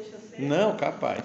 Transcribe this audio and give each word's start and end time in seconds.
deixa 0.00 0.18
ser. 0.18 0.42
Não, 0.42 0.76
capaz. 0.76 1.22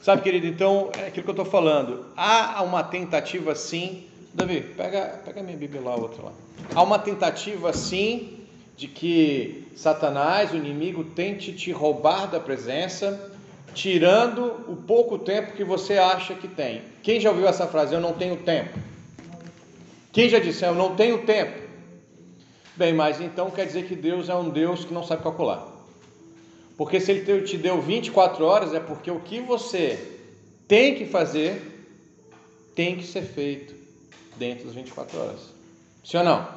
Sabe, 0.00 0.22
querido, 0.22 0.46
então, 0.46 0.90
é 0.98 1.06
aquilo 1.06 1.24
que 1.24 1.30
eu 1.30 1.32
estou 1.32 1.46
falando. 1.46 2.06
Há 2.16 2.62
uma 2.62 2.82
tentativa 2.82 3.54
sim. 3.54 4.04
Davi, 4.34 4.60
pega, 4.60 5.20
pega 5.24 5.42
minha 5.42 5.56
Bíblia 5.56 5.80
lá, 5.80 5.94
outra 5.94 6.24
lá. 6.24 6.32
Há 6.74 6.82
uma 6.82 6.98
tentativa 6.98 7.72
sim 7.72 8.40
de 8.76 8.88
que 8.88 9.68
Satanás, 9.76 10.52
o 10.52 10.56
inimigo, 10.56 11.04
tente 11.04 11.52
te 11.52 11.72
roubar 11.72 12.26
da 12.28 12.40
presença, 12.40 13.30
tirando 13.72 14.44
o 14.68 14.76
pouco 14.76 15.18
tempo 15.18 15.52
que 15.52 15.64
você 15.64 15.96
acha 15.96 16.34
que 16.34 16.48
tem. 16.48 16.82
Quem 17.02 17.18
já 17.20 17.30
ouviu 17.30 17.48
essa 17.48 17.66
frase? 17.66 17.94
Eu 17.94 18.00
não 18.00 18.12
tenho 18.12 18.36
tempo. 18.36 18.78
Quem 20.12 20.28
já 20.28 20.38
disse? 20.38 20.64
Eu 20.64 20.74
não 20.74 20.94
tenho 20.94 21.24
tempo. 21.24 21.62
Bem, 22.76 22.92
mas 22.92 23.20
então 23.20 23.50
quer 23.50 23.66
dizer 23.66 23.86
que 23.86 23.94
Deus 23.94 24.28
é 24.28 24.34
um 24.34 24.50
Deus 24.50 24.84
que 24.84 24.92
não 24.92 25.02
sabe 25.02 25.22
calcular. 25.22 25.73
Porque 26.76 27.00
se 27.00 27.12
Ele 27.12 27.42
te 27.42 27.56
deu 27.56 27.80
24 27.80 28.44
horas, 28.44 28.74
é 28.74 28.80
porque 28.80 29.10
o 29.10 29.20
que 29.20 29.40
você 29.40 30.18
tem 30.66 30.94
que 30.94 31.06
fazer 31.06 31.72
tem 32.74 32.96
que 32.96 33.06
ser 33.06 33.22
feito 33.22 33.74
dentro 34.36 34.64
das 34.66 34.74
24 34.74 35.18
horas. 35.18 35.40
Sim 36.04 36.18
ou 36.18 36.24
não? 36.24 36.48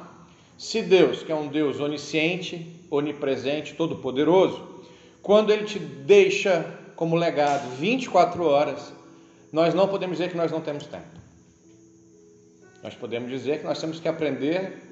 Se 0.56 0.82
Deus, 0.82 1.22
que 1.22 1.30
é 1.30 1.34
um 1.34 1.46
Deus 1.46 1.78
onisciente, 1.78 2.66
onipresente, 2.90 3.74
todo-poderoso, 3.74 4.82
quando 5.22 5.52
Ele 5.52 5.64
te 5.64 5.78
deixa 5.78 6.78
como 6.96 7.14
legado 7.14 7.76
24 7.76 8.44
horas, 8.44 8.92
nós 9.52 9.72
não 9.72 9.86
podemos 9.86 10.18
dizer 10.18 10.30
que 10.30 10.36
nós 10.36 10.50
não 10.50 10.60
temos 10.60 10.86
tempo. 10.86 11.18
Nós 12.82 12.94
podemos 12.94 13.30
dizer 13.30 13.60
que 13.60 13.64
nós 13.64 13.80
temos 13.80 14.00
que 14.00 14.08
aprender 14.08 14.88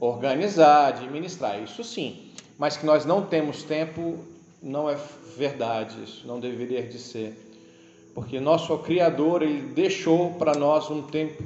organizar, 0.00 0.88
administrar, 0.88 1.62
isso 1.62 1.82
sim. 1.84 2.32
Mas 2.58 2.76
que 2.76 2.86
nós 2.86 3.04
não 3.04 3.24
temos 3.26 3.62
tempo, 3.62 4.18
não 4.64 4.88
é 4.88 4.98
verdade, 5.36 6.02
isso 6.02 6.26
não 6.26 6.40
deveria 6.40 6.82
de 6.82 6.98
ser. 6.98 7.34
Porque 8.14 8.40
nosso 8.40 8.76
Criador, 8.78 9.42
Ele 9.42 9.60
deixou 9.74 10.32
para 10.34 10.54
nós 10.54 10.90
um 10.90 11.02
tempo. 11.02 11.42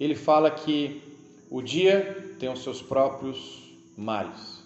Ele 0.00 0.16
fala 0.16 0.50
que 0.50 1.00
o 1.48 1.62
dia 1.62 2.34
tem 2.38 2.50
os 2.50 2.62
seus 2.62 2.82
próprios 2.82 3.62
males. 3.96 4.62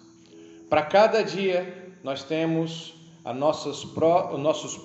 Para 0.69 0.81
cada 0.81 1.21
dia, 1.21 1.93
nós 2.03 2.23
temos 2.23 2.95
nossas, 3.35 3.83
os 3.83 4.39
nossos 4.39 4.79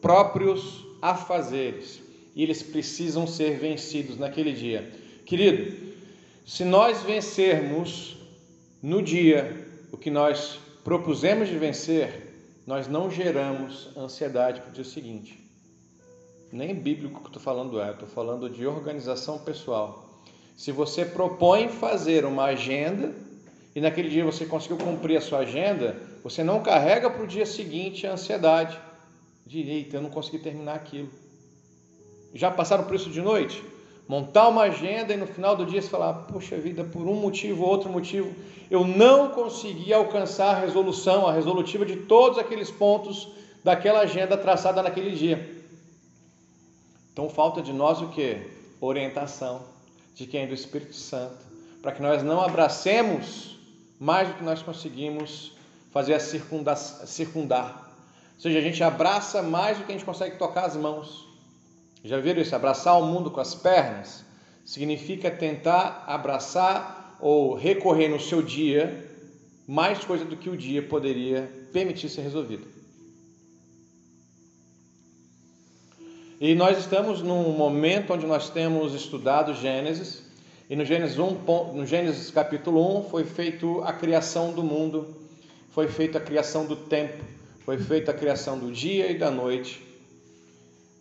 próprios 0.00 0.84
afazeres 1.02 2.00
e 2.34 2.42
eles 2.42 2.62
precisam 2.62 3.26
ser 3.26 3.58
vencidos 3.58 4.18
naquele 4.18 4.52
dia. 4.52 4.92
Querido, 5.24 5.74
se 6.44 6.64
nós 6.64 7.02
vencermos 7.02 8.16
no 8.82 9.02
dia 9.02 9.66
o 9.90 9.96
que 9.96 10.10
nós 10.10 10.58
propusemos 10.84 11.48
de 11.48 11.58
vencer, 11.58 12.25
nós 12.66 12.88
não 12.88 13.10
geramos 13.10 13.96
ansiedade 13.96 14.60
para 14.60 14.70
o 14.70 14.72
dia 14.72 14.84
seguinte. 14.84 15.38
Nem 16.52 16.74
bíblico 16.74 17.20
que 17.20 17.28
estou 17.28 17.40
falando 17.40 17.80
é, 17.80 17.92
estou 17.92 18.08
falando 18.08 18.50
de 18.50 18.66
organização 18.66 19.38
pessoal. 19.38 20.20
Se 20.56 20.72
você 20.72 21.04
propõe 21.04 21.68
fazer 21.68 22.24
uma 22.24 22.44
agenda 22.44 23.14
e 23.74 23.80
naquele 23.80 24.08
dia 24.08 24.24
você 24.24 24.46
conseguiu 24.46 24.78
cumprir 24.78 25.16
a 25.16 25.20
sua 25.20 25.40
agenda, 25.40 25.96
você 26.24 26.42
não 26.42 26.62
carrega 26.62 27.08
para 27.08 27.22
o 27.22 27.26
dia 27.26 27.46
seguinte 27.46 28.06
a 28.06 28.14
ansiedade 28.14 28.76
de 29.46 29.60
eita, 29.60 29.96
eu 29.96 30.02
não 30.02 30.10
consegui 30.10 30.38
terminar 30.38 30.74
aquilo. 30.74 31.08
Já 32.34 32.50
passaram 32.50 32.84
por 32.84 32.96
isso 32.96 33.10
de 33.10 33.22
noite? 33.22 33.62
Montar 34.08 34.48
uma 34.48 34.62
agenda 34.62 35.12
e 35.12 35.16
no 35.16 35.26
final 35.26 35.56
do 35.56 35.66
dia 35.66 35.82
você 35.82 35.88
falar, 35.88 36.12
poxa 36.32 36.56
vida, 36.56 36.84
por 36.84 37.02
um 37.08 37.14
motivo 37.14 37.64
ou 37.64 37.70
outro 37.70 37.90
motivo, 37.90 38.32
eu 38.70 38.86
não 38.86 39.30
consegui 39.30 39.92
alcançar 39.92 40.56
a 40.56 40.60
resolução, 40.60 41.26
a 41.26 41.32
resolutiva 41.32 41.84
de 41.84 41.96
todos 41.96 42.38
aqueles 42.38 42.70
pontos 42.70 43.28
daquela 43.64 44.00
agenda 44.00 44.36
traçada 44.36 44.82
naquele 44.82 45.10
dia. 45.10 45.64
Então 47.12 47.28
falta 47.28 47.60
de 47.60 47.72
nós 47.72 48.00
o 48.00 48.08
que? 48.08 48.38
Orientação 48.80 49.62
de 50.14 50.26
quem? 50.26 50.46
Do 50.46 50.54
Espírito 50.54 50.94
Santo, 50.94 51.44
para 51.82 51.92
que 51.92 52.00
nós 52.00 52.22
não 52.22 52.40
abracemos 52.40 53.58
mais 53.98 54.28
do 54.28 54.34
que 54.34 54.44
nós 54.44 54.62
conseguimos 54.62 55.52
fazer 55.90 56.14
a 56.14 56.20
circundar, 56.20 56.76
circundar. 56.76 57.92
Ou 58.34 58.40
seja, 58.40 58.58
a 58.58 58.62
gente 58.62 58.82
abraça 58.84 59.42
mais 59.42 59.78
do 59.78 59.84
que 59.84 59.92
a 59.92 59.94
gente 59.94 60.04
consegue 60.04 60.36
tocar 60.36 60.66
as 60.66 60.76
mãos. 60.76 61.26
Já 62.06 62.20
viram 62.20 62.40
isso? 62.40 62.54
Abraçar 62.54 62.96
o 63.00 63.04
mundo 63.04 63.32
com 63.32 63.40
as 63.40 63.52
pernas 63.52 64.24
significa 64.64 65.28
tentar 65.28 66.04
abraçar 66.06 67.16
ou 67.20 67.54
recorrer 67.54 68.08
no 68.08 68.20
seu 68.20 68.40
dia 68.40 69.04
mais 69.66 70.04
coisa 70.04 70.24
do 70.24 70.36
que 70.36 70.48
o 70.48 70.56
dia 70.56 70.80
poderia 70.82 71.50
permitir 71.72 72.08
ser 72.08 72.20
resolvido. 72.20 72.64
E 76.40 76.54
nós 76.54 76.78
estamos 76.78 77.22
num 77.22 77.50
momento 77.50 78.12
onde 78.12 78.24
nós 78.24 78.50
temos 78.50 78.94
estudado 78.94 79.52
Gênesis, 79.54 80.22
e 80.70 80.76
no 80.76 80.84
Gênesis, 80.84 81.18
1, 81.18 81.72
no 81.72 81.86
Gênesis 81.86 82.30
capítulo 82.30 83.00
1 83.00 83.04
foi 83.04 83.24
feito 83.24 83.82
a 83.82 83.92
criação 83.92 84.52
do 84.52 84.62
mundo, 84.62 85.16
foi 85.70 85.88
feita 85.88 86.18
a 86.18 86.20
criação 86.20 86.66
do 86.66 86.76
tempo, 86.76 87.24
foi 87.64 87.78
feita 87.78 88.12
a 88.12 88.14
criação 88.14 88.58
do 88.58 88.70
dia 88.70 89.10
e 89.10 89.18
da 89.18 89.30
noite. 89.30 89.85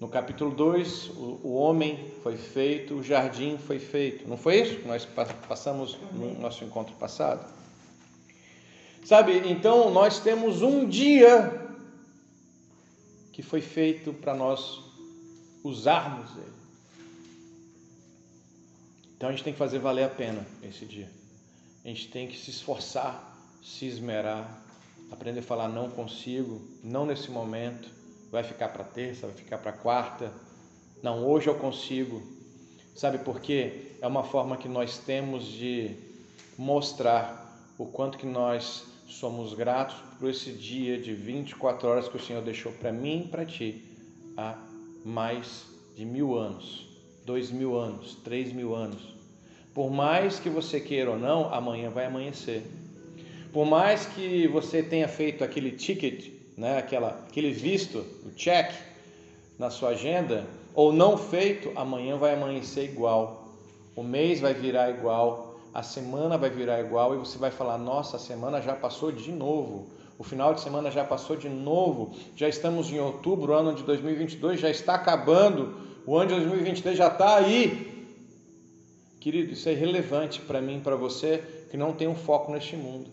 No 0.05 0.11
capítulo 0.11 0.51
2, 0.51 1.07
o, 1.17 1.39
o 1.43 1.53
homem 1.55 2.13
foi 2.21 2.37
feito, 2.37 2.93
o 2.93 3.01
jardim 3.01 3.57
foi 3.57 3.79
feito. 3.79 4.29
Não 4.29 4.37
foi 4.37 4.61
isso 4.61 4.75
que 4.75 4.87
nós 4.87 5.03
passamos 5.47 5.97
no 6.11 6.39
nosso 6.39 6.63
encontro 6.63 6.93
passado? 6.93 7.51
Sabe, 9.03 9.49
então 9.49 9.89
nós 9.89 10.19
temos 10.19 10.61
um 10.61 10.87
dia 10.87 11.59
que 13.33 13.41
foi 13.41 13.61
feito 13.61 14.13
para 14.13 14.35
nós 14.35 14.79
usarmos 15.63 16.29
ele. 16.37 16.53
Então 19.17 19.29
a 19.29 19.31
gente 19.31 19.43
tem 19.43 19.53
que 19.53 19.59
fazer 19.59 19.79
valer 19.79 20.03
a 20.03 20.09
pena 20.09 20.45
esse 20.61 20.85
dia. 20.85 21.09
A 21.83 21.87
gente 21.87 22.09
tem 22.09 22.27
que 22.27 22.37
se 22.37 22.51
esforçar, 22.51 23.35
se 23.63 23.87
esmerar, 23.87 24.63
aprender 25.11 25.39
a 25.39 25.43
falar 25.43 25.67
não 25.67 25.89
consigo, 25.89 26.61
não 26.83 27.07
nesse 27.07 27.31
momento, 27.31 28.04
vai 28.31 28.43
ficar 28.43 28.69
para 28.69 28.83
terça, 28.83 29.27
vai 29.27 29.35
ficar 29.35 29.57
para 29.57 29.71
quarta. 29.71 30.31
Não, 31.01 31.25
hoje 31.25 31.47
eu 31.47 31.55
consigo. 31.55 32.21
Sabe 32.95 33.19
por 33.19 33.39
quê? 33.39 33.91
É 34.01 34.07
uma 34.07 34.23
forma 34.23 34.57
que 34.57 34.67
nós 34.67 34.97
temos 34.97 35.45
de 35.45 35.95
mostrar 36.57 37.73
o 37.77 37.85
quanto 37.85 38.17
que 38.17 38.25
nós 38.25 38.85
somos 39.07 39.53
gratos 39.53 39.95
por 40.19 40.29
esse 40.29 40.51
dia 40.51 40.97
de 40.97 41.13
24 41.13 41.87
horas 41.87 42.07
que 42.07 42.17
o 42.17 42.19
Senhor 42.19 42.41
deixou 42.41 42.71
para 42.71 42.91
mim 42.91 43.23
e 43.25 43.27
para 43.27 43.45
ti 43.45 43.83
a 44.37 44.57
mais 45.03 45.65
de 45.95 46.03
mil 46.03 46.37
anos, 46.37 46.87
dois 47.25 47.51
mil 47.51 47.77
anos, 47.77 48.15
três 48.23 48.51
mil 48.51 48.75
anos. 48.75 49.15
Por 49.73 49.91
mais 49.91 50.39
que 50.39 50.49
você 50.49 50.79
queira 50.79 51.11
ou 51.11 51.19
não, 51.19 51.53
amanhã 51.53 51.89
vai 51.89 52.05
amanhecer. 52.05 52.63
Por 53.51 53.65
mais 53.65 54.05
que 54.05 54.47
você 54.47 54.81
tenha 54.81 55.07
feito 55.07 55.43
aquele 55.43 55.71
ticket, 55.71 56.34
né, 56.57 56.77
aquela, 56.77 57.25
aquele 57.27 57.51
visto, 57.51 58.05
o 58.25 58.31
check 58.31 58.71
na 59.57 59.69
sua 59.69 59.89
agenda, 59.89 60.45
ou 60.73 60.91
não 60.91 61.17
feito, 61.17 61.71
amanhã 61.75 62.17
vai 62.17 62.33
amanhecer 62.33 62.85
igual. 62.85 63.53
O 63.95 64.03
mês 64.03 64.39
vai 64.39 64.53
virar 64.53 64.89
igual, 64.89 65.59
a 65.73 65.83
semana 65.83 66.37
vai 66.37 66.49
virar 66.49 66.79
igual 66.81 67.15
e 67.15 67.17
você 67.17 67.37
vai 67.37 67.51
falar: 67.51 67.77
nossa, 67.77 68.17
a 68.17 68.19
semana 68.19 68.61
já 68.61 68.73
passou 68.73 69.11
de 69.11 69.31
novo. 69.31 69.87
O 70.17 70.23
final 70.23 70.53
de 70.53 70.61
semana 70.61 70.89
já 70.89 71.03
passou 71.03 71.35
de 71.35 71.49
novo, 71.49 72.15
já 72.37 72.47
estamos 72.47 72.89
em 72.89 72.99
outubro, 72.99 73.51
o 73.51 73.55
ano 73.55 73.73
de 73.73 73.83
2022 73.83 74.61
já 74.61 74.69
está 74.69 74.95
acabando, 74.95 75.75
o 76.05 76.15
ano 76.17 76.29
de 76.29 76.35
2023 76.35 76.97
já 76.97 77.07
está 77.07 77.35
aí. 77.35 77.93
Querido, 79.19 79.51
isso 79.51 79.67
é 79.67 79.73
irrelevante 79.73 80.39
para 80.39 80.61
mim, 80.61 80.79
para 80.79 80.95
você 80.95 81.43
que 81.69 81.75
não 81.75 81.91
tem 81.91 82.07
um 82.07 82.15
foco 82.15 82.51
neste 82.53 82.77
mundo. 82.77 83.09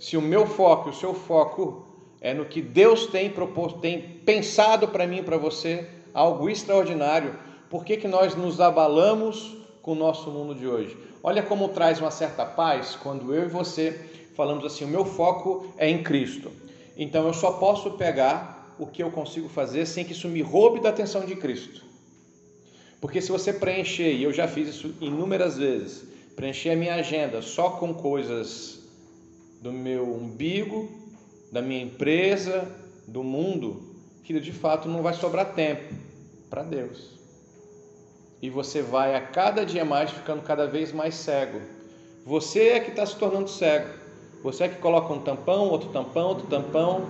Se 0.00 0.16
o 0.16 0.22
meu 0.22 0.46
foco, 0.46 0.88
o 0.88 0.94
seu 0.94 1.12
foco 1.12 1.86
é 2.20 2.32
no 2.34 2.44
que 2.44 2.62
Deus 2.62 3.06
tem 3.06 3.30
proposto, 3.30 3.80
tem 3.80 4.00
pensado 4.00 4.88
para 4.88 5.06
mim, 5.06 5.22
para 5.22 5.36
você, 5.36 5.86
algo 6.12 6.48
extraordinário, 6.48 7.34
por 7.68 7.84
que, 7.84 7.96
que 7.96 8.08
nós 8.08 8.34
nos 8.34 8.60
abalamos 8.60 9.56
com 9.82 9.92
o 9.92 9.96
nosso 9.96 10.30
mundo 10.30 10.54
de 10.54 10.66
hoje? 10.66 10.96
Olha 11.22 11.42
como 11.42 11.68
traz 11.68 12.00
uma 12.00 12.10
certa 12.10 12.44
paz 12.44 12.96
quando 12.96 13.34
eu 13.34 13.44
e 13.44 13.48
você 13.48 14.00
falamos 14.34 14.64
assim: 14.64 14.84
o 14.84 14.88
meu 14.88 15.04
foco 15.04 15.74
é 15.76 15.88
em 15.88 16.02
Cristo. 16.02 16.50
Então 16.96 17.26
eu 17.26 17.34
só 17.34 17.52
posso 17.52 17.92
pegar 17.92 18.74
o 18.78 18.86
que 18.86 19.02
eu 19.02 19.10
consigo 19.10 19.48
fazer 19.48 19.86
sem 19.86 20.04
que 20.04 20.12
isso 20.12 20.28
me 20.28 20.42
roube 20.42 20.80
da 20.80 20.90
atenção 20.90 21.24
de 21.24 21.34
Cristo. 21.36 21.84
Porque 23.00 23.20
se 23.20 23.30
você 23.30 23.52
preencher, 23.52 24.12
e 24.12 24.22
eu 24.22 24.32
já 24.32 24.48
fiz 24.48 24.68
isso 24.68 24.94
inúmeras 25.00 25.58
vezes, 25.58 26.04
preencher 26.34 26.70
a 26.70 26.76
minha 26.76 26.94
agenda 26.94 27.42
só 27.42 27.70
com 27.70 27.92
coisas 27.92 28.80
do 29.60 29.72
meu 29.72 30.04
umbigo, 30.04 30.88
da 31.56 31.62
minha 31.62 31.82
empresa, 31.82 32.70
do 33.08 33.24
mundo, 33.24 33.82
que 34.22 34.38
de 34.38 34.52
fato 34.52 34.90
não 34.90 35.00
vai 35.02 35.14
sobrar 35.14 35.54
tempo 35.54 35.94
para 36.50 36.62
Deus. 36.62 37.18
E 38.42 38.50
você 38.50 38.82
vai 38.82 39.14
a 39.14 39.22
cada 39.22 39.64
dia 39.64 39.82
mais 39.82 40.10
ficando 40.10 40.42
cada 40.42 40.66
vez 40.66 40.92
mais 40.92 41.14
cego. 41.14 41.58
Você 42.26 42.68
é 42.68 42.80
que 42.80 42.90
está 42.90 43.06
se 43.06 43.16
tornando 43.16 43.48
cego. 43.48 43.88
Você 44.42 44.64
é 44.64 44.68
que 44.68 44.76
coloca 44.76 45.10
um 45.10 45.20
tampão, 45.22 45.70
outro 45.70 45.88
tampão, 45.88 46.28
outro 46.28 46.46
tampão, 46.46 47.06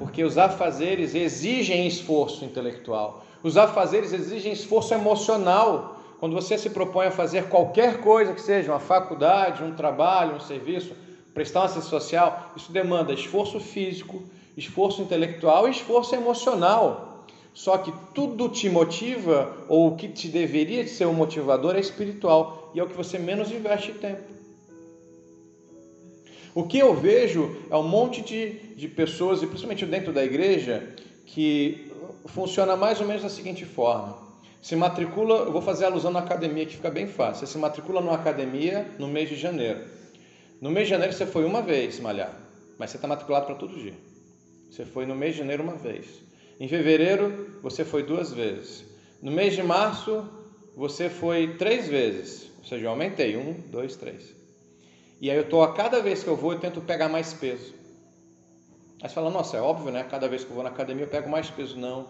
porque 0.00 0.24
os 0.24 0.36
afazeres 0.36 1.14
exigem 1.14 1.86
esforço 1.86 2.44
intelectual. 2.44 3.24
Os 3.40 3.56
afazeres 3.56 4.12
exigem 4.12 4.52
esforço 4.52 4.92
emocional. 4.92 5.96
Quando 6.18 6.34
você 6.34 6.58
se 6.58 6.70
propõe 6.70 7.06
a 7.06 7.12
fazer 7.12 7.44
qualquer 7.44 8.00
coisa 8.00 8.32
que 8.34 8.42
seja, 8.42 8.72
uma 8.72 8.80
faculdade, 8.80 9.62
um 9.62 9.76
trabalho, 9.76 10.34
um 10.34 10.40
serviço, 10.40 10.92
prestar 11.34 11.60
uma 11.60 11.66
assistência 11.66 11.90
social, 11.90 12.52
isso 12.56 12.72
demanda 12.72 13.12
esforço 13.12 13.60
físico, 13.60 14.22
esforço 14.56 15.02
intelectual 15.02 15.68
e 15.68 15.70
esforço 15.70 16.14
emocional. 16.14 17.26
Só 17.52 17.78
que 17.78 17.92
tudo 18.14 18.48
te 18.48 18.68
motiva, 18.68 19.52
ou 19.68 19.88
o 19.88 19.96
que 19.96 20.08
te 20.08 20.28
deveria 20.28 20.84
de 20.84 20.90
ser 20.90 21.06
um 21.06 21.12
motivador 21.12 21.74
é 21.76 21.80
espiritual, 21.80 22.70
e 22.74 22.80
é 22.80 22.82
o 22.82 22.86
que 22.86 22.96
você 22.96 23.18
menos 23.18 23.50
investe 23.50 23.92
tempo. 23.92 24.22
O 26.54 26.64
que 26.64 26.78
eu 26.78 26.94
vejo 26.94 27.56
é 27.70 27.76
um 27.76 27.82
monte 27.82 28.22
de, 28.22 28.52
de 28.74 28.88
pessoas, 28.88 29.42
e 29.42 29.46
principalmente 29.46 29.86
dentro 29.86 30.12
da 30.12 30.24
igreja, 30.24 30.94
que 31.26 31.92
funciona 32.26 32.76
mais 32.76 33.00
ou 33.00 33.06
menos 33.06 33.22
da 33.22 33.28
seguinte 33.28 33.64
forma. 33.64 34.16
Se 34.62 34.76
matricula, 34.76 35.36
eu 35.36 35.52
vou 35.52 35.62
fazer 35.62 35.86
alusão 35.86 36.10
na 36.10 36.18
academia 36.18 36.66
que 36.66 36.76
fica 36.76 36.90
bem 36.90 37.06
fácil. 37.06 37.46
Você 37.46 37.52
se 37.52 37.58
matricula 37.58 38.00
numa 38.00 38.14
academia 38.14 38.86
no 38.98 39.08
mês 39.08 39.28
de 39.28 39.36
janeiro. 39.36 39.80
No 40.60 40.70
mês 40.70 40.86
de 40.86 40.90
janeiro 40.90 41.12
você 41.14 41.24
foi 41.24 41.44
uma 41.44 41.62
vez 41.62 41.98
malhar, 42.00 42.38
mas 42.76 42.90
você 42.90 42.98
está 42.98 43.08
matriculado 43.08 43.46
para 43.46 43.54
todo 43.54 43.74
dia. 43.74 43.94
Você 44.70 44.84
foi 44.84 45.06
no 45.06 45.14
mês 45.14 45.32
de 45.32 45.38
janeiro 45.38 45.62
uma 45.62 45.74
vez. 45.74 46.06
Em 46.58 46.68
fevereiro 46.68 47.58
você 47.62 47.82
foi 47.82 48.02
duas 48.02 48.30
vezes. 48.30 48.84
No 49.22 49.30
mês 49.30 49.54
de 49.54 49.62
março 49.62 50.28
você 50.76 51.08
foi 51.08 51.56
três 51.56 51.88
vezes. 51.88 52.50
Ou 52.58 52.64
seja, 52.64 52.84
eu 52.84 52.90
aumentei. 52.90 53.38
Um, 53.38 53.54
dois, 53.70 53.96
três. 53.96 54.34
E 55.18 55.30
aí 55.30 55.36
eu 55.36 55.48
tô 55.48 55.62
a 55.62 55.72
cada 55.72 56.02
vez 56.02 56.22
que 56.22 56.28
eu 56.28 56.36
vou 56.36 56.52
eu 56.52 56.60
tento 56.60 56.82
pegar 56.82 57.08
mais 57.08 57.32
peso. 57.32 57.72
Aí 59.02 59.08
você 59.08 59.14
fala, 59.14 59.30
nossa, 59.30 59.56
é 59.56 59.62
óbvio, 59.62 59.90
né? 59.90 60.04
Cada 60.04 60.28
vez 60.28 60.44
que 60.44 60.50
eu 60.50 60.54
vou 60.54 60.62
na 60.62 60.68
academia 60.68 61.04
eu 61.04 61.08
pego 61.08 61.30
mais 61.30 61.48
peso. 61.48 61.78
Não. 61.78 62.06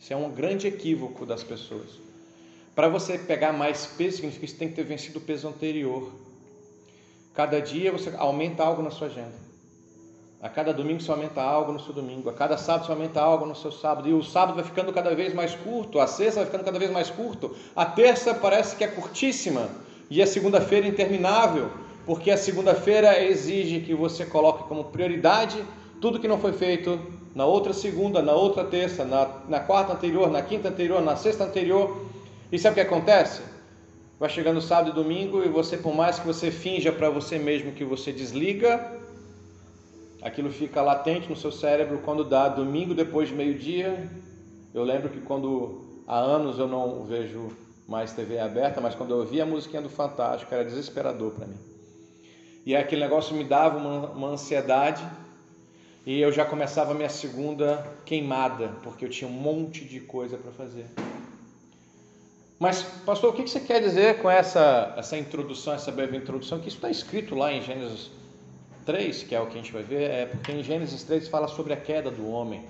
Isso 0.00 0.12
é 0.12 0.16
um 0.16 0.28
grande 0.28 0.66
equívoco 0.66 1.24
das 1.24 1.44
pessoas. 1.44 2.00
Para 2.74 2.88
você 2.88 3.16
pegar 3.16 3.52
mais 3.52 3.86
peso, 3.86 4.16
significa 4.16 4.44
que 4.44 4.52
você 4.52 4.58
tem 4.58 4.68
que 4.68 4.74
ter 4.74 4.84
vencido 4.84 5.18
o 5.18 5.22
peso 5.22 5.46
anterior. 5.46 6.25
Cada 7.36 7.60
dia 7.60 7.92
você 7.92 8.10
aumenta 8.16 8.64
algo 8.64 8.80
na 8.80 8.90
sua 8.90 9.08
agenda. 9.08 9.34
A 10.40 10.48
cada 10.48 10.72
domingo 10.72 11.02
você 11.02 11.10
aumenta 11.10 11.42
algo 11.42 11.70
no 11.70 11.78
seu 11.78 11.92
domingo. 11.92 12.30
A 12.30 12.32
cada 12.32 12.56
sábado 12.56 12.86
você 12.86 12.92
aumenta 12.92 13.20
algo 13.20 13.44
no 13.44 13.54
seu 13.54 13.70
sábado. 13.70 14.08
E 14.08 14.14
o 14.14 14.22
sábado 14.22 14.54
vai 14.54 14.64
ficando 14.64 14.90
cada 14.90 15.14
vez 15.14 15.34
mais 15.34 15.54
curto. 15.54 16.00
A 16.00 16.06
sexta 16.06 16.40
vai 16.40 16.46
ficando 16.46 16.64
cada 16.64 16.78
vez 16.78 16.90
mais 16.90 17.10
curto. 17.10 17.54
A 17.76 17.84
terça 17.84 18.32
parece 18.32 18.74
que 18.74 18.82
é 18.82 18.88
curtíssima. 18.88 19.68
E 20.08 20.22
a 20.22 20.26
segunda-feira 20.26 20.86
interminável. 20.88 21.70
Porque 22.06 22.30
a 22.30 22.38
segunda-feira 22.38 23.22
exige 23.22 23.80
que 23.80 23.94
você 23.94 24.24
coloque 24.24 24.66
como 24.66 24.84
prioridade 24.84 25.62
tudo 26.00 26.18
que 26.18 26.28
não 26.28 26.38
foi 26.38 26.54
feito 26.54 26.98
na 27.34 27.44
outra 27.44 27.74
segunda, 27.74 28.22
na 28.22 28.32
outra 28.32 28.64
terça, 28.64 29.04
na, 29.04 29.28
na 29.46 29.60
quarta 29.60 29.92
anterior, 29.92 30.30
na 30.30 30.40
quinta 30.40 30.70
anterior, 30.70 31.02
na 31.02 31.16
sexta 31.16 31.44
anterior. 31.44 32.06
E 32.50 32.58
sabe 32.58 32.72
o 32.72 32.74
que 32.76 32.80
acontece? 32.80 33.42
Vai 34.18 34.30
chegando 34.30 34.62
sábado 34.62 34.90
e 34.90 34.94
domingo 34.94 35.44
e 35.44 35.48
você, 35.48 35.76
por 35.76 35.94
mais 35.94 36.18
que 36.18 36.26
você 36.26 36.50
finja 36.50 36.90
para 36.90 37.10
você 37.10 37.38
mesmo 37.38 37.72
que 37.72 37.84
você 37.84 38.10
desliga, 38.10 38.98
aquilo 40.22 40.50
fica 40.50 40.80
latente 40.80 41.28
no 41.28 41.36
seu 41.36 41.52
cérebro 41.52 41.98
quando 42.02 42.24
dá 42.24 42.48
domingo 42.48 42.94
depois 42.94 43.28
de 43.28 43.34
meio-dia. 43.34 44.10
Eu 44.72 44.84
lembro 44.84 45.10
que 45.10 45.20
quando 45.20 46.02
há 46.06 46.18
anos 46.18 46.58
eu 46.58 46.66
não 46.66 47.04
vejo 47.04 47.50
mais 47.86 48.14
TV 48.14 48.38
aberta, 48.38 48.80
mas 48.80 48.94
quando 48.94 49.10
eu 49.10 49.18
ouvia 49.18 49.42
a 49.42 49.46
musiquinha 49.46 49.82
do 49.82 49.90
Fantástico 49.90 50.52
era 50.54 50.64
desesperador 50.64 51.32
para 51.32 51.46
mim. 51.46 51.58
E 52.64 52.74
aquele 52.74 53.02
negócio 53.02 53.36
me 53.36 53.44
dava 53.44 53.76
uma, 53.76 54.10
uma 54.12 54.28
ansiedade 54.28 55.06
e 56.06 56.18
eu 56.18 56.32
já 56.32 56.46
começava 56.46 56.92
a 56.92 56.94
minha 56.94 57.10
segunda 57.10 57.86
queimada, 58.06 58.72
porque 58.82 59.04
eu 59.04 59.10
tinha 59.10 59.28
um 59.28 59.34
monte 59.34 59.84
de 59.84 60.00
coisa 60.00 60.38
para 60.38 60.52
fazer. 60.52 60.86
Mas, 62.58 62.82
pastor, 63.04 63.30
o 63.30 63.32
que 63.36 63.42
você 63.42 63.60
quer 63.60 63.82
dizer 63.82 64.22
com 64.22 64.30
essa, 64.30 64.94
essa 64.96 65.16
introdução, 65.16 65.74
essa 65.74 65.92
breve 65.92 66.16
introdução? 66.16 66.58
Que 66.58 66.68
isso 66.68 66.78
está 66.78 66.88
escrito 66.88 67.34
lá 67.34 67.52
em 67.52 67.60
Gênesis 67.60 68.10
3, 68.86 69.24
que 69.24 69.34
é 69.34 69.40
o 69.40 69.46
que 69.46 69.58
a 69.58 69.60
gente 69.60 69.72
vai 69.72 69.82
ver, 69.82 70.10
é 70.10 70.26
porque 70.26 70.52
em 70.52 70.62
Gênesis 70.62 71.02
3 71.02 71.28
fala 71.28 71.48
sobre 71.48 71.74
a 71.74 71.76
queda 71.76 72.10
do 72.10 72.26
homem. 72.30 72.64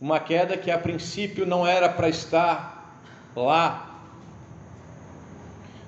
Uma 0.00 0.18
queda 0.18 0.56
que 0.56 0.70
a 0.70 0.78
princípio 0.78 1.46
não 1.46 1.66
era 1.66 1.88
para 1.88 2.08
estar 2.08 3.02
lá. 3.36 3.84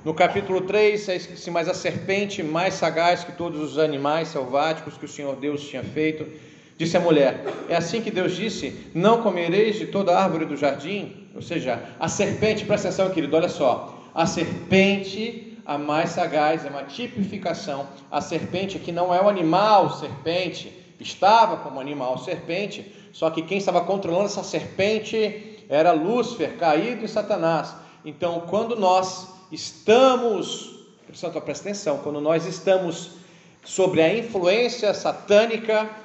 No 0.05 0.15
capítulo 0.15 0.61
3, 0.61 1.09
é 1.09 1.17
escrito 1.17 1.39
assim, 1.39 1.51
mas 1.51 1.69
a 1.69 1.75
serpente 1.75 2.43
mais 2.43 2.75
sagaz 2.75 3.25
que 3.25 3.33
todos 3.33 3.61
os 3.61 3.79
animais 3.79 4.29
selváticos 4.29 4.97
que 4.97 5.05
o 5.05 5.09
Senhor 5.09 5.35
Deus 5.37 5.69
tinha 5.69 5.83
feito, 5.83 6.27
Disse 6.81 6.97
a 6.97 7.01
mulher: 7.01 7.45
É 7.69 7.77
assim 7.77 8.01
que 8.01 8.11
Deus 8.11 8.35
disse: 8.35 8.75
Não 8.95 9.21
comereis 9.21 9.79
de 9.79 9.85
toda 9.89 10.19
árvore 10.19 10.47
do 10.47 10.57
jardim? 10.57 11.29
Ou 11.35 11.43
seja, 11.43 11.79
a 12.01 12.09
serpente, 12.09 12.65
presta 12.65 12.89
atenção, 12.89 13.11
querido, 13.11 13.37
olha 13.37 13.51
só. 13.51 13.99
A 14.15 14.25
serpente, 14.25 15.59
a 15.67 15.77
mais 15.77 16.09
sagaz, 16.09 16.65
é 16.65 16.71
uma 16.71 16.85
tipificação. 16.85 17.87
A 18.11 18.23
serpente 18.23 18.79
aqui 18.79 18.93
não 18.93 19.15
é 19.15 19.21
o 19.21 19.29
animal 19.29 19.91
serpente, 19.91 20.73
estava 20.99 21.59
como 21.59 21.79
animal 21.79 22.17
serpente, 22.17 22.91
só 23.13 23.29
que 23.29 23.43
quem 23.43 23.59
estava 23.59 23.83
controlando 23.83 24.25
essa 24.25 24.43
serpente 24.43 25.67
era 25.69 25.93
Lúcifer, 25.93 26.57
caído 26.57 27.05
em 27.05 27.09
Satanás. 27.09 27.75
Então, 28.07 28.45
quando 28.49 28.75
nós 28.75 29.29
estamos, 29.53 30.77
presta 31.07 31.27
atenção, 31.29 31.99
quando 31.99 32.23
nós 32.23 32.47
estamos 32.47 33.21
sobre 33.63 34.01
a 34.01 34.17
influência 34.17 34.95
satânica, 34.95 36.00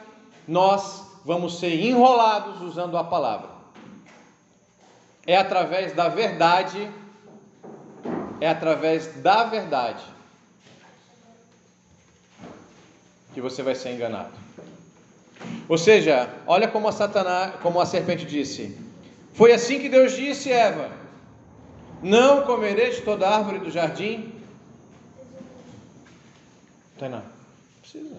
nós 0.47 1.03
vamos 1.24 1.59
ser 1.59 1.74
enrolados 1.74 2.62
usando 2.62 2.97
a 2.97 3.03
palavra. 3.03 3.50
É 5.25 5.36
através 5.36 5.94
da 5.94 6.07
verdade, 6.07 6.89
é 8.39 8.47
através 8.47 9.07
da 9.21 9.44
verdade 9.45 10.03
que 13.33 13.42
você 13.42 13.63
vai 13.63 13.75
ser 13.75 13.94
enganado. 13.94 14.31
Ou 15.68 15.77
seja, 15.77 16.30
olha 16.48 16.68
como 16.68 16.88
a 16.88 16.91
Satanás, 16.91 17.56
como 17.62 17.81
a 17.81 17.86
serpente 17.86 18.25
disse: 18.25 18.77
Foi 19.33 19.51
assim 19.51 19.80
que 19.80 19.89
Deus 19.89 20.13
disse, 20.15 20.51
Eva: 20.51 20.89
Não 22.01 22.44
comereis 22.44 22.98
de 22.98 23.01
toda 23.01 23.27
árvore 23.27 23.59
do 23.59 23.71
jardim. 23.71 24.31
Tainá, 26.98 27.24
precisa. 27.81 28.15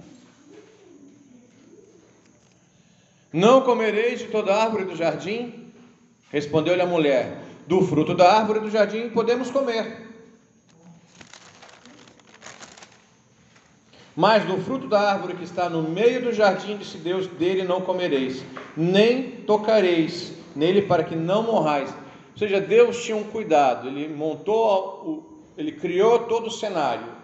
Não 3.37 3.61
comereis 3.61 4.21
de 4.21 4.29
toda 4.29 4.57
árvore 4.57 4.87
do 4.87 4.97
jardim? 4.97 5.71
Respondeu-lhe 6.33 6.81
a 6.81 6.87
mulher: 6.87 7.37
Do 7.67 7.83
fruto 7.83 8.15
da 8.15 8.33
árvore 8.33 8.61
do 8.61 8.71
jardim 8.71 9.11
podemos 9.11 9.51
comer. 9.51 10.09
Mas 14.17 14.43
do 14.47 14.57
fruto 14.63 14.89
da 14.89 15.13
árvore 15.13 15.35
que 15.35 15.45
está 15.45 15.69
no 15.69 15.83
meio 15.83 16.23
do 16.23 16.33
jardim, 16.33 16.79
disse 16.79 16.97
Deus: 16.97 17.27
dele 17.27 17.63
não 17.63 17.83
comereis, 17.83 18.43
nem 18.75 19.33
tocareis 19.43 20.33
nele 20.55 20.81
para 20.81 21.05
que 21.05 21.15
não 21.15 21.43
morrais. 21.43 21.91
Ou 22.33 22.39
seja, 22.39 22.59
Deus 22.59 23.05
tinha 23.05 23.19
um 23.19 23.25
cuidado, 23.25 23.87
ele 23.87 24.09
montou, 24.09 25.45
ele 25.59 25.73
criou 25.73 26.21
todo 26.21 26.47
o 26.47 26.51
cenário 26.51 27.16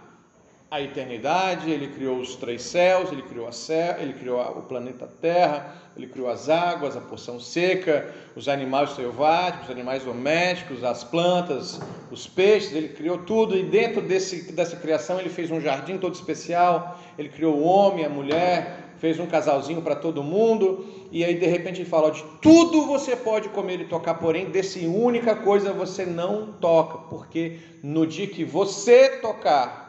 a 0.72 0.80
eternidade, 0.80 1.70
ele 1.70 1.88
criou 1.88 2.16
os 2.16 2.34
três 2.34 2.62
céus, 2.62 3.12
ele 3.12 3.20
criou 3.20 3.46
a 3.46 3.52
céu, 3.52 3.96
ele 3.98 4.14
criou 4.14 4.40
o 4.40 4.62
planeta 4.62 5.06
Terra, 5.20 5.70
ele 5.94 6.06
criou 6.06 6.30
as 6.30 6.48
águas, 6.48 6.96
a 6.96 7.00
porção 7.02 7.38
seca, 7.38 8.10
os 8.34 8.48
animais 8.48 8.92
selváticos, 8.92 9.66
os 9.66 9.70
animais 9.70 10.02
domésticos, 10.02 10.82
as 10.82 11.04
plantas, 11.04 11.78
os 12.10 12.26
peixes, 12.26 12.72
ele 12.72 12.88
criou 12.88 13.18
tudo. 13.18 13.54
E 13.54 13.64
dentro 13.64 14.00
desse, 14.00 14.50
dessa 14.52 14.74
criação 14.76 15.20
ele 15.20 15.28
fez 15.28 15.50
um 15.50 15.60
jardim 15.60 15.98
todo 15.98 16.14
especial, 16.14 16.98
ele 17.18 17.28
criou 17.28 17.54
o 17.54 17.64
homem, 17.64 18.06
a 18.06 18.08
mulher, 18.08 18.94
fez 18.96 19.20
um 19.20 19.26
casalzinho 19.26 19.82
para 19.82 19.94
todo 19.94 20.22
mundo. 20.22 20.86
E 21.12 21.22
aí 21.22 21.34
de 21.34 21.46
repente 21.48 21.82
ele 21.82 21.90
fala: 21.90 22.10
de 22.10 22.24
tudo 22.40 22.86
você 22.86 23.14
pode 23.14 23.50
comer 23.50 23.78
e 23.78 23.84
tocar, 23.84 24.14
porém 24.14 24.46
desse 24.46 24.86
única 24.86 25.36
coisa 25.36 25.70
você 25.70 26.06
não 26.06 26.50
toca, 26.50 26.96
porque 27.10 27.58
no 27.82 28.06
dia 28.06 28.26
que 28.26 28.42
você 28.42 29.18
tocar 29.18 29.81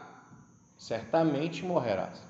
certamente 0.86 1.64
morrerás. 1.64 2.22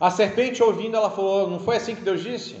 A 0.00 0.10
serpente 0.10 0.62
ouvindo, 0.62 0.96
ela 0.96 1.10
falou: 1.10 1.48
Não 1.48 1.60
foi 1.60 1.76
assim 1.76 1.94
que 1.94 2.00
Deus 2.00 2.22
disse? 2.22 2.56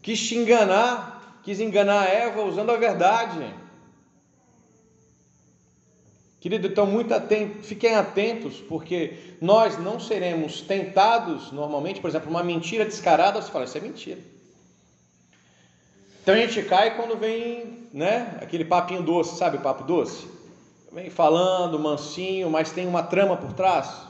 Quis 0.00 0.18
te 0.26 0.34
enganar, 0.34 1.40
quis 1.44 1.60
enganar 1.60 2.08
Eva 2.08 2.42
usando 2.42 2.70
a 2.70 2.76
verdade. 2.76 3.54
Querido, 6.40 6.66
então 6.66 6.86
muito 6.86 7.12
atento, 7.14 7.62
fiquem 7.62 7.94
atentos, 7.94 8.60
porque 8.60 9.36
nós 9.40 9.78
não 9.78 10.00
seremos 10.00 10.60
tentados 10.62 11.52
normalmente, 11.52 12.00
por 12.00 12.08
exemplo, 12.08 12.30
uma 12.30 12.42
mentira 12.42 12.84
descarada, 12.84 13.40
você 13.40 13.52
fala, 13.52 13.64
isso 13.64 13.78
é 13.78 13.80
mentira. 13.80 14.20
Então 16.20 16.34
a 16.34 16.38
gente 16.38 16.62
cai 16.62 16.96
quando 16.96 17.16
vem, 17.16 17.88
né, 17.92 18.38
aquele 18.40 18.64
papinho 18.64 19.02
doce, 19.02 19.36
sabe 19.36 19.58
o 19.58 19.60
papo 19.60 19.84
doce? 19.84 20.26
Vem 20.92 21.08
falando 21.08 21.78
mansinho, 21.78 22.50
mas 22.50 22.70
tem 22.70 22.86
uma 22.86 23.02
trama 23.02 23.36
por 23.36 23.52
trás. 23.52 24.02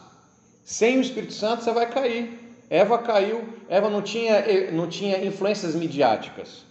Sem 0.65 0.99
o 0.99 1.01
Espírito 1.01 1.33
Santo 1.33 1.62
você 1.62 1.73
vai 1.73 1.89
cair. 1.89 2.41
Eva 2.69 2.99
caiu, 2.99 3.45
Eva 3.69 3.89
não 3.89 4.03
tinha, 4.03 4.71
não 4.73 4.89
tinha 4.89 5.25
influências 5.25 5.75
midiáticas. 5.75 6.65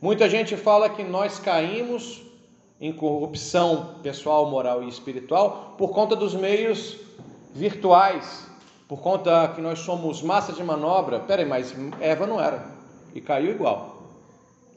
Muita 0.00 0.28
gente 0.28 0.56
fala 0.56 0.90
que 0.90 1.02
nós 1.02 1.38
caímos 1.38 2.22
em 2.80 2.92
corrupção 2.92 3.94
pessoal, 4.02 4.48
moral 4.50 4.82
e 4.82 4.88
espiritual 4.88 5.74
por 5.78 5.90
conta 5.90 6.14
dos 6.14 6.34
meios 6.34 6.96
virtuais, 7.54 8.46
por 8.86 9.00
conta 9.00 9.48
que 9.48 9.60
nós 9.60 9.80
somos 9.80 10.22
massa 10.22 10.52
de 10.52 10.62
manobra. 10.62 11.20
Peraí, 11.20 11.46
mas 11.46 11.74
Eva 12.00 12.26
não 12.26 12.40
era 12.40 12.70
e 13.14 13.20
caiu 13.20 13.50
igual. 13.50 13.96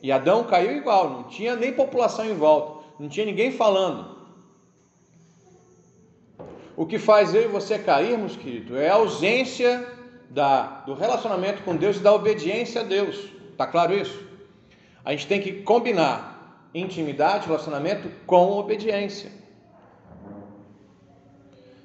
E 0.02 0.12
Adão 0.12 0.44
caiu 0.46 0.76
igual, 0.78 1.10
não 1.10 1.24
tinha 1.24 1.56
nem 1.56 1.74
população 1.74 2.26
em 2.26 2.34
volta, 2.34 2.86
não 3.00 3.10
tinha 3.10 3.26
ninguém 3.26 3.52
falando. 3.52 4.21
O 6.82 6.86
que 6.88 6.98
faz 6.98 7.36
eu 7.36 7.44
e 7.44 7.48
você 7.48 7.78
cairmos, 7.78 8.36
querido, 8.36 8.76
é 8.76 8.90
a 8.90 8.96
ausência 8.96 9.88
da, 10.32 10.82
do 10.84 10.96
relacionamento 10.96 11.62
com 11.62 11.76
Deus 11.76 11.98
e 11.98 12.00
da 12.00 12.12
obediência 12.12 12.82
a 12.82 12.84
Deus. 12.84 13.30
Está 13.52 13.68
claro 13.68 13.94
isso? 13.94 14.20
A 15.06 15.12
gente 15.12 15.28
tem 15.28 15.40
que 15.40 15.62
combinar 15.62 16.68
intimidade, 16.74 17.46
relacionamento 17.46 18.10
com 18.26 18.54
obediência. 18.54 19.32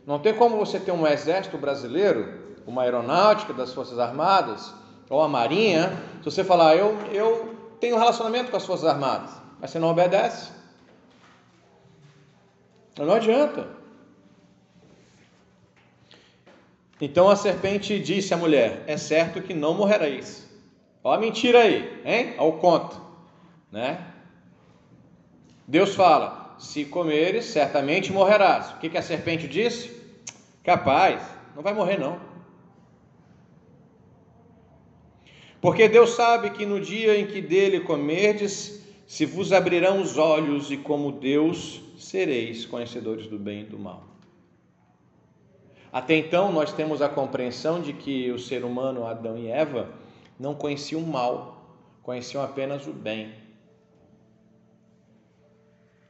Não 0.06 0.18
tem 0.18 0.32
como 0.32 0.56
você 0.56 0.80
ter 0.80 0.92
um 0.92 1.06
exército 1.06 1.58
brasileiro, 1.58 2.56
uma 2.66 2.80
aeronáutica 2.80 3.52
das 3.52 3.74
Forças 3.74 3.98
Armadas, 3.98 4.72
ou 5.10 5.20
a 5.20 5.28
Marinha, 5.28 5.90
se 6.20 6.24
você 6.24 6.42
falar, 6.42 6.74
eu, 6.74 6.96
eu 7.12 7.54
tenho 7.78 7.98
relacionamento 7.98 8.50
com 8.50 8.56
as 8.56 8.64
Forças 8.64 8.88
Armadas, 8.88 9.30
mas 9.60 9.70
você 9.70 9.78
não 9.78 9.90
obedece. 9.90 10.52
Não 12.98 13.12
adianta. 13.12 13.84
Então 17.00 17.28
a 17.28 17.36
serpente 17.36 17.98
disse 17.98 18.32
à 18.32 18.36
mulher: 18.36 18.82
É 18.86 18.96
certo 18.96 19.42
que 19.42 19.52
não 19.52 19.74
morrereis. 19.74 20.48
Olha 21.04 21.18
a 21.18 21.20
mentira 21.20 21.60
aí, 21.60 22.02
hein? 22.04 22.34
Ao 22.38 22.54
conto, 22.54 23.00
né? 23.70 24.12
Deus 25.68 25.94
fala: 25.94 26.56
Se 26.58 26.84
comeres, 26.84 27.44
certamente 27.44 28.12
morrerás. 28.12 28.70
O 28.72 28.78
que, 28.78 28.88
que 28.88 28.98
a 28.98 29.02
serpente 29.02 29.46
disse? 29.46 29.94
Capaz, 30.62 31.22
não 31.54 31.62
vai 31.62 31.74
morrer 31.74 31.98
não. 31.98 32.18
Porque 35.60 35.88
Deus 35.88 36.10
sabe 36.10 36.50
que 36.50 36.64
no 36.64 36.80
dia 36.80 37.18
em 37.18 37.26
que 37.26 37.40
dele 37.40 37.80
comerdes, 37.80 38.84
se 39.06 39.24
vos 39.24 39.52
abrirão 39.52 40.00
os 40.00 40.16
olhos 40.16 40.70
e 40.70 40.76
como 40.76 41.12
Deus 41.12 41.82
sereis 41.98 42.64
conhecedores 42.66 43.26
do 43.26 43.38
bem 43.38 43.62
e 43.62 43.64
do 43.64 43.78
mal. 43.78 44.15
Até 45.96 46.14
então 46.14 46.52
nós 46.52 46.74
temos 46.74 47.00
a 47.00 47.08
compreensão 47.08 47.80
de 47.80 47.94
que 47.94 48.30
o 48.30 48.38
ser 48.38 48.66
humano, 48.66 49.06
Adão 49.06 49.38
e 49.38 49.48
Eva, 49.48 49.88
não 50.38 50.54
conheciam 50.54 51.00
o 51.00 51.06
mal, 51.06 51.74
conheciam 52.02 52.42
apenas 52.42 52.86
o 52.86 52.92
bem. 52.92 53.32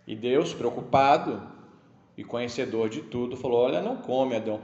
E 0.05 0.17
Deus, 0.17 0.53
preocupado 0.53 1.41
e 2.17 2.25
conhecedor 2.25 2.89
de 2.89 3.03
tudo, 3.03 3.37
falou: 3.37 3.61
Olha, 3.61 3.81
não 3.81 3.97
come, 3.99 4.35
Adão. 4.35 4.61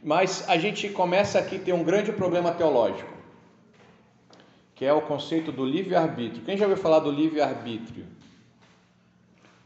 Mas 0.00 0.48
a 0.48 0.56
gente 0.56 0.88
começa 0.88 1.40
aqui 1.40 1.56
a 1.56 1.58
ter 1.58 1.72
um 1.72 1.82
grande 1.82 2.12
problema 2.12 2.52
teológico 2.52 3.12
que 4.76 4.84
é 4.84 4.92
o 4.92 5.02
conceito 5.02 5.50
do 5.50 5.64
livre-arbítrio. 5.64 6.44
Quem 6.44 6.56
já 6.56 6.66
ouviu 6.66 6.80
falar 6.80 7.00
do 7.00 7.10
livre-arbítrio? 7.10 8.06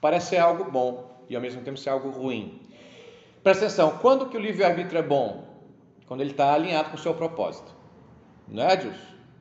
Parece 0.00 0.30
ser 0.30 0.38
algo 0.38 0.70
bom 0.70 1.24
e 1.28 1.36
ao 1.36 1.42
mesmo 1.42 1.60
tempo 1.60 1.78
ser 1.78 1.90
algo 1.90 2.08
ruim. 2.08 2.67
Presta 3.48 3.64
atenção, 3.64 3.96
quando 4.02 4.26
que 4.26 4.36
o 4.36 4.40
livre-arbítrio 4.40 4.98
é 4.98 5.02
bom? 5.02 5.42
Quando 6.06 6.20
ele 6.20 6.32
está 6.32 6.52
alinhado 6.52 6.90
com 6.90 6.96
o 6.96 7.00
seu 7.00 7.14
propósito. 7.14 7.74
Não 8.46 8.62
é, 8.62 8.72
Adilson? 8.72 8.98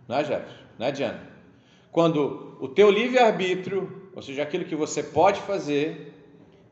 Não 0.07 0.15
é, 0.15 0.23
Jefferson? 0.23 0.63
Não 0.79 0.87
é, 0.87 0.91
Diana? 0.91 1.29
Quando 1.91 2.57
o 2.61 2.69
teu 2.69 2.89
livre-arbítrio, 2.89 4.09
ou 4.15 4.21
seja, 4.21 4.43
aquilo 4.43 4.63
que 4.63 4.77
você 4.77 5.03
pode 5.03 5.41
fazer, 5.41 6.13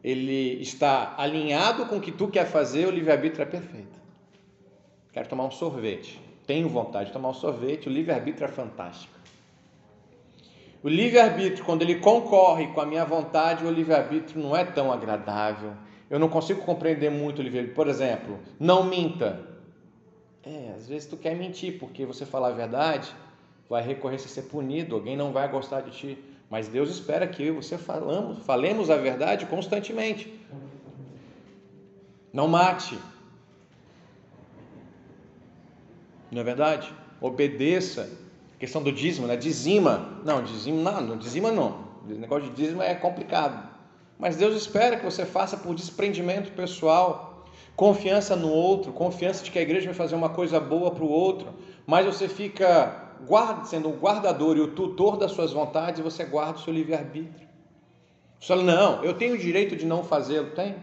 ele 0.01 0.61
está 0.61 1.13
alinhado 1.17 1.87
com 1.87 1.97
o 1.97 1.99
que 1.99 2.13
tu 2.13 2.29
quer 2.29 2.45
fazer, 2.45 2.87
o 2.87 2.89
livre-arbítrio 2.89 3.43
é 3.43 3.45
perfeito. 3.45 3.99
Quero 5.11 5.27
tomar 5.27 5.43
um 5.43 5.51
sorvete 5.51 6.23
tenho 6.47 6.69
vontade 6.69 7.07
de 7.07 7.11
tomar 7.11 7.29
um 7.29 7.33
sorvete, 7.33 7.89
o 7.89 7.91
livre-arbítrio 7.91 8.45
é 8.45 8.47
fantástico. 8.47 9.13
O 10.81 10.87
livre-arbítrio, 10.87 11.65
quando 11.65 11.81
ele 11.81 11.95
concorre 11.95 12.67
com 12.67 12.79
a 12.79 12.85
minha 12.85 13.03
vontade, 13.03 13.65
o 13.65 13.69
livre-arbítrio 13.69 14.41
não 14.41 14.55
é 14.55 14.63
tão 14.63 14.89
agradável. 14.89 15.73
Eu 16.09 16.19
não 16.19 16.29
consigo 16.29 16.61
compreender 16.61 17.09
muito 17.09 17.39
o 17.39 17.41
livre-arbítrio. 17.41 17.75
Por 17.75 17.87
exemplo, 17.87 18.39
não 18.59 18.83
minta. 18.83 19.39
É, 20.43 20.73
às 20.75 20.87
vezes 20.87 21.07
tu 21.07 21.17
quer 21.17 21.35
mentir, 21.35 21.79
porque 21.79 22.05
você 22.05 22.25
falar 22.25 22.49
a 22.49 22.51
verdade 22.51 23.11
vai 23.67 23.81
recorrer 23.81 24.15
a 24.15 24.19
ser 24.19 24.43
punido, 24.43 24.95
alguém 24.95 25.17
não 25.17 25.31
vai 25.31 25.49
gostar 25.49 25.81
de 25.81 25.91
ti. 25.91 26.17
Mas 26.49 26.67
Deus 26.67 26.89
espera 26.89 27.27
que 27.27 27.41
eu 27.41 27.47
e 27.47 27.51
você 27.51 27.77
falamos, 27.77 28.45
falemos 28.45 28.89
a 28.91 28.97
verdade 28.97 29.47
constantemente. 29.47 30.31
Não 32.31 32.47
mate, 32.47 32.99
não 36.31 36.41
é 36.41 36.43
verdade? 36.43 36.93
Obedeça. 37.21 38.09
A 38.55 38.59
questão 38.59 38.83
do 38.83 38.91
dízimo, 38.91 39.25
né? 39.27 39.35
Dizima. 39.35 40.21
Não, 40.25 40.43
dizima 40.43 40.91
não, 40.91 41.01
não 41.01 41.17
dizima 41.17 41.51
não. 41.51 41.85
O 42.05 42.13
negócio 42.13 42.49
de 42.49 42.55
dízimo 42.55 42.81
é 42.81 42.93
complicado. 42.93 43.74
Mas 44.17 44.35
Deus 44.35 44.55
espera 44.55 44.97
que 44.97 45.03
você 45.03 45.25
faça 45.25 45.57
por 45.57 45.75
desprendimento 45.75 46.51
pessoal, 46.51 47.45
confiança 47.75 48.35
no 48.35 48.49
outro, 48.49 48.93
confiança 48.93 49.43
de 49.43 49.51
que 49.51 49.59
a 49.59 49.61
igreja 49.61 49.85
vai 49.85 49.93
fazer 49.93 50.15
uma 50.15 50.29
coisa 50.29 50.59
boa 50.59 50.91
para 50.91 51.03
o 51.03 51.09
outro, 51.09 51.53
mas 51.85 52.05
você 52.05 52.27
fica 52.27 53.13
guarda, 53.27 53.65
sendo 53.65 53.89
o 53.89 53.97
guardador 53.97 54.57
e 54.57 54.61
o 54.61 54.71
tutor 54.71 55.17
das 55.17 55.31
suas 55.31 55.51
vontades 55.51 55.99
e 55.99 56.03
você 56.03 56.23
guarda 56.23 56.59
o 56.59 56.61
seu 56.61 56.73
livre-arbítrio. 56.73 57.47
Você 58.39 58.47
fala, 58.47 58.63
não, 58.63 59.03
eu 59.03 59.13
tenho 59.13 59.35
o 59.35 59.37
direito 59.37 59.75
de 59.75 59.85
não 59.85 60.03
fazê-lo. 60.03 60.51
Tem. 60.51 60.75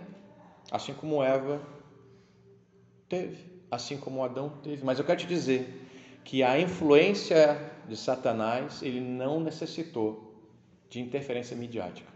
Assim 0.70 0.92
como 0.94 1.22
Eva 1.22 1.60
teve 3.08 3.52
assim 3.72 3.96
como 3.96 4.22
Adão 4.22 4.50
teve. 4.62 4.84
Mas 4.84 4.98
eu 4.98 5.04
quero 5.04 5.18
te 5.18 5.26
dizer 5.26 5.88
que 6.22 6.42
a 6.42 6.60
influência 6.60 7.58
de 7.88 7.96
Satanás, 7.96 8.82
ele 8.82 9.00
não 9.00 9.40
necessitou 9.40 10.30
de 10.90 11.00
interferência 11.00 11.56
midiática. 11.56 12.11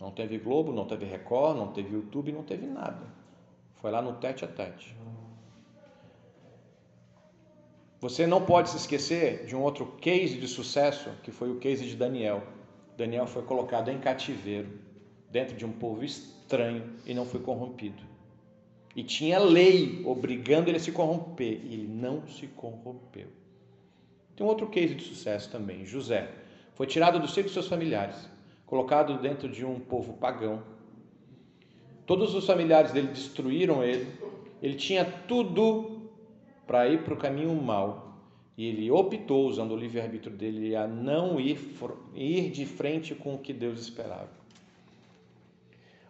Não 0.00 0.10
teve 0.10 0.38
Globo, 0.38 0.72
não 0.72 0.86
teve 0.86 1.04
Record, 1.06 1.56
não 1.56 1.72
teve 1.72 1.94
YouTube, 1.94 2.32
não 2.32 2.42
teve 2.42 2.66
nada. 2.66 3.02
Foi 3.76 3.90
lá 3.90 4.02
no 4.02 4.14
tete 4.14 4.44
a 4.44 4.48
tete. 4.48 4.96
Você 8.00 8.26
não 8.26 8.44
pode 8.44 8.70
se 8.70 8.76
esquecer 8.76 9.46
de 9.46 9.56
um 9.56 9.62
outro 9.62 9.86
case 10.00 10.38
de 10.38 10.46
sucesso, 10.46 11.10
que 11.22 11.30
foi 11.30 11.50
o 11.50 11.58
case 11.58 11.86
de 11.86 11.96
Daniel. 11.96 12.42
Daniel 12.96 13.26
foi 13.26 13.42
colocado 13.42 13.90
em 13.90 13.98
cativeiro, 13.98 14.68
dentro 15.30 15.56
de 15.56 15.64
um 15.64 15.72
povo 15.72 16.04
estranho 16.04 16.94
e 17.06 17.14
não 17.14 17.24
foi 17.24 17.40
corrompido. 17.40 18.02
E 18.94 19.02
tinha 19.02 19.38
lei 19.38 20.02
obrigando 20.06 20.70
ele 20.70 20.78
a 20.78 20.80
se 20.80 20.90
corromper. 20.90 21.60
E 21.64 21.74
ele 21.74 21.86
não 21.86 22.26
se 22.26 22.46
corrompeu. 22.46 23.28
Tem 24.34 24.46
um 24.46 24.48
outro 24.48 24.66
case 24.68 24.94
de 24.94 25.04
sucesso 25.04 25.50
também. 25.50 25.84
José 25.84 26.30
foi 26.74 26.86
tirado 26.86 27.18
do 27.18 27.28
seio 27.28 27.44
dos 27.44 27.52
seus 27.52 27.68
familiares, 27.68 28.28
colocado 28.66 29.18
dentro 29.18 29.48
de 29.48 29.64
um 29.64 29.78
povo 29.78 30.14
pagão. 30.14 30.62
Todos 32.04 32.34
os 32.34 32.44
familiares 32.44 32.92
dele 32.92 33.08
destruíram 33.08 33.82
ele. 33.82 34.12
Ele 34.60 34.74
tinha 34.74 35.04
tudo 35.04 36.10
para 36.66 36.88
ir 36.88 37.02
para 37.02 37.14
o 37.14 37.16
caminho 37.16 37.54
mal. 37.54 38.04
E 38.56 38.66
ele 38.66 38.90
optou, 38.90 39.46
usando 39.46 39.72
o 39.72 39.76
livre-arbítrio 39.76 40.34
dele, 40.34 40.74
a 40.74 40.86
não 40.86 41.38
ir, 41.38 41.58
ir 42.14 42.50
de 42.50 42.64
frente 42.64 43.14
com 43.14 43.34
o 43.34 43.38
que 43.38 43.52
Deus 43.52 43.80
esperava. 43.80 44.30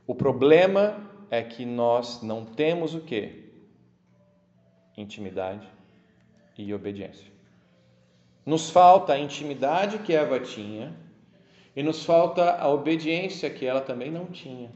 O 0.06 0.14
problema 0.14 1.10
é 1.30 1.42
que 1.42 1.66
nós 1.66 2.22
não 2.22 2.44
temos 2.44 2.94
o 2.94 3.00
que? 3.00 3.50
Intimidade 4.96 5.66
e 6.56 6.72
obediência. 6.72 7.26
Nos 8.44 8.70
falta 8.70 9.14
a 9.14 9.18
intimidade 9.18 9.98
que 9.98 10.12
Eva 10.12 10.38
tinha 10.38 10.94
e 11.76 11.82
nos 11.82 12.04
falta 12.04 12.56
a 12.56 12.68
obediência 12.68 13.50
que 13.50 13.66
ela 13.66 13.82
também 13.82 14.10
não 14.10 14.26
tinha. 14.26 14.72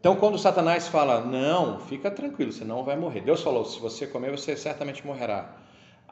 Então, 0.00 0.16
quando 0.16 0.38
Satanás 0.38 0.88
fala, 0.88 1.20
não, 1.20 1.80
fica 1.80 2.10
tranquilo, 2.10 2.52
você 2.52 2.64
não 2.64 2.84
vai 2.84 2.96
morrer. 2.96 3.20
Deus 3.20 3.42
falou, 3.42 3.64
se 3.64 3.78
você 3.78 4.06
comer, 4.06 4.30
você 4.30 4.56
certamente 4.56 5.06
morrerá. 5.06 5.56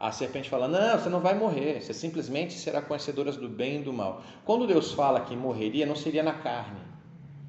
A 0.02 0.10
serpente 0.10 0.50
fala: 0.50 0.66
Não, 0.66 0.98
você 0.98 1.08
não 1.08 1.20
vai 1.20 1.32
morrer, 1.32 1.80
você 1.80 1.94
simplesmente 1.94 2.54
será 2.54 2.82
conhecedora 2.82 3.30
do 3.30 3.48
bem 3.48 3.80
e 3.80 3.82
do 3.84 3.92
mal. 3.92 4.22
Quando 4.44 4.66
Deus 4.66 4.90
fala 4.90 5.20
que 5.20 5.36
morreria, 5.36 5.86
não 5.86 5.94
seria 5.94 6.24
na 6.24 6.34
carne, 6.34 6.80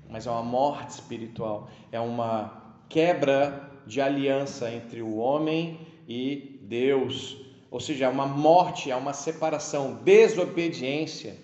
mas 0.08 0.28
é 0.28 0.30
uma 0.30 0.44
morte 0.44 0.90
espiritual, 0.90 1.68
é 1.92 2.00
uma 2.00 2.76
quebra 2.88 3.72
de 3.88 4.00
aliança 4.00 4.72
entre 4.72 5.02
o 5.02 5.16
homem 5.16 5.80
e 6.08 6.60
Deus, 6.62 7.44
ou 7.74 7.80
seja, 7.80 8.06
é 8.06 8.08
uma 8.08 8.28
morte, 8.28 8.92
é 8.92 8.96
uma 8.96 9.14
separação, 9.14 9.96
desobediência. 10.04 11.36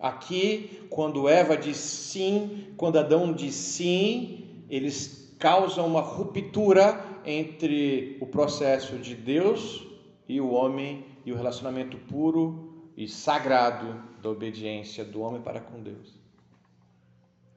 Aqui, 0.00 0.86
quando 0.88 1.28
Eva 1.28 1.58
diz 1.58 1.76
sim, 1.76 2.72
quando 2.74 2.98
Adão 2.98 3.34
diz 3.34 3.54
sim, 3.54 4.64
eles 4.70 5.30
causam 5.38 5.86
uma 5.86 6.00
ruptura 6.00 7.04
entre 7.22 8.16
o 8.18 8.26
processo 8.26 8.96
de 8.96 9.14
Deus 9.14 9.86
e 10.26 10.40
o 10.40 10.52
homem 10.52 11.04
e 11.26 11.32
o 11.32 11.36
relacionamento 11.36 11.98
puro 11.98 12.90
e 12.96 13.06
sagrado 13.06 14.02
da 14.22 14.30
obediência 14.30 15.04
do 15.04 15.20
homem 15.20 15.42
para 15.42 15.60
com 15.60 15.82
Deus. 15.82 16.18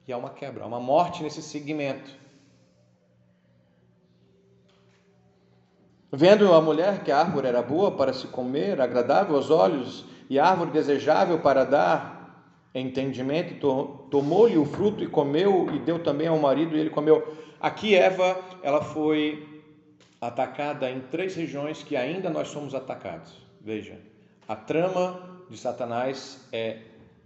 E 0.06 0.12
há 0.12 0.18
uma 0.18 0.28
quebra, 0.28 0.64
há 0.64 0.66
uma 0.66 0.80
morte 0.80 1.22
nesse 1.22 1.40
segmento. 1.40 2.14
Vendo 6.14 6.52
a 6.52 6.60
mulher 6.60 7.02
que 7.02 7.10
a 7.10 7.20
árvore 7.20 7.48
era 7.48 7.62
boa 7.62 7.90
para 7.90 8.12
se 8.12 8.26
comer, 8.26 8.78
agradável 8.82 9.34
aos 9.34 9.48
olhos 9.48 10.04
e 10.28 10.38
árvore 10.38 10.70
desejável 10.70 11.38
para 11.38 11.64
dar 11.64 12.52
entendimento, 12.74 13.56
tomou-lhe 14.10 14.58
o 14.58 14.66
fruto 14.66 15.02
e 15.02 15.06
comeu 15.06 15.74
e 15.74 15.78
deu 15.78 16.02
também 16.02 16.26
ao 16.26 16.38
marido 16.38 16.76
e 16.76 16.80
ele 16.80 16.90
comeu. 16.90 17.34
Aqui 17.58 17.94
Eva, 17.94 18.38
ela 18.62 18.82
foi 18.82 19.62
atacada 20.20 20.90
em 20.90 21.00
três 21.00 21.34
regiões 21.34 21.82
que 21.82 21.96
ainda 21.96 22.28
nós 22.28 22.48
somos 22.48 22.74
atacados. 22.74 23.32
Veja, 23.58 23.98
a 24.46 24.54
trama 24.54 25.40
de 25.48 25.56
Satanás 25.56 26.46
é 26.52 26.76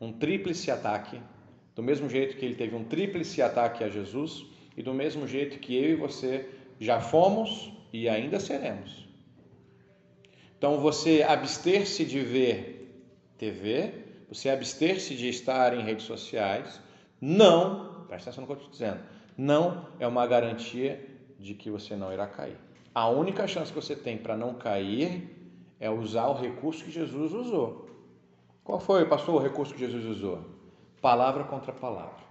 um 0.00 0.12
tríplice 0.12 0.70
ataque, 0.70 1.20
do 1.74 1.82
mesmo 1.82 2.08
jeito 2.08 2.36
que 2.36 2.44
ele 2.44 2.54
teve 2.54 2.76
um 2.76 2.84
tríplice 2.84 3.42
ataque 3.42 3.82
a 3.82 3.88
Jesus 3.88 4.46
e 4.76 4.82
do 4.82 4.94
mesmo 4.94 5.26
jeito 5.26 5.58
que 5.58 5.76
eu 5.76 5.90
e 5.90 5.94
você 5.96 6.48
já 6.78 7.00
fomos 7.00 7.75
e 7.92 8.08
ainda 8.08 8.40
seremos. 8.40 9.06
Então, 10.58 10.80
você 10.80 11.22
abster-se 11.22 12.04
de 12.04 12.20
ver 12.20 13.04
TV, 13.36 13.92
você 14.28 14.48
abster-se 14.48 15.14
de 15.14 15.28
estar 15.28 15.74
em 15.74 15.82
redes 15.82 16.06
sociais, 16.06 16.80
não, 17.20 18.04
presta 18.08 18.30
atenção 18.30 18.42
no 18.42 18.46
que 18.46 18.52
eu 18.52 18.56
estou 18.56 18.70
dizendo, 18.70 19.00
não 19.36 19.86
é 19.98 20.06
uma 20.06 20.26
garantia 20.26 21.04
de 21.38 21.54
que 21.54 21.70
você 21.70 21.94
não 21.94 22.12
irá 22.12 22.26
cair. 22.26 22.56
A 22.94 23.08
única 23.08 23.46
chance 23.46 23.72
que 23.72 23.80
você 23.80 23.94
tem 23.94 24.16
para 24.16 24.36
não 24.36 24.54
cair 24.54 25.30
é 25.78 25.90
usar 25.90 26.28
o 26.28 26.34
recurso 26.34 26.84
que 26.84 26.90
Jesus 26.90 27.32
usou. 27.32 27.86
Qual 28.64 28.80
foi, 28.80 29.04
pastor, 29.04 29.34
o 29.34 29.38
recurso 29.38 29.74
que 29.74 29.80
Jesus 29.80 30.04
usou? 30.06 30.44
Palavra 31.00 31.44
contra 31.44 31.72
palavra. 31.72 32.25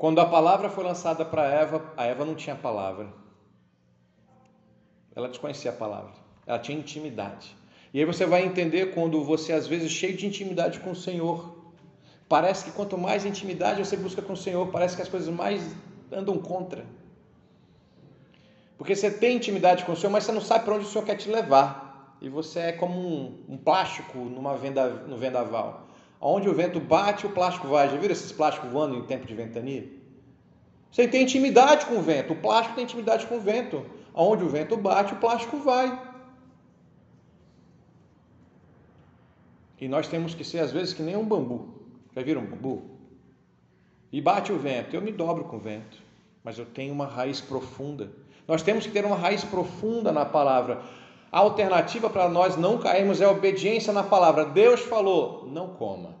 Quando 0.00 0.18
a 0.18 0.24
palavra 0.24 0.70
foi 0.70 0.82
lançada 0.82 1.26
para 1.26 1.44
Eva, 1.44 1.92
a 1.94 2.06
Eva 2.06 2.24
não 2.24 2.34
tinha 2.34 2.56
palavra. 2.56 3.12
Ela 5.14 5.28
desconhecia 5.28 5.70
a 5.70 5.74
palavra. 5.74 6.12
Ela 6.46 6.58
tinha 6.58 6.78
intimidade. 6.78 7.54
E 7.92 7.98
aí 7.98 8.06
você 8.06 8.24
vai 8.24 8.42
entender 8.42 8.94
quando 8.94 9.22
você, 9.22 9.52
às 9.52 9.66
vezes, 9.66 9.92
cheio 9.92 10.16
de 10.16 10.26
intimidade 10.26 10.80
com 10.80 10.92
o 10.92 10.96
Senhor. 10.96 11.54
Parece 12.26 12.64
que 12.64 12.70
quanto 12.70 12.96
mais 12.96 13.26
intimidade 13.26 13.84
você 13.84 13.94
busca 13.94 14.22
com 14.22 14.32
o 14.32 14.36
Senhor, 14.38 14.68
parece 14.68 14.96
que 14.96 15.02
as 15.02 15.08
coisas 15.08 15.28
mais 15.28 15.76
andam 16.10 16.38
contra. 16.38 16.86
Porque 18.78 18.96
você 18.96 19.10
tem 19.10 19.36
intimidade 19.36 19.84
com 19.84 19.92
o 19.92 19.96
Senhor, 19.96 20.10
mas 20.10 20.24
você 20.24 20.32
não 20.32 20.40
sabe 20.40 20.64
para 20.64 20.76
onde 20.76 20.86
o 20.86 20.88
Senhor 20.88 21.04
quer 21.04 21.16
te 21.16 21.28
levar. 21.28 22.16
E 22.22 22.28
você 22.30 22.60
é 22.60 22.72
como 22.72 22.98
um, 22.98 23.44
um 23.50 23.58
plástico 23.58 24.16
numa 24.16 24.56
venda, 24.56 24.88
no 24.88 25.18
vendaval. 25.18 25.89
Onde 26.20 26.48
o 26.48 26.54
vento 26.54 26.78
bate, 26.78 27.26
o 27.26 27.30
plástico 27.30 27.68
vai. 27.68 27.88
Já 27.88 27.96
viram 27.96 28.12
esses 28.12 28.30
plásticos 28.30 28.70
voando 28.70 28.96
em 28.96 29.02
tempo 29.04 29.26
de 29.26 29.34
ventania? 29.34 29.88
Você 30.90 31.08
tem 31.08 31.22
intimidade 31.22 31.86
com 31.86 31.96
o 31.96 32.02
vento. 32.02 32.34
O 32.34 32.36
plástico 32.36 32.74
tem 32.74 32.84
intimidade 32.84 33.26
com 33.26 33.36
o 33.36 33.40
vento. 33.40 33.86
Onde 34.12 34.44
o 34.44 34.48
vento 34.48 34.76
bate, 34.76 35.14
o 35.14 35.16
plástico 35.16 35.56
vai. 35.58 36.10
E 39.80 39.88
nós 39.88 40.08
temos 40.08 40.34
que 40.34 40.44
ser, 40.44 40.58
às 40.58 40.72
vezes, 40.72 40.92
que 40.92 41.02
nem 41.02 41.16
um 41.16 41.24
bambu. 41.24 41.68
Já 42.14 42.22
viram 42.22 42.42
um 42.42 42.46
bambu? 42.46 42.82
E 44.12 44.20
bate 44.20 44.52
o 44.52 44.58
vento. 44.58 44.94
Eu 44.94 45.00
me 45.00 45.12
dobro 45.12 45.44
com 45.44 45.56
o 45.56 45.60
vento. 45.60 45.96
Mas 46.44 46.58
eu 46.58 46.66
tenho 46.66 46.92
uma 46.92 47.06
raiz 47.06 47.40
profunda. 47.40 48.12
Nós 48.46 48.62
temos 48.62 48.84
que 48.86 48.92
ter 48.92 49.06
uma 49.06 49.16
raiz 49.16 49.42
profunda 49.42 50.12
na 50.12 50.26
palavra. 50.26 50.82
A 51.32 51.38
alternativa 51.38 52.10
para 52.10 52.28
nós 52.28 52.56
não 52.56 52.78
cairmos 52.78 53.20
é 53.20 53.28
obediência 53.28 53.92
na 53.92 54.02
palavra. 54.02 54.44
Deus 54.44 54.80
falou, 54.80 55.46
não 55.46 55.74
coma. 55.74 56.16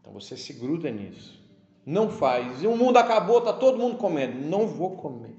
Então 0.00 0.12
você 0.12 0.36
se 0.36 0.52
gruda 0.52 0.90
nisso. 0.90 1.36
Não 1.84 2.10
faz. 2.10 2.62
E 2.62 2.66
o 2.66 2.76
mundo 2.76 2.96
acabou, 2.96 3.38
está 3.38 3.52
todo 3.52 3.78
mundo 3.78 3.96
comendo. 3.96 4.38
Não 4.38 4.66
vou 4.66 4.96
comer. 4.96 5.34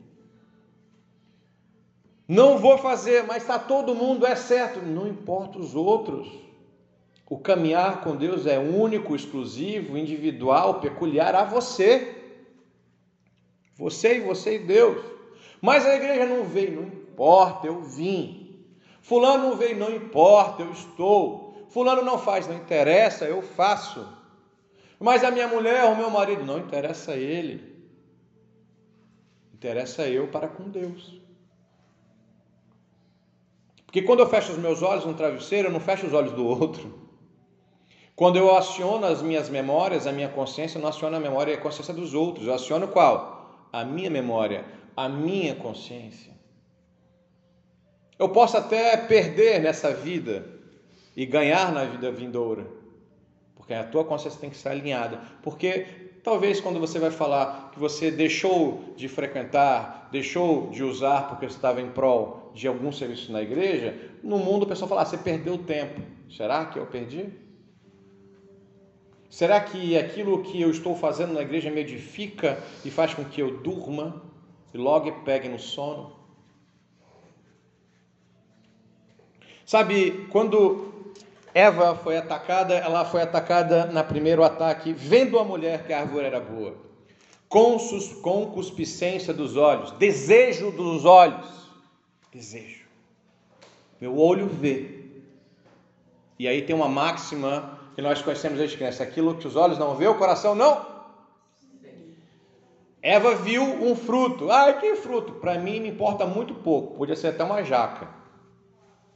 Não 2.27 2.57
vou 2.57 2.77
fazer, 2.77 3.23
mas 3.25 3.43
está 3.43 3.57
todo 3.57 3.95
mundo, 3.95 4.25
é 4.25 4.35
certo. 4.35 4.81
Não 4.81 5.07
importa 5.07 5.57
os 5.57 5.73
outros. 5.73 6.27
O 7.29 7.37
caminhar 7.37 8.01
com 8.01 8.15
Deus 8.15 8.45
é 8.45 8.59
único, 8.59 9.15
exclusivo, 9.15 9.97
individual, 9.97 10.81
peculiar 10.81 11.33
a 11.35 11.45
você. 11.45 12.15
Você 13.75 14.17
e 14.17 14.21
você 14.21 14.55
e 14.55 14.59
Deus. 14.59 15.03
Mas 15.61 15.85
a 15.85 15.95
igreja 15.95 16.25
não 16.25 16.43
veio, 16.43 16.81
não 16.81 16.87
importa, 16.87 17.67
eu 17.67 17.81
vim. 17.81 18.46
Fulano 19.07 19.47
não 19.47 19.55
veio, 19.55 19.77
não 19.77 19.89
importa, 19.89 20.63
eu 20.63 20.71
estou. 20.73 21.65
Fulano 21.69 22.01
não 22.01 22.19
faz, 22.19 22.45
não 22.45 22.53
interessa, 22.53 23.23
eu 23.23 23.41
faço. 23.41 24.05
Mas 24.99 25.23
a 25.23 25.31
minha 25.31 25.47
mulher, 25.47 25.85
o 25.85 25.95
meu 25.95 26.09
marido, 26.09 26.43
não 26.43 26.59
interessa 26.59 27.15
ele. 27.15 27.73
Interessa 29.53 30.05
eu 30.09 30.27
para 30.27 30.49
com 30.49 30.69
Deus. 30.69 31.21
Porque 33.85 34.01
quando 34.01 34.19
eu 34.19 34.27
fecho 34.27 34.51
os 34.51 34.57
meus 34.57 34.81
olhos 34.81 35.05
no 35.05 35.13
travesseiro, 35.13 35.69
eu 35.69 35.71
não 35.71 35.79
fecho 35.79 36.05
os 36.05 36.13
olhos 36.13 36.33
do 36.33 36.45
outro. 36.45 37.07
Quando 38.13 38.35
eu 38.35 38.53
aciono 38.53 39.05
as 39.05 39.21
minhas 39.21 39.47
memórias, 39.47 40.05
a 40.05 40.11
minha 40.11 40.27
consciência, 40.27 40.79
eu 40.79 40.81
não 40.81 40.89
aciono 40.89 41.15
a 41.15 41.19
memória 41.21 41.53
e 41.53 41.55
a 41.55 41.61
consciência 41.61 41.93
dos 41.93 42.13
outros. 42.13 42.45
Eu 42.45 42.53
aciono 42.53 42.89
qual? 42.89 43.69
A 43.71 43.85
minha 43.85 44.09
memória, 44.09 44.65
a 44.97 45.07
minha 45.07 45.55
consciência. 45.55 46.36
Eu 48.19 48.29
posso 48.29 48.57
até 48.57 48.97
perder 48.97 49.61
nessa 49.61 49.93
vida 49.93 50.45
e 51.15 51.25
ganhar 51.25 51.71
na 51.71 51.83
vida 51.85 52.11
vindoura, 52.11 52.65
porque 53.55 53.73
a 53.73 53.83
tua 53.83 54.03
consciência 54.03 54.39
tem 54.39 54.49
que 54.49 54.55
estar 54.55 54.71
alinhada. 54.71 55.21
Porque 55.43 55.85
talvez 56.23 56.59
quando 56.59 56.79
você 56.79 56.97
vai 56.97 57.11
falar 57.11 57.71
que 57.71 57.79
você 57.79 58.09
deixou 58.09 58.93
de 58.95 59.07
frequentar, 59.07 60.09
deixou 60.11 60.69
de 60.71 60.83
usar 60.83 61.29
porque 61.29 61.47
você 61.47 61.55
estava 61.55 61.79
em 61.79 61.89
prol 61.89 62.51
de 62.55 62.67
algum 62.67 62.91
serviço 62.91 63.31
na 63.31 63.41
igreja, 63.41 63.95
no 64.23 64.39
mundo 64.39 64.63
o 64.63 64.67
pessoal 64.67 64.89
fala: 64.89 65.01
ah, 65.03 65.05
você 65.05 65.17
perdeu 65.17 65.57
tempo. 65.59 66.01
Será 66.29 66.65
que 66.65 66.79
eu 66.79 66.87
perdi? 66.87 67.29
Será 69.29 69.59
que 69.59 69.95
aquilo 69.95 70.41
que 70.41 70.59
eu 70.59 70.71
estou 70.71 70.95
fazendo 70.95 71.33
na 71.33 71.41
igreja 71.41 71.69
me 71.69 71.81
edifica 71.81 72.57
e 72.83 72.89
faz 72.89 73.13
com 73.13 73.23
que 73.23 73.41
eu 73.41 73.59
durma 73.59 74.23
e 74.73 74.77
logo 74.77 75.11
pegue 75.23 75.47
no 75.47 75.59
sono? 75.59 76.16
Sabe, 79.67 80.25
quando 80.31 81.11
Eva 81.53 81.93
foi 81.93 82.15
atacada, 82.15 82.73
ela 82.73 83.03
foi 83.03 83.21
atacada 83.21 83.85
na 83.87 84.01
primeiro 84.01 84.41
ataque, 84.41 84.93
vendo 84.93 85.37
a 85.37 85.43
mulher 85.43 85.85
que 85.85 85.91
a 85.91 85.99
árvore 85.99 86.25
era 86.25 86.39
boa, 86.39 86.73
com 87.49 87.77
concupiscência 88.21 89.33
dos 89.33 89.57
olhos, 89.57 89.91
desejo 89.91 90.71
dos 90.71 91.03
olhos, 91.03 91.69
desejo. 92.31 92.85
Meu 93.99 94.17
olho 94.17 94.47
vê. 94.47 95.01
E 96.39 96.47
aí 96.47 96.61
tem 96.61 96.73
uma 96.73 96.87
máxima 96.87 97.77
que 97.93 98.01
nós 98.01 98.21
conhecemos 98.21 98.59
desde 98.59 98.77
criança: 98.77 99.03
aquilo 99.03 99.35
que 99.35 99.47
os 99.47 99.57
olhos 99.57 99.77
não 99.77 99.95
vê, 99.95 100.07
o 100.07 100.15
coração 100.15 100.55
não. 100.55 100.85
Eva 103.01 103.35
viu 103.35 103.63
um 103.63 103.97
fruto. 103.97 104.49
Ah, 104.49 104.71
que 104.71 104.95
fruto? 104.95 105.33
Para 105.33 105.59
mim 105.59 105.81
me 105.81 105.89
importa 105.89 106.25
muito 106.25 106.53
pouco. 106.53 106.95
Podia 106.95 107.17
ser 107.17 107.27
até 107.27 107.43
uma 107.43 107.61
jaca. 107.63 108.15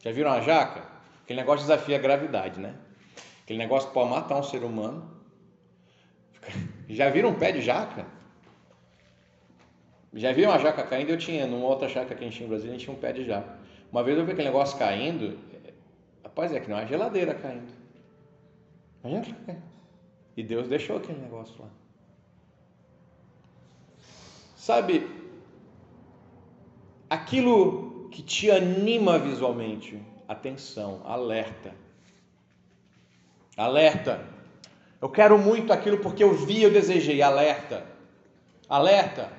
Já 0.03 0.11
viram 0.11 0.31
a 0.31 0.41
jaca? 0.41 0.83
Aquele 1.23 1.39
negócio 1.39 1.65
desafia 1.65 1.97
a 1.97 1.99
gravidade, 1.99 2.59
né? 2.59 2.75
Aquele 3.43 3.59
negócio 3.59 3.89
pode 3.91 4.09
matar 4.09 4.37
um 4.37 4.43
ser 4.43 4.63
humano. 4.63 5.09
Já 6.89 7.09
viram 7.09 7.29
um 7.29 7.35
pé 7.35 7.51
de 7.51 7.61
jaca? 7.61 8.05
Já 10.13 10.33
viram 10.33 10.51
uma 10.51 10.59
jaca 10.59 10.83
caindo? 10.83 11.09
Eu 11.09 11.17
tinha, 11.17 11.47
numa 11.47 11.65
outra 11.65 11.87
jaca 11.87 12.15
que 12.15 12.23
a 12.23 12.27
gente 12.27 12.35
tinha 12.35 12.45
em 12.47 12.49
Brasília, 12.49 12.73
a 12.73 12.77
gente 12.77 12.85
tinha 12.85 12.95
um 12.95 12.99
pé 12.99 13.13
de 13.13 13.25
jaca. 13.25 13.59
Uma 13.91 14.03
vez 14.03 14.17
eu 14.17 14.25
vi 14.25 14.31
aquele 14.31 14.47
negócio 14.47 14.77
caindo, 14.77 15.37
rapaz, 16.23 16.51
é 16.53 16.59
que 16.59 16.69
não 16.69 16.77
é 16.77 16.87
geladeira 16.87 17.33
caindo. 17.35 17.71
E 20.35 20.43
Deus 20.43 20.67
deixou 20.67 20.97
aquele 20.97 21.19
negócio 21.19 21.61
lá. 21.61 21.69
Sabe, 24.55 25.09
aquilo 27.09 27.90
que 28.11 28.21
te 28.21 28.51
anima 28.51 29.17
visualmente. 29.17 29.99
Atenção, 30.27 31.01
alerta. 31.05 31.73
Alerta. 33.57 34.23
Eu 35.01 35.09
quero 35.09 35.37
muito 35.37 35.73
aquilo 35.73 35.97
porque 35.97 36.23
eu 36.23 36.33
vi, 36.33 36.61
eu 36.61 36.71
desejei. 36.71 37.21
Alerta. 37.21 37.85
Alerta. 38.69 39.29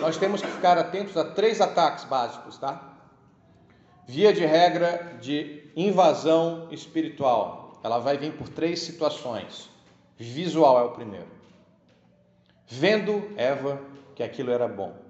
Nós 0.00 0.16
temos 0.16 0.40
que 0.40 0.48
ficar 0.48 0.78
atentos 0.78 1.16
a 1.16 1.24
três 1.24 1.60
ataques 1.60 2.04
básicos, 2.04 2.56
tá? 2.56 2.94
Via 4.06 4.32
de 4.32 4.46
regra 4.46 5.18
de 5.20 5.70
invasão 5.76 6.68
espiritual. 6.70 7.78
Ela 7.82 7.98
vai 7.98 8.16
vir 8.16 8.32
por 8.32 8.48
três 8.48 8.80
situações. 8.80 9.68
Visual 10.16 10.78
é 10.78 10.82
o 10.84 10.92
primeiro. 10.92 11.28
Vendo 12.66 13.30
Eva 13.36 13.80
que 14.14 14.22
aquilo 14.22 14.50
era 14.50 14.66
bom. 14.66 15.05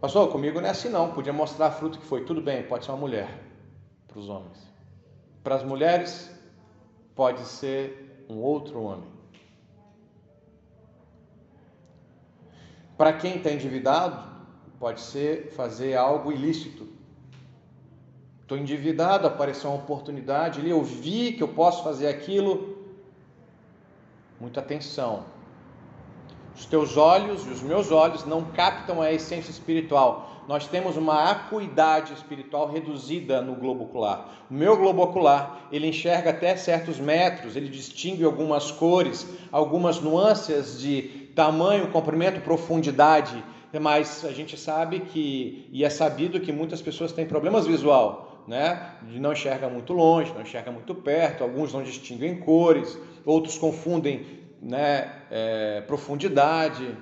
Pastor, 0.00 0.30
comigo 0.30 0.60
não 0.60 0.68
é 0.68 0.70
assim 0.70 0.88
não. 0.88 1.12
Podia 1.12 1.32
mostrar 1.32 1.72
fruto 1.72 1.98
que 1.98 2.06
foi. 2.06 2.24
Tudo 2.24 2.40
bem, 2.40 2.62
pode 2.62 2.84
ser 2.84 2.92
uma 2.92 2.98
mulher 2.98 3.28
para 4.06 4.18
os 4.18 4.28
homens. 4.28 4.58
Para 5.42 5.56
as 5.56 5.64
mulheres, 5.64 6.30
pode 7.14 7.40
ser 7.44 8.24
um 8.28 8.36
outro 8.36 8.80
homem. 8.82 9.10
Para 12.96 13.12
quem 13.12 13.36
está 13.36 13.50
endividado, 13.50 14.28
pode 14.78 15.00
ser 15.00 15.52
fazer 15.52 15.96
algo 15.96 16.32
ilícito. 16.32 16.88
Estou 18.42 18.56
endividado, 18.56 19.26
apareceu 19.26 19.70
uma 19.70 19.78
oportunidade 19.78 20.60
ali, 20.60 20.70
eu 20.70 20.82
vi 20.82 21.32
que 21.32 21.42
eu 21.42 21.48
posso 21.48 21.84
fazer 21.84 22.08
aquilo. 22.08 22.78
Muita 24.40 24.60
atenção. 24.60 25.26
Os 26.58 26.66
teus 26.66 26.96
olhos 26.96 27.46
e 27.46 27.50
os 27.50 27.62
meus 27.62 27.92
olhos 27.92 28.26
não 28.26 28.42
captam 28.42 29.00
a 29.00 29.12
essência 29.12 29.48
espiritual. 29.48 30.42
Nós 30.48 30.66
temos 30.66 30.96
uma 30.96 31.30
acuidade 31.30 32.12
espiritual 32.12 32.68
reduzida 32.68 33.40
no 33.40 33.54
globo 33.54 33.84
ocular. 33.84 34.28
O 34.50 34.54
meu 34.54 34.76
globo 34.76 35.02
ocular, 35.02 35.68
ele 35.70 35.86
enxerga 35.86 36.30
até 36.30 36.56
certos 36.56 36.98
metros, 36.98 37.54
ele 37.54 37.68
distingue 37.68 38.24
algumas 38.24 38.72
cores, 38.72 39.24
algumas 39.52 40.00
nuances 40.00 40.80
de 40.80 41.30
tamanho, 41.32 41.92
comprimento, 41.92 42.40
profundidade, 42.40 43.44
mas 43.80 44.24
a 44.24 44.32
gente 44.32 44.58
sabe 44.58 45.00
que, 45.00 45.68
e 45.70 45.84
é 45.84 45.90
sabido 45.90 46.40
que 46.40 46.50
muitas 46.50 46.82
pessoas 46.82 47.12
têm 47.12 47.24
problemas 47.24 47.68
visual, 47.68 48.42
né? 48.48 48.94
Não 49.12 49.32
enxerga 49.32 49.68
muito 49.68 49.92
longe, 49.92 50.32
não 50.32 50.40
enxerga 50.40 50.72
muito 50.72 50.92
perto, 50.92 51.44
alguns 51.44 51.72
não 51.72 51.84
distinguem 51.84 52.40
cores, 52.40 52.98
outros 53.24 53.56
confundem 53.58 54.37
né, 54.60 55.22
é, 55.30 55.80
profundidade, 55.82 56.96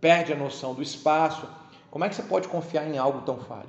perde 0.00 0.32
a 0.32 0.36
noção 0.36 0.74
do 0.74 0.82
espaço. 0.82 1.48
Como 1.90 2.04
é 2.04 2.08
que 2.08 2.14
você 2.14 2.22
pode 2.22 2.48
confiar 2.48 2.86
em 2.86 2.98
algo 2.98 3.22
tão 3.22 3.38
falho? 3.38 3.68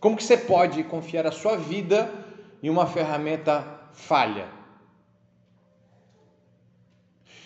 Como 0.00 0.16
que 0.16 0.24
você 0.24 0.36
pode 0.36 0.82
confiar 0.84 1.26
a 1.26 1.32
sua 1.32 1.56
vida 1.56 2.12
em 2.62 2.68
uma 2.68 2.86
ferramenta 2.86 3.64
falha? 3.92 4.48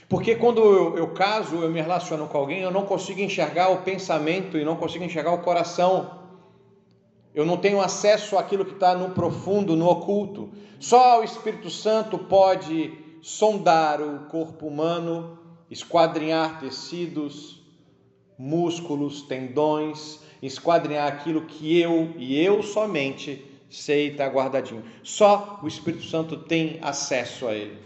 Porque 0.09 0.35
quando 0.35 0.63
eu, 0.63 0.97
eu, 0.97 1.09
caso, 1.09 1.57
eu 1.57 1.71
me 1.71 1.81
relaciono 1.81 2.27
com 2.27 2.39
alguém, 2.39 2.61
eu 2.61 2.71
não 2.71 2.87
consigo 2.87 3.21
enxergar 3.21 3.69
o 3.69 3.83
pensamento 3.83 4.57
e 4.57 4.65
não 4.65 4.75
consigo 4.75 5.05
enxergar 5.05 5.33
o 5.33 5.43
coração. 5.43 6.19
Eu 7.35 7.45
não 7.45 7.59
tenho 7.59 7.81
acesso 7.81 8.39
àquilo 8.39 8.65
que 8.65 8.73
está 8.73 8.95
no 8.95 9.11
profundo, 9.11 9.77
no 9.77 9.87
oculto. 9.87 10.51
Só 10.81 11.21
o 11.21 11.25
Espírito 11.25 11.69
Santo 11.69 12.19
pode 12.19 13.07
sondar 13.23 14.01
o 14.01 14.27
corpo 14.27 14.67
humano, 14.67 15.39
esquadrinhar 15.71 16.61
tecidos, 16.61 17.61
músculos, 18.39 19.23
tendões, 19.23 20.21
esquadrinhar 20.43 21.09
aquilo 21.09 21.43
que 21.43 21.79
eu 21.81 22.15
e 22.17 22.41
eu 22.41 22.63
somente 22.63 23.45
sei 23.69 24.09
estar 24.09 24.27
tá 24.27 24.35
guardadinho. 24.35 24.83
Só 25.03 25.61
o 25.63 25.69
Espírito 25.69 26.05
Santo 26.05 26.37
tem 26.37 26.79
acesso 26.81 27.47
a 27.47 27.55
ele. 27.55 27.79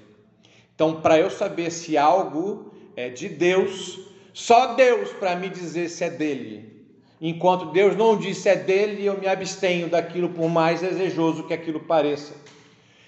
Então, 0.74 1.00
para 1.00 1.18
eu 1.18 1.30
saber 1.30 1.70
se 1.70 1.96
algo 1.96 2.72
é 2.96 3.08
de 3.08 3.28
Deus, 3.28 4.00
só 4.32 4.74
Deus 4.74 5.10
para 5.12 5.36
me 5.36 5.48
dizer 5.48 5.88
se 5.88 6.04
é 6.04 6.10
dele. 6.10 6.72
Enquanto 7.20 7.66
Deus 7.66 7.96
não 7.96 8.16
disse 8.16 8.48
é 8.48 8.56
dele, 8.56 9.04
eu 9.04 9.18
me 9.18 9.28
abstenho 9.28 9.88
daquilo, 9.88 10.30
por 10.30 10.48
mais 10.48 10.80
desejoso 10.80 11.44
que 11.44 11.54
aquilo 11.54 11.80
pareça. 11.80 12.34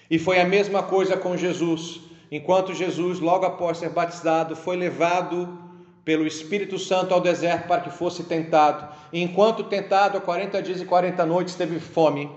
E 0.09 0.17
foi 0.17 0.39
a 0.39 0.45
mesma 0.45 0.83
coisa 0.83 1.17
com 1.17 1.35
Jesus. 1.35 2.01
Enquanto 2.35 2.73
Jesus, 2.73 3.21
logo 3.21 3.45
após 3.45 3.77
ser 3.77 3.91
batizado, 3.91 4.57
foi 4.57 4.75
levado 4.75 5.57
pelo 6.03 6.27
Espírito 6.27 6.77
Santo 6.77 7.13
ao 7.13 7.21
deserto 7.21 7.65
para 7.65 7.79
que 7.79 7.89
fosse 7.89 8.25
tentado. 8.25 8.93
E 9.13 9.23
enquanto 9.23 9.63
tentado, 9.63 10.17
há 10.17 10.21
40 10.21 10.61
dias 10.61 10.81
e 10.81 10.85
40 10.85 11.25
noites, 11.25 11.55
teve 11.55 11.79
fome. 11.79 12.29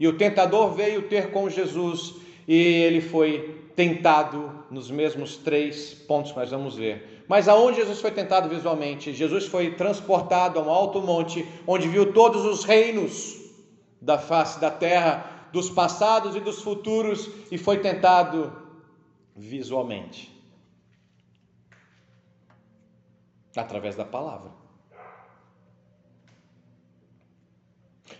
E 0.00 0.08
o 0.08 0.18
tentador 0.18 0.74
veio 0.74 1.02
ter 1.02 1.30
com 1.30 1.48
Jesus 1.48 2.16
e 2.48 2.56
ele 2.56 3.00
foi 3.00 3.62
tentado 3.76 4.50
nos 4.72 4.90
mesmos 4.90 5.36
três 5.36 5.94
pontos 5.94 6.32
que 6.32 6.38
nós 6.40 6.50
vamos 6.50 6.74
ver. 6.74 7.22
Mas 7.28 7.46
aonde 7.46 7.76
Jesus 7.76 8.00
foi 8.00 8.10
tentado 8.10 8.48
visualmente? 8.48 9.14
Jesus 9.14 9.46
foi 9.46 9.76
transportado 9.76 10.58
a 10.58 10.62
um 10.64 10.68
alto 10.68 11.00
monte, 11.00 11.46
onde 11.64 11.86
viu 11.86 12.12
todos 12.12 12.44
os 12.44 12.64
reinos 12.64 13.36
da 14.02 14.18
face 14.18 14.58
da 14.58 14.72
terra, 14.72 15.48
dos 15.52 15.70
passados 15.70 16.34
e 16.34 16.40
dos 16.40 16.60
futuros, 16.60 17.30
e 17.52 17.56
foi 17.56 17.78
tentado 17.78 18.63
visualmente 19.34 20.32
através 23.56 23.94
da 23.96 24.04
palavra. 24.04 24.50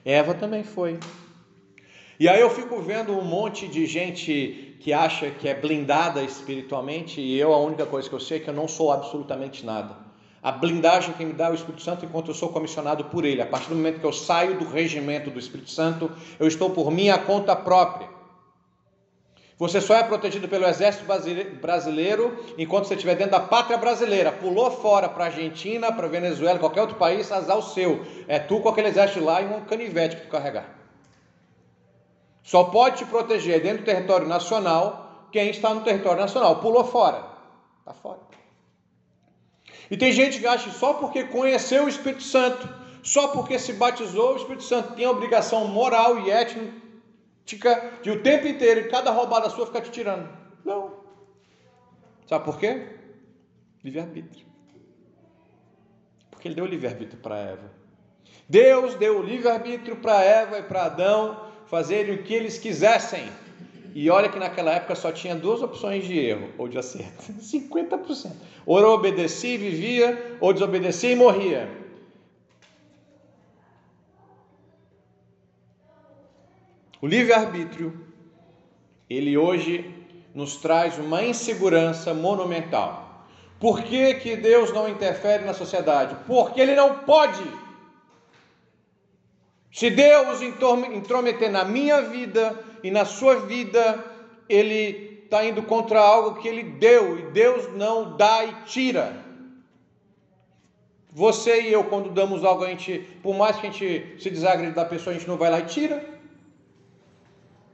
Eva 0.04 0.34
também 0.34 0.62
foi. 0.62 0.98
E 2.18 2.28
aí 2.28 2.40
eu 2.40 2.50
fico 2.50 2.80
vendo 2.80 3.12
um 3.12 3.24
monte 3.24 3.66
de 3.66 3.86
gente 3.86 4.76
que 4.80 4.92
acha 4.92 5.30
que 5.30 5.48
é 5.48 5.54
blindada 5.54 6.22
espiritualmente 6.22 7.20
e 7.20 7.38
eu 7.38 7.52
a 7.52 7.58
única 7.58 7.86
coisa 7.86 8.08
que 8.08 8.14
eu 8.14 8.20
sei 8.20 8.38
é 8.38 8.40
que 8.40 8.50
eu 8.50 8.54
não 8.54 8.68
sou 8.68 8.92
absolutamente 8.92 9.64
nada. 9.64 9.96
A 10.42 10.52
blindagem 10.52 11.14
que 11.14 11.24
me 11.24 11.32
dá 11.32 11.46
é 11.46 11.50
o 11.52 11.54
Espírito 11.54 11.82
Santo 11.82 12.04
enquanto 12.04 12.28
eu 12.28 12.34
sou 12.34 12.50
comissionado 12.50 13.04
por 13.06 13.24
ele. 13.24 13.40
A 13.40 13.46
partir 13.46 13.70
do 13.70 13.76
momento 13.76 13.98
que 13.98 14.06
eu 14.06 14.12
saio 14.12 14.58
do 14.58 14.66
regimento 14.66 15.30
do 15.30 15.38
Espírito 15.38 15.70
Santo, 15.70 16.10
eu 16.38 16.46
estou 16.46 16.68
por 16.68 16.90
minha 16.90 17.18
conta 17.18 17.56
própria. 17.56 18.13
Você 19.56 19.80
só 19.80 19.94
é 19.94 20.02
protegido 20.02 20.48
pelo 20.48 20.66
exército 20.66 21.04
brasileiro 21.60 22.36
enquanto 22.58 22.86
você 22.86 22.94
estiver 22.94 23.14
dentro 23.14 23.32
da 23.32 23.40
pátria 23.40 23.78
brasileira. 23.78 24.32
Pulou 24.32 24.70
fora 24.70 25.08
para 25.08 25.26
Argentina, 25.26 25.92
para 25.92 26.08
Venezuela, 26.08 26.58
qualquer 26.58 26.80
outro 26.80 26.96
país, 26.96 27.30
azar 27.30 27.56
o 27.56 27.62
seu. 27.62 28.04
É 28.26 28.40
tu 28.40 28.60
com 28.60 28.68
aquele 28.68 28.88
exército 28.88 29.24
lá 29.24 29.40
e 29.40 29.46
um 29.46 29.64
canivete 29.64 30.16
que 30.16 30.22
tu 30.22 30.28
carregar. 30.28 30.68
Só 32.42 32.64
pode 32.64 32.98
te 32.98 33.04
proteger 33.04 33.62
dentro 33.62 33.78
do 33.78 33.84
território 33.84 34.26
nacional 34.26 35.28
quem 35.30 35.48
está 35.50 35.72
no 35.72 35.82
território 35.82 36.20
nacional. 36.20 36.56
Pulou 36.56 36.84
fora. 36.84 37.24
Está 37.80 37.94
fora. 37.94 38.18
E 39.90 39.96
tem 39.96 40.10
gente 40.10 40.40
que 40.40 40.46
acha 40.46 40.68
que 40.68 40.76
só 40.76 40.94
porque 40.94 41.24
conheceu 41.24 41.84
o 41.84 41.88
Espírito 41.88 42.22
Santo, 42.22 42.68
só 43.02 43.28
porque 43.28 43.58
se 43.58 43.74
batizou, 43.74 44.32
o 44.32 44.36
Espírito 44.36 44.64
Santo 44.64 44.94
tem 44.94 45.04
a 45.04 45.10
obrigação 45.10 45.68
moral 45.68 46.18
e 46.20 46.30
de 47.44 48.10
o 48.10 48.22
tempo 48.22 48.46
inteiro, 48.46 48.90
cada 48.90 49.10
roubada 49.10 49.50
sua, 49.50 49.66
ficar 49.66 49.82
te 49.82 49.90
tirando. 49.90 50.28
Não. 50.64 50.92
Sabe 52.26 52.44
por 52.44 52.58
quê? 52.58 52.86
Livre-arbítrio. 53.82 54.46
Porque 56.30 56.48
ele 56.48 56.54
deu 56.54 56.64
livre-arbítrio 56.64 57.20
para 57.20 57.38
Eva. 57.38 57.70
Deus 58.48 58.94
deu 58.94 59.22
livre-arbítrio 59.22 59.96
para 59.96 60.22
Eva 60.22 60.58
e 60.58 60.62
para 60.62 60.84
Adão 60.84 61.48
fazerem 61.66 62.14
o 62.14 62.22
que 62.22 62.32
eles 62.32 62.58
quisessem. 62.58 63.28
E 63.94 64.10
olha 64.10 64.28
que 64.28 64.38
naquela 64.38 64.72
época 64.72 64.94
só 64.94 65.12
tinha 65.12 65.34
duas 65.34 65.62
opções 65.62 66.04
de 66.04 66.18
erro 66.18 66.50
ou 66.58 66.66
de 66.66 66.78
acerto: 66.78 67.22
50%. 67.40 68.32
Ou 68.64 68.82
obedecia 68.84 69.54
e 69.54 69.58
vivia, 69.58 70.36
ou 70.40 70.52
desobedecia 70.52 71.12
e 71.12 71.16
morria. 71.16 71.83
O 77.04 77.06
livre-arbítrio, 77.06 77.92
ele 79.10 79.36
hoje 79.36 79.94
nos 80.34 80.56
traz 80.56 80.98
uma 80.98 81.22
insegurança 81.22 82.14
monumental. 82.14 83.26
Por 83.60 83.82
que, 83.82 84.14
que 84.14 84.34
Deus 84.36 84.72
não 84.72 84.88
interfere 84.88 85.44
na 85.44 85.52
sociedade? 85.52 86.16
Porque 86.26 86.58
Ele 86.58 86.74
não 86.74 87.00
pode. 87.00 87.44
Se 89.70 89.90
Deus 89.90 90.40
intrometer 90.40 91.50
na 91.50 91.62
minha 91.62 92.00
vida 92.00 92.58
e 92.82 92.90
na 92.90 93.04
sua 93.04 93.40
vida, 93.40 94.02
Ele 94.48 95.20
está 95.24 95.44
indo 95.44 95.62
contra 95.62 96.00
algo 96.00 96.40
que 96.40 96.48
Ele 96.48 96.62
deu, 96.62 97.18
e 97.18 97.22
Deus 97.32 97.70
não 97.76 98.16
dá 98.16 98.46
e 98.46 98.54
tira. 98.64 99.14
Você 101.12 101.60
e 101.60 101.70
eu, 101.70 101.84
quando 101.84 102.08
damos 102.08 102.42
algo, 102.42 102.64
a 102.64 102.68
gente, 102.68 102.98
por 103.22 103.36
mais 103.36 103.58
que 103.58 103.66
a 103.66 103.70
gente 103.70 104.16
se 104.18 104.30
desagrade 104.30 104.74
da 104.74 104.86
pessoa, 104.86 105.14
a 105.14 105.18
gente 105.18 105.28
não 105.28 105.36
vai 105.36 105.50
lá 105.50 105.60
e 105.60 105.66
tira. 105.66 106.13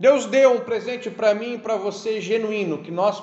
Deus 0.00 0.24
deu 0.24 0.54
um 0.54 0.60
presente 0.60 1.10
para 1.10 1.34
mim 1.34 1.56
e 1.56 1.58
para 1.58 1.76
você 1.76 2.22
genuíno, 2.22 2.78
que 2.78 2.90
nós 2.90 3.22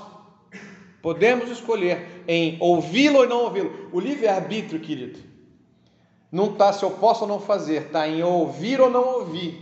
podemos 1.01 1.49
escolher 1.49 2.23
em 2.27 2.55
ouvi-lo 2.59 3.21
ou 3.21 3.27
não 3.27 3.45
ouvi-lo. 3.45 3.89
O 3.91 3.99
livre-arbítrio, 3.99 4.79
querido, 4.79 5.17
não 6.31 6.51
está 6.51 6.71
se 6.71 6.83
eu 6.83 6.91
posso 6.91 7.23
ou 7.23 7.27
não 7.27 7.39
fazer, 7.39 7.87
está 7.87 8.07
em 8.07 8.21
ouvir 8.21 8.79
ou 8.79 8.91
não 8.91 9.15
ouvir. 9.15 9.59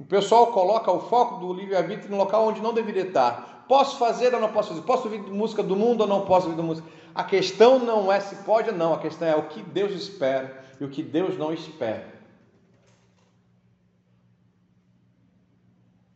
O 0.00 0.04
pessoal 0.04 0.48
coloca 0.48 0.90
o 0.90 0.98
foco 0.98 1.36
do 1.36 1.52
livre-arbítrio 1.52 2.10
no 2.10 2.16
local 2.16 2.48
onde 2.48 2.60
não 2.60 2.74
deveria 2.74 3.06
estar. 3.06 3.64
Posso 3.68 3.98
fazer 3.98 4.34
ou 4.34 4.40
não 4.40 4.50
posso 4.50 4.70
fazer? 4.70 4.82
Posso 4.82 5.04
ouvir 5.04 5.20
música 5.20 5.62
do 5.62 5.76
mundo 5.76 6.00
ou 6.00 6.08
não 6.08 6.22
posso 6.22 6.48
ouvir 6.48 6.60
música? 6.60 6.88
A 7.14 7.22
questão 7.22 7.78
não 7.78 8.10
é 8.10 8.18
se 8.18 8.34
pode 8.42 8.70
ou 8.70 8.76
não, 8.76 8.94
a 8.94 8.98
questão 8.98 9.28
é 9.28 9.36
o 9.36 9.44
que 9.44 9.62
Deus 9.62 9.92
espera 9.92 10.60
e 10.80 10.84
o 10.84 10.88
que 10.88 11.04
Deus 11.04 11.38
não 11.38 11.52
espera. 11.52 12.11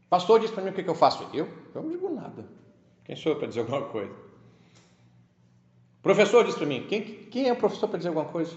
Pastor 0.09 0.40
diz 0.40 0.51
para 0.51 0.62
mim 0.62 0.71
o 0.71 0.73
que, 0.73 0.83
que 0.83 0.90
eu 0.90 0.95
faço. 0.95 1.27
Eu? 1.35 1.49
Eu 1.75 1.83
não 1.83 1.90
digo 1.90 2.09
nada. 2.14 2.45
Quem 3.05 3.16
sou 3.16 3.33
eu 3.33 3.38
para 3.38 3.49
dizer 3.49 3.61
alguma 3.61 3.83
coisa? 3.83 4.27
professor 6.07 6.45
disse 6.45 6.57
para 6.57 6.66
mim: 6.66 6.87
quem, 6.88 7.03
quem 7.03 7.49
é 7.49 7.53
o 7.53 7.57
professor 7.57 7.88
para 7.88 7.99
dizer 7.99 8.11
alguma 8.11 8.27
coisa? 8.27 8.57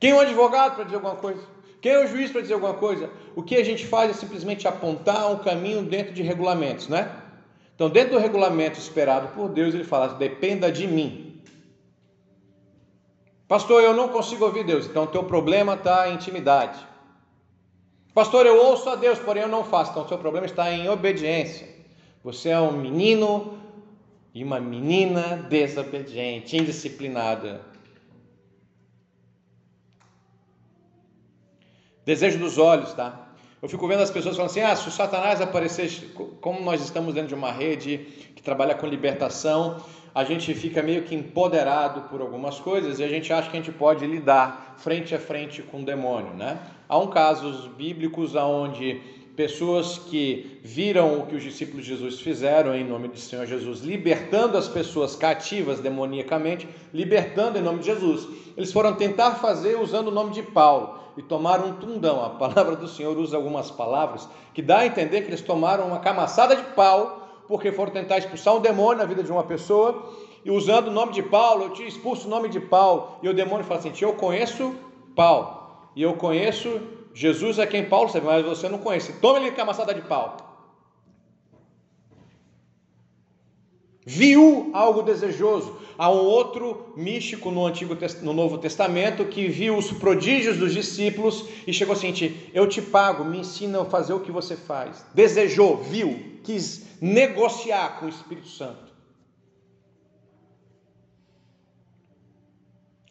Quem 0.00 0.10
é 0.10 0.14
o 0.14 0.20
advogado 0.20 0.76
para 0.76 0.84
dizer 0.84 0.96
alguma 0.96 1.16
coisa? 1.16 1.42
Quem 1.82 1.92
é 1.92 2.04
o 2.04 2.06
juiz 2.06 2.30
para 2.30 2.40
dizer 2.40 2.54
alguma 2.54 2.72
coisa? 2.74 3.10
O 3.36 3.42
que 3.42 3.56
a 3.56 3.64
gente 3.64 3.84
faz 3.86 4.10
é 4.10 4.14
simplesmente 4.14 4.66
apontar 4.66 5.30
um 5.30 5.38
caminho 5.38 5.82
dentro 5.82 6.14
de 6.14 6.22
regulamentos, 6.22 6.88
né? 6.88 7.14
Então, 7.74 7.90
dentro 7.90 8.12
do 8.12 8.18
regulamento 8.18 8.78
esperado 8.78 9.28
por 9.34 9.50
Deus, 9.50 9.74
ele 9.74 9.84
fala: 9.84 10.08
dependa 10.14 10.72
de 10.72 10.86
mim. 10.86 11.42
Pastor, 13.46 13.82
eu 13.82 13.92
não 13.92 14.08
consigo 14.08 14.46
ouvir 14.46 14.64
Deus. 14.64 14.86
Então, 14.86 15.06
teu 15.06 15.24
problema 15.24 15.74
está 15.74 16.08
em 16.08 16.14
intimidade. 16.14 16.78
Pastor, 18.14 18.44
eu 18.44 18.62
ouço 18.62 18.90
a 18.90 18.96
Deus, 18.96 19.18
porém 19.18 19.42
eu 19.42 19.48
não 19.48 19.64
faço. 19.64 19.92
Então, 19.92 20.06
seu 20.06 20.18
problema 20.18 20.46
está 20.46 20.70
em 20.70 20.88
obediência. 20.88 21.66
Você 22.22 22.50
é 22.50 22.60
um 22.60 22.72
menino 22.72 23.58
e 24.34 24.44
uma 24.44 24.60
menina 24.60 25.36
desobediente, 25.48 26.56
indisciplinada. 26.56 27.62
Desejo 32.04 32.38
dos 32.38 32.58
olhos, 32.58 32.92
tá? 32.92 33.28
Eu 33.62 33.68
fico 33.68 33.86
vendo 33.86 34.02
as 34.02 34.10
pessoas 34.10 34.36
falando 34.36 34.50
assim: 34.50 34.60
ah, 34.60 34.74
se 34.74 34.88
o 34.88 34.90
Satanás 34.90 35.40
aparecer, 35.40 36.12
como 36.40 36.60
nós 36.60 36.82
estamos 36.82 37.14
dentro 37.14 37.28
de 37.28 37.34
uma 37.34 37.52
rede 37.52 37.98
que 38.34 38.42
trabalha 38.42 38.74
com 38.74 38.86
libertação, 38.86 39.82
a 40.14 40.24
gente 40.24 40.52
fica 40.52 40.82
meio 40.82 41.04
que 41.04 41.14
empoderado 41.14 42.02
por 42.02 42.20
algumas 42.20 42.58
coisas 42.58 42.98
e 42.98 43.04
a 43.04 43.08
gente 43.08 43.32
acha 43.32 43.48
que 43.48 43.56
a 43.56 43.60
gente 43.60 43.72
pode 43.72 44.04
lidar 44.04 44.74
frente 44.78 45.14
a 45.14 45.18
frente 45.18 45.62
com 45.62 45.80
o 45.80 45.84
demônio, 45.84 46.34
né? 46.34 46.58
Há 46.92 46.98
um 46.98 47.06
casos 47.06 47.68
bíblicos 47.68 48.34
onde 48.34 49.00
pessoas 49.34 49.96
que 49.96 50.60
viram 50.62 51.20
o 51.20 51.26
que 51.26 51.34
os 51.34 51.42
discípulos 51.42 51.86
de 51.86 51.88
Jesus 51.94 52.20
fizeram 52.20 52.74
em 52.74 52.84
nome 52.84 53.08
do 53.08 53.18
Senhor 53.18 53.46
Jesus, 53.46 53.80
libertando 53.80 54.58
as 54.58 54.68
pessoas 54.68 55.16
cativas 55.16 55.80
demoniacamente, 55.80 56.68
libertando 56.92 57.56
em 57.56 57.62
nome 57.62 57.78
de 57.78 57.86
Jesus. 57.86 58.28
Eles 58.54 58.70
foram 58.70 58.94
tentar 58.94 59.36
fazer 59.36 59.80
usando 59.80 60.08
o 60.08 60.10
nome 60.10 60.32
de 60.32 60.42
Paulo 60.42 60.98
e 61.16 61.22
tomaram 61.22 61.68
um 61.68 61.72
tundão. 61.76 62.22
A 62.22 62.28
palavra 62.28 62.76
do 62.76 62.86
Senhor 62.86 63.16
usa 63.16 63.38
algumas 63.38 63.70
palavras 63.70 64.28
que 64.52 64.60
dá 64.60 64.80
a 64.80 64.86
entender 64.86 65.22
que 65.22 65.28
eles 65.28 65.40
tomaram 65.40 65.86
uma 65.86 66.00
camaçada 66.00 66.54
de 66.54 66.62
pau 66.74 67.26
porque 67.48 67.72
foram 67.72 67.90
tentar 67.90 68.18
expulsar 68.18 68.54
um 68.54 68.60
demônio 68.60 68.98
na 68.98 69.06
vida 69.06 69.22
de 69.22 69.32
uma 69.32 69.44
pessoa, 69.44 70.12
e 70.44 70.50
usando 70.50 70.88
o 70.88 70.92
nome 70.92 71.14
de 71.14 71.22
Paulo, 71.22 71.64
eu 71.64 71.70
te 71.70 71.86
expulso 71.86 72.26
o 72.26 72.30
nome 72.30 72.50
de 72.50 72.60
Paulo, 72.60 73.16
e 73.22 73.30
o 73.30 73.34
demônio 73.34 73.64
fala 73.64 73.80
assim: 73.80 73.92
Eu 73.98 74.12
conheço 74.12 74.74
Paulo, 75.16 75.61
e 75.94 76.02
eu 76.02 76.14
conheço 76.14 76.80
Jesus 77.14 77.58
é 77.58 77.66
quem 77.66 77.84
Paulo 77.84 78.08
sabe, 78.08 78.26
mas 78.26 78.44
você 78.44 78.68
não 78.68 78.78
conhece. 78.78 79.14
Toma 79.14 79.38
ele 79.38 79.52
com 79.52 79.60
a 79.60 79.66
maçada 79.66 79.94
de 79.94 80.02
pau. 80.02 80.48
Viu 84.04 84.70
algo 84.72 85.02
desejoso. 85.02 85.76
Há 85.96 86.10
um 86.10 86.24
outro 86.24 86.92
místico 86.96 87.50
no 87.50 87.66
Antigo 87.66 87.96
no 88.22 88.32
Novo 88.32 88.58
Testamento 88.58 89.26
que 89.26 89.46
viu 89.46 89.76
os 89.76 89.92
prodígios 89.92 90.56
dos 90.56 90.72
discípulos 90.72 91.44
e 91.66 91.72
chegou 91.72 91.94
assim: 91.94 92.12
Eu 92.52 92.66
te 92.66 92.82
pago, 92.82 93.24
me 93.24 93.38
ensina 93.38 93.82
a 93.82 93.84
fazer 93.84 94.12
o 94.12 94.20
que 94.20 94.32
você 94.32 94.56
faz. 94.56 95.04
Desejou, 95.14 95.76
viu, 95.76 96.38
quis 96.42 96.86
negociar 97.00 98.00
com 98.00 98.06
o 98.06 98.08
Espírito 98.08 98.48
Santo. 98.48 98.91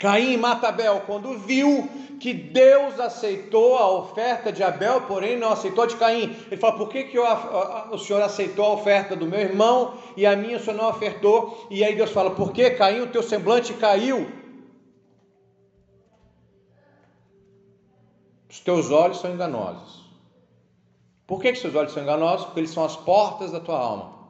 Caim 0.02 0.36
mata 0.36 0.70
Abel 0.70 1.04
quando 1.06 1.38
viu 1.38 1.88
que 2.20 2.34
Deus 2.34 3.00
aceitou 3.00 3.78
a 3.78 3.88
oferta 3.92 4.52
de 4.52 4.64
Abel, 4.64 5.02
porém 5.02 5.38
não 5.38 5.52
aceitou 5.52 5.86
de 5.86 5.96
Caim. 5.96 6.36
Ele 6.48 6.58
fala: 6.58 6.76
por 6.76 6.90
que, 6.90 7.04
que 7.04 7.18
eu, 7.18 7.24
o 7.92 7.98
Senhor 8.00 8.20
aceitou 8.24 8.66
a 8.66 8.74
oferta 8.74 9.16
do 9.16 9.28
meu 9.28 9.40
irmão 9.40 9.94
e 10.18 10.26
a 10.26 10.36
minha 10.36 10.58
o 10.58 10.60
Senhor 10.60 10.76
não 10.76 10.90
ofertou? 10.90 11.68
E 11.70 11.84
aí 11.84 11.96
Deus 11.96 12.10
fala: 12.10 12.32
por 12.32 12.52
que 12.52 12.72
Caim, 12.72 13.02
o 13.02 13.12
teu 13.12 13.22
semblante 13.22 13.76
caiu? 13.76 14.28
Os 18.50 18.60
teus 18.60 18.90
olhos 18.90 19.20
são 19.20 19.32
enganosos. 19.32 20.02
Por 21.28 21.40
que, 21.40 21.52
que 21.52 21.60
seus 21.60 21.76
olhos 21.76 21.94
são 21.94 22.02
enganosos? 22.02 22.46
Porque 22.48 22.60
eles 22.60 22.72
são 22.72 22.84
as 22.84 22.96
portas 22.96 23.52
da 23.52 23.60
tua 23.60 23.78
alma. 23.78 24.21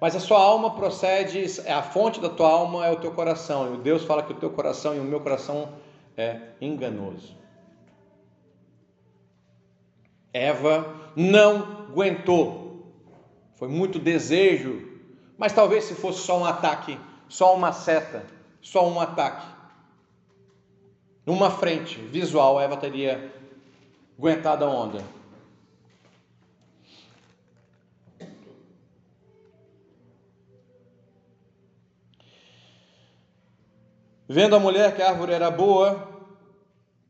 Mas 0.00 0.14
a 0.14 0.20
sua 0.20 0.38
alma 0.38 0.74
procede, 0.74 1.44
é 1.64 1.72
a 1.72 1.82
fonte 1.82 2.20
da 2.20 2.28
tua 2.28 2.50
alma 2.50 2.86
é 2.86 2.90
o 2.90 3.00
teu 3.00 3.12
coração. 3.12 3.74
E 3.74 3.78
Deus 3.78 4.04
fala 4.04 4.22
que 4.22 4.32
o 4.32 4.36
teu 4.36 4.50
coração 4.50 4.94
e 4.94 5.00
o 5.00 5.04
meu 5.04 5.20
coração 5.20 5.72
é 6.16 6.40
enganoso. 6.60 7.36
Eva 10.32 10.94
não 11.14 11.86
aguentou. 11.88 12.92
Foi 13.54 13.68
muito 13.68 13.98
desejo, 13.98 15.00
mas 15.38 15.52
talvez 15.52 15.84
se 15.84 15.94
fosse 15.94 16.20
só 16.20 16.38
um 16.38 16.44
ataque, 16.44 16.98
só 17.28 17.54
uma 17.54 17.72
seta, 17.72 18.26
só 18.60 18.88
um 18.88 19.00
ataque. 19.00 19.46
Numa 21.24 21.50
frente 21.50 21.98
visual, 21.98 22.60
Eva 22.60 22.76
teria 22.76 23.32
aguentado 24.18 24.64
a 24.64 24.68
onda. 24.68 25.02
Vendo 34.34 34.56
a 34.56 34.58
mulher 34.58 34.96
que 34.96 35.00
a 35.00 35.10
árvore 35.10 35.32
era 35.32 35.48
boa 35.48 36.08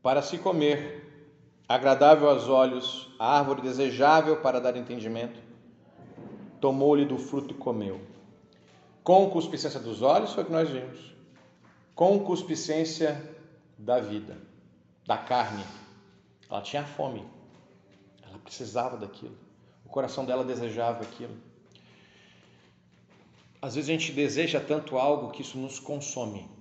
para 0.03 0.21
se 0.21 0.37
comer, 0.37 1.27
agradável 1.67 2.29
aos 2.29 2.47
olhos, 2.47 3.09
a 3.17 3.39
árvore 3.39 3.63
desejável 3.63 4.41
para 4.41 4.61
dar 4.61 4.77
entendimento, 4.77 5.39
tomou-lhe 6.61 7.03
do 7.03 7.17
fruto 7.17 7.51
e 7.51 7.57
comeu. 7.57 7.99
Com 9.03 9.27
cuspicência 9.31 9.79
dos 9.79 10.03
olhos 10.03 10.33
foi 10.33 10.43
o 10.43 10.45
que 10.45 10.51
nós 10.51 10.69
vimos. 10.69 11.15
Com 11.95 12.19
cuspicência 12.19 13.19
da 13.75 13.99
vida, 13.99 14.37
da 15.03 15.17
carne. 15.17 15.65
Ela 16.47 16.61
tinha 16.61 16.85
fome. 16.85 17.25
Ela 18.21 18.37
precisava 18.37 18.97
daquilo. 18.97 19.35
O 19.83 19.89
coração 19.89 20.25
dela 20.25 20.43
desejava 20.43 21.01
aquilo. 21.01 21.35
Às 23.59 23.73
vezes 23.73 23.89
a 23.89 23.93
gente 23.93 24.11
deseja 24.11 24.59
tanto 24.59 24.95
algo 24.95 25.31
que 25.31 25.41
isso 25.41 25.57
nos 25.57 25.79
consome. 25.79 26.53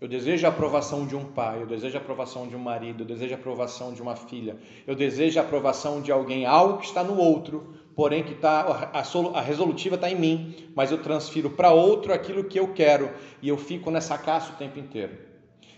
Eu 0.00 0.06
desejo 0.06 0.46
a 0.46 0.50
aprovação 0.50 1.04
de 1.06 1.16
um 1.16 1.24
pai, 1.24 1.60
eu 1.60 1.66
desejo 1.66 1.96
a 1.96 2.00
aprovação 2.00 2.46
de 2.46 2.54
um 2.54 2.60
marido, 2.60 3.02
eu 3.02 3.06
desejo 3.06 3.34
a 3.34 3.36
aprovação 3.36 3.92
de 3.92 4.00
uma 4.00 4.14
filha, 4.14 4.56
eu 4.86 4.94
desejo 4.94 5.40
a 5.40 5.42
aprovação 5.42 6.00
de 6.00 6.12
alguém, 6.12 6.46
algo 6.46 6.78
que 6.78 6.86
está 6.86 7.02
no 7.02 7.18
outro, 7.18 7.74
porém 7.96 8.22
que 8.22 8.36
a, 8.46 9.00
a 9.34 9.40
resolutiva 9.40 9.96
está 9.96 10.08
em 10.08 10.14
mim, 10.14 10.54
mas 10.72 10.92
eu 10.92 10.98
transfiro 10.98 11.50
para 11.50 11.72
outro 11.72 12.12
aquilo 12.12 12.44
que 12.44 12.60
eu 12.60 12.72
quero 12.72 13.10
e 13.42 13.48
eu 13.48 13.58
fico 13.58 13.90
nessa 13.90 14.16
caça 14.16 14.52
o 14.52 14.56
tempo 14.56 14.78
inteiro. 14.78 15.18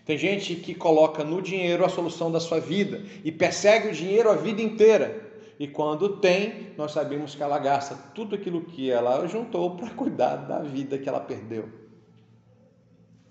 Tem 0.05 0.19
gente 0.19 0.55
que 0.57 0.75
coloca 0.75 1.25
no 1.25 1.41
dinheiro 1.41 1.83
a 1.83 1.89
solução 1.89 2.31
da 2.31 2.41
sua 2.41 2.61
vida 2.61 3.03
e 3.25 3.33
persegue 3.33 3.89
o 3.89 3.93
dinheiro 3.93 4.31
a 4.31 4.35
vida 4.35 4.61
inteira. 4.61 5.31
E 5.59 5.67
quando 5.67 6.17
tem, 6.17 6.73
nós 6.77 6.93
sabemos 6.93 7.35
que 7.35 7.43
ela 7.43 7.59
gasta 7.59 7.95
tudo 8.15 8.35
aquilo 8.35 8.63
que 8.63 8.91
ela 8.91 9.27
juntou 9.27 9.77
para 9.77 9.89
cuidar 9.91 10.37
da 10.37 10.59
vida 10.59 10.99
que 10.99 11.09
ela 11.09 11.21
perdeu. 11.21 11.90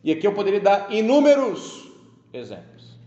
E 0.03 0.11
aqui 0.11 0.25
eu 0.25 0.33
poderia 0.33 0.61
dar 0.61 0.93
inúmeros 0.93 1.87
exemplos. 2.31 2.97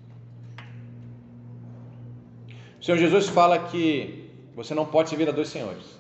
O 2.81 2.85
Senhor 2.85 2.98
Jesus 2.98 3.28
fala 3.28 3.59
que 3.59 4.31
você 4.55 4.74
não 4.74 4.85
pode 4.85 5.09
servir 5.09 5.28
a 5.28 5.33
dois 5.33 5.48
senhores. 5.48 5.98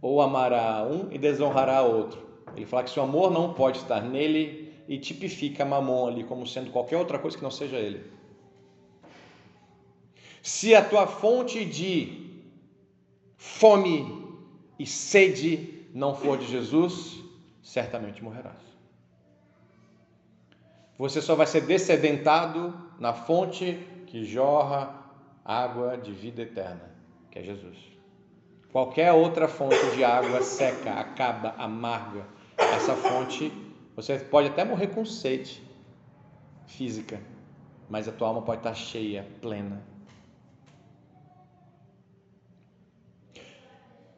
Ou 0.00 0.22
amará 0.22 0.86
um 0.90 1.12
e 1.12 1.18
desonrará 1.18 1.82
outro. 1.82 2.26
Ele 2.56 2.64
fala 2.64 2.84
que 2.84 2.90
seu 2.90 3.02
amor 3.02 3.30
não 3.30 3.52
pode 3.52 3.78
estar 3.78 4.00
nele 4.00 4.72
e 4.88 4.98
tipifica 4.98 5.64
Mamon 5.64 6.08
ali 6.08 6.24
como 6.24 6.46
sendo 6.46 6.70
qualquer 6.70 6.96
outra 6.96 7.18
coisa 7.18 7.36
que 7.36 7.42
não 7.42 7.50
seja 7.50 7.76
ele. 7.76 8.02
Se 10.42 10.74
a 10.74 10.82
tua 10.82 11.06
fonte 11.06 11.64
de 11.64 12.40
fome 13.36 14.26
e 14.78 14.86
sede 14.86 15.86
não 15.92 16.14
for 16.14 16.38
de 16.38 16.46
Jesus, 16.46 17.18
certamente 17.62 18.24
morrerás 18.24 18.69
você 21.00 21.22
só 21.22 21.34
vai 21.34 21.46
ser 21.46 21.62
descedentado 21.62 22.74
na 22.98 23.14
fonte 23.14 23.72
que 24.06 24.22
jorra 24.22 24.94
água 25.42 25.96
de 25.96 26.12
vida 26.12 26.42
eterna, 26.42 26.90
que 27.30 27.38
é 27.38 27.42
Jesus. 27.42 27.78
Qualquer 28.70 29.10
outra 29.10 29.48
fonte 29.48 29.96
de 29.96 30.04
água 30.04 30.42
seca, 30.42 30.92
acaba, 30.92 31.54
amarga, 31.56 32.26
essa 32.58 32.94
fonte, 32.94 33.50
você 33.96 34.18
pode 34.18 34.48
até 34.48 34.62
morrer 34.62 34.88
com 34.88 35.02
sede 35.06 35.62
física, 36.66 37.18
mas 37.88 38.06
a 38.06 38.12
tua 38.12 38.28
alma 38.28 38.42
pode 38.42 38.58
estar 38.58 38.74
cheia, 38.74 39.26
plena. 39.40 39.82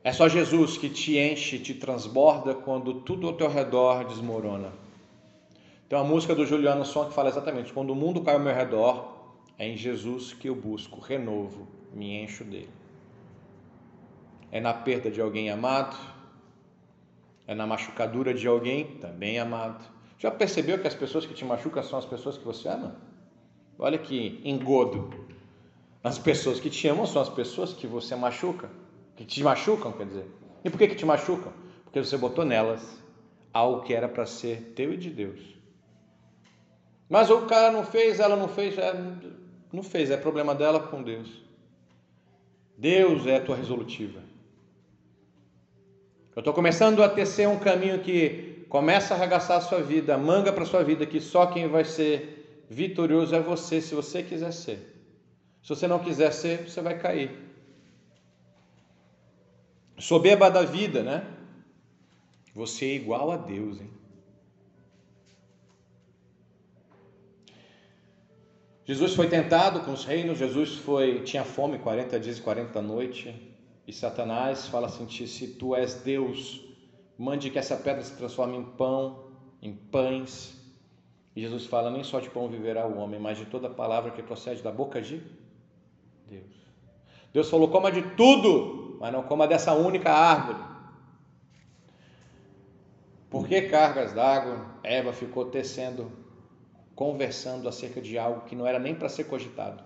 É 0.03 0.13
só 0.13 0.29
Jesus 0.29 0.77
que 0.77 0.91
te 0.91 1.17
enche, 1.17 1.61
te 1.61 1.75
transborda 1.75 2.57
quando 2.57 3.03
tudo 3.03 3.29
ao 3.29 3.35
teu 3.35 3.49
redor 3.49 4.05
desmorona. 4.05 4.82
Tem 5.93 5.99
uma 5.99 6.09
música 6.09 6.35
do 6.35 6.47
Juliano 6.47 6.87
Som 6.87 7.05
que 7.05 7.13
fala 7.13 7.29
exatamente: 7.29 7.71
quando 7.71 7.91
o 7.91 7.95
mundo 7.95 8.23
cai 8.23 8.33
ao 8.33 8.41
meu 8.41 8.55
redor, 8.55 9.35
é 9.59 9.69
em 9.69 9.77
Jesus 9.77 10.33
que 10.33 10.49
eu 10.49 10.55
busco 10.55 10.99
renovo, 10.99 11.69
me 11.93 12.19
encho 12.19 12.45
dele. 12.45 12.71
É 14.51 14.59
na 14.59 14.73
perda 14.73 15.11
de 15.11 15.21
alguém 15.21 15.51
amado, 15.51 15.95
é 17.47 17.55
na 17.55 17.67
machucadura 17.67 18.33
de 18.33 18.49
alguém 18.49 18.97
também 19.03 19.39
amado, 19.39 19.85
Já 20.19 20.31
percebeu 20.31 20.79
que 20.79 20.89
as 20.89 20.95
pessoas 20.95 21.27
que 21.27 21.35
te 21.35 21.45
machucam 21.45 21.83
são 21.83 21.99
as 21.99 22.07
pessoas 22.07 22.39
que 22.39 22.45
você 22.47 22.71
ama? 22.71 22.97
Olha 23.79 23.99
que 23.99 24.41
engodo. 24.47 25.11
As 26.03 26.19
pessoas 26.19 26.59
que 26.59 26.71
te 26.71 26.89
amam 26.89 27.05
são 27.05 27.21
as 27.21 27.29
pessoas 27.29 27.75
que 27.75 27.87
você 27.87 28.17
machuca, 28.17 28.71
que 29.15 29.27
te 29.27 29.45
machucam, 29.45 29.93
quer 29.93 30.07
dizer. 30.07 30.27
E 30.65 30.71
por 30.71 30.79
que, 30.79 30.89
que 30.89 30.95
te 30.95 31.05
machucam? 31.05 31.53
Porque 31.85 32.03
você 32.03 32.17
botou 32.17 32.47
nelas 32.47 32.99
algo 33.53 33.83
que 33.83 33.93
era 33.93 34.09
para 34.09 34.25
ser 34.25 34.73
teu 34.75 34.95
e 34.95 34.97
de 34.97 35.11
Deus. 35.11 35.62
Mas 37.13 37.29
o 37.29 37.43
cara 37.43 37.71
não 37.71 37.85
fez, 37.85 38.21
ela 38.21 38.35
não 38.35 38.49
fez, 38.49 38.79
é, 38.79 38.95
não 39.71 39.83
fez, 39.83 40.11
é 40.11 40.17
problema 40.17 40.55
dela 40.55 40.81
com 40.81 41.03
Deus. 41.03 41.29
Deus 42.75 43.27
é 43.27 43.37
a 43.37 43.45
tua 43.45 43.55
resolutiva. 43.55 44.21
Eu 46.35 46.41
estou 46.41 46.55
começando 46.55 47.03
a 47.03 47.11
tecer 47.11 47.47
um 47.47 47.59
caminho 47.59 47.99
que 47.99 48.65
começa 48.67 49.13
a 49.13 49.17
arregaçar 49.19 49.59
a 49.59 49.61
sua 49.61 49.83
vida, 49.83 50.17
manga 50.17 50.55
para 50.55 50.63
a 50.63 50.67
sua 50.67 50.83
vida, 50.83 51.05
que 51.05 51.21
só 51.21 51.45
quem 51.45 51.69
vai 51.69 51.85
ser 51.85 52.65
vitorioso 52.71 53.35
é 53.35 53.41
você, 53.41 53.83
se 53.83 53.95
você 53.95 54.23
quiser 54.23 54.51
ser. 54.51 54.79
Se 55.63 55.69
você 55.69 55.87
não 55.87 55.99
quiser 55.99 56.33
ser, 56.33 56.67
você 56.67 56.81
vai 56.81 56.99
cair. 56.99 57.31
Soberba 59.99 60.51
da 60.51 60.63
vida, 60.63 61.03
né? 61.03 61.27
Você 62.55 62.87
é 62.87 62.95
igual 62.95 63.31
a 63.31 63.37
Deus, 63.37 63.79
hein? 63.83 64.02
Jesus 68.85 69.15
foi 69.15 69.29
tentado 69.29 69.81
com 69.81 69.93
os 69.93 70.05
reinos, 70.05 70.39
Jesus 70.39 70.77
foi 70.77 71.21
tinha 71.23 71.45
fome 71.45 71.79
40 71.79 72.19
dias 72.19 72.39
e 72.39 72.43
40 72.43 72.83
noites, 72.83 73.33
e 73.87 73.93
Satanás 73.93 74.67
fala 74.67 74.87
assim: 74.87 75.09
se 75.09 75.49
tu 75.49 75.75
és 75.75 75.95
Deus, 75.95 76.61
mande 77.17 77.49
que 77.51 77.59
essa 77.59 77.77
pedra 77.77 78.03
se 78.03 78.17
transforme 78.17 78.57
em 78.57 78.65
pão, 78.65 79.27
em 79.61 79.73
pães. 79.73 80.61
E 81.35 81.41
Jesus 81.41 81.67
fala: 81.67 81.91
nem 81.91 82.03
só 82.03 82.19
de 82.19 82.29
pão 82.29 82.49
viverá 82.49 82.87
o 82.87 82.99
homem, 82.99 83.21
mas 83.21 83.39
de 83.39 83.47
toda 83.47 83.71
palavra 83.71 84.11
que 84.11 84.23
procede 84.23 84.63
da 84.63 84.73
boca 84.73 85.01
de 85.01 85.23
Deus. 86.29 86.53
Deus 87.33 87.49
falou: 87.49 87.69
coma 87.69 87.93
de 87.93 88.03
tudo, 88.17 88.97
mas 89.01 89.13
não 89.13 89.23
coma 89.23 89.47
dessa 89.47 89.73
única 89.75 90.11
árvore. 90.13 90.73
Por 93.31 93.47
que 93.47 93.63
cargas 93.63 94.13
d'água? 94.13 94.67
Eva 94.83 95.13
ficou 95.13 95.47
tecendo 95.47 96.22
conversando 96.95 97.69
acerca 97.69 98.01
de 98.01 98.19
algo 98.19 98.43
que 98.43 98.55
não 98.55 98.67
era 98.67 98.79
nem 98.79 98.95
para 98.95 99.09
ser 99.09 99.25
cogitado? 99.25 99.83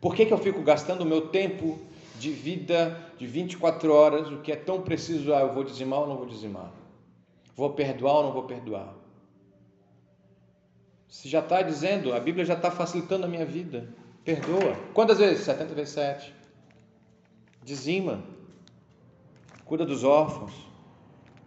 Por 0.00 0.14
que, 0.14 0.24
que 0.24 0.32
eu 0.32 0.38
fico 0.38 0.62
gastando 0.62 1.02
o 1.02 1.06
meu 1.06 1.28
tempo 1.28 1.78
de 2.18 2.30
vida 2.30 2.98
de 3.18 3.26
24 3.26 3.92
horas, 3.92 4.30
o 4.30 4.38
que 4.38 4.50
é 4.50 4.56
tão 4.56 4.80
preciso? 4.82 5.34
Ah, 5.34 5.40
eu 5.40 5.52
vou 5.52 5.62
dizimar 5.62 6.00
ou 6.00 6.08
não 6.08 6.16
vou 6.16 6.26
dizimar? 6.26 6.72
Vou 7.54 7.70
perdoar 7.70 8.14
ou 8.14 8.22
não 8.24 8.32
vou 8.32 8.44
perdoar? 8.44 8.94
Se 11.06 11.28
já 11.28 11.40
está 11.40 11.60
dizendo, 11.60 12.14
a 12.14 12.20
Bíblia 12.20 12.44
já 12.44 12.54
está 12.54 12.70
facilitando 12.70 13.26
a 13.26 13.28
minha 13.28 13.44
vida. 13.44 13.92
Perdoa. 14.24 14.76
Quantas 14.94 15.18
vezes? 15.18 15.44
70 15.44 15.74
vezes 15.74 15.94
7. 15.94 16.34
Dizima. 17.64 18.22
Cuida 19.64 19.84
dos 19.84 20.04
órfãos. 20.04 20.52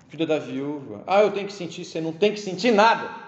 Cuida 0.10 0.28
da 0.28 0.38
viúva. 0.38 1.04
Ah, 1.08 1.22
eu 1.22 1.32
tenho 1.32 1.48
que 1.48 1.54
sentir. 1.54 1.86
Você 1.86 2.02
não 2.02 2.12
tem 2.12 2.34
que 2.34 2.40
sentir 2.40 2.72
nada. 2.72 3.23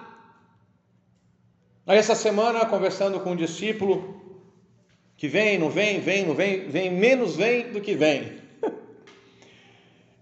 Aí 1.87 1.99
essa 1.99 2.15
semana, 2.15 2.65
conversando 2.65 3.19
com 3.19 3.31
um 3.31 3.35
discípulo, 3.35 4.19
que 5.15 5.27
vem, 5.27 5.59
não 5.59 5.69
vem, 5.69 5.99
vem, 5.99 6.25
não 6.25 6.33
vem, 6.33 6.67
vem, 6.67 6.91
menos 6.91 7.35
vem 7.35 7.71
do 7.71 7.79
que 7.79 7.93
vem. 7.93 8.33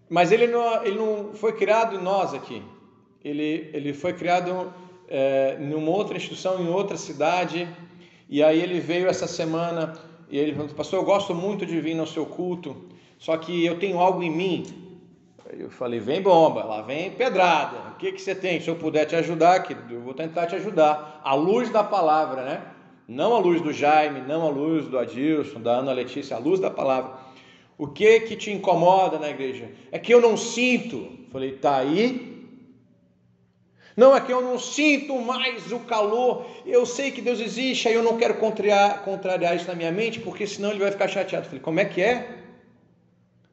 Mas 0.09 0.31
ele 0.33 0.47
não, 0.47 0.83
ele 0.83 0.97
não 0.97 1.33
foi 1.33 1.53
criado 1.53 1.95
em 1.95 2.01
nós 2.01 2.33
aqui. 2.33 2.61
Ele, 3.23 3.69
ele 3.73 3.93
foi 3.93 4.11
criado 4.11 4.73
é, 5.07 5.57
numa 5.57 5.89
outra 5.89 6.17
instituição, 6.17 6.61
em 6.61 6.67
outra 6.67 6.97
cidade. 6.97 7.65
E 8.29 8.43
aí 8.43 8.61
ele 8.61 8.81
veio 8.81 9.07
essa 9.07 9.25
semana 9.25 9.93
e 10.29 10.37
ele 10.37 10.53
falou, 10.53 10.67
pastor, 10.69 10.99
eu 10.99 11.05
gosto 11.05 11.33
muito 11.33 11.65
de 11.65 11.79
vir 11.79 11.95
no 11.95 12.05
seu 12.05 12.25
culto, 12.25 12.75
só 13.17 13.37
que 13.37 13.63
eu 13.63 13.79
tenho 13.79 13.99
algo 13.99 14.21
em 14.21 14.31
mim 14.31 14.82
eu 15.59 15.69
falei, 15.69 15.99
vem 15.99 16.21
bomba, 16.21 16.63
lá 16.63 16.81
vem 16.81 17.11
pedrada. 17.11 17.91
O 17.91 17.95
que, 17.97 18.11
que 18.11 18.21
você 18.21 18.33
tem? 18.33 18.59
Se 18.59 18.67
eu 18.67 18.75
puder 18.75 19.05
te 19.05 19.15
ajudar, 19.15 19.59
que 19.61 19.75
eu 19.93 20.01
vou 20.01 20.13
tentar 20.13 20.47
te 20.47 20.55
ajudar. 20.55 21.21
A 21.23 21.33
luz 21.35 21.69
da 21.69 21.83
palavra, 21.83 22.43
né? 22.43 22.61
Não 23.07 23.35
a 23.35 23.39
luz 23.39 23.61
do 23.61 23.73
Jaime, 23.73 24.21
não 24.21 24.43
a 24.47 24.49
luz 24.49 24.87
do 24.87 24.97
Adilson, 24.97 25.61
da 25.61 25.77
Ana 25.77 25.91
Letícia, 25.91 26.35
a 26.35 26.39
luz 26.39 26.59
da 26.59 26.69
palavra. 26.69 27.11
O 27.77 27.87
que 27.87 28.21
que 28.21 28.35
te 28.35 28.51
incomoda 28.51 29.19
na 29.19 29.29
igreja? 29.29 29.69
É 29.91 29.99
que 29.99 30.13
eu 30.13 30.21
não 30.21 30.37
sinto. 30.37 31.09
Falei, 31.31 31.53
tá 31.53 31.77
aí. 31.77 32.33
Não 33.95 34.15
é 34.15 34.21
que 34.21 34.31
eu 34.31 34.41
não 34.41 34.57
sinto 34.57 35.19
mais 35.19 35.71
o 35.71 35.79
calor. 35.79 36.45
Eu 36.65 36.85
sei 36.85 37.11
que 37.11 37.21
Deus 37.21 37.39
existe, 37.39 37.87
aí 37.87 37.93
eu 37.93 38.03
não 38.03 38.17
quero 38.17 38.35
contrariar, 38.35 39.03
contrariar 39.03 39.55
isso 39.55 39.67
na 39.67 39.75
minha 39.75 39.91
mente, 39.91 40.19
porque 40.19 40.47
senão 40.47 40.71
ele 40.71 40.79
vai 40.79 40.91
ficar 40.91 41.07
chateado. 41.07 41.45
Falei, 41.45 41.59
como 41.59 41.79
é 41.79 41.85
que 41.85 42.01
é? 42.01 42.39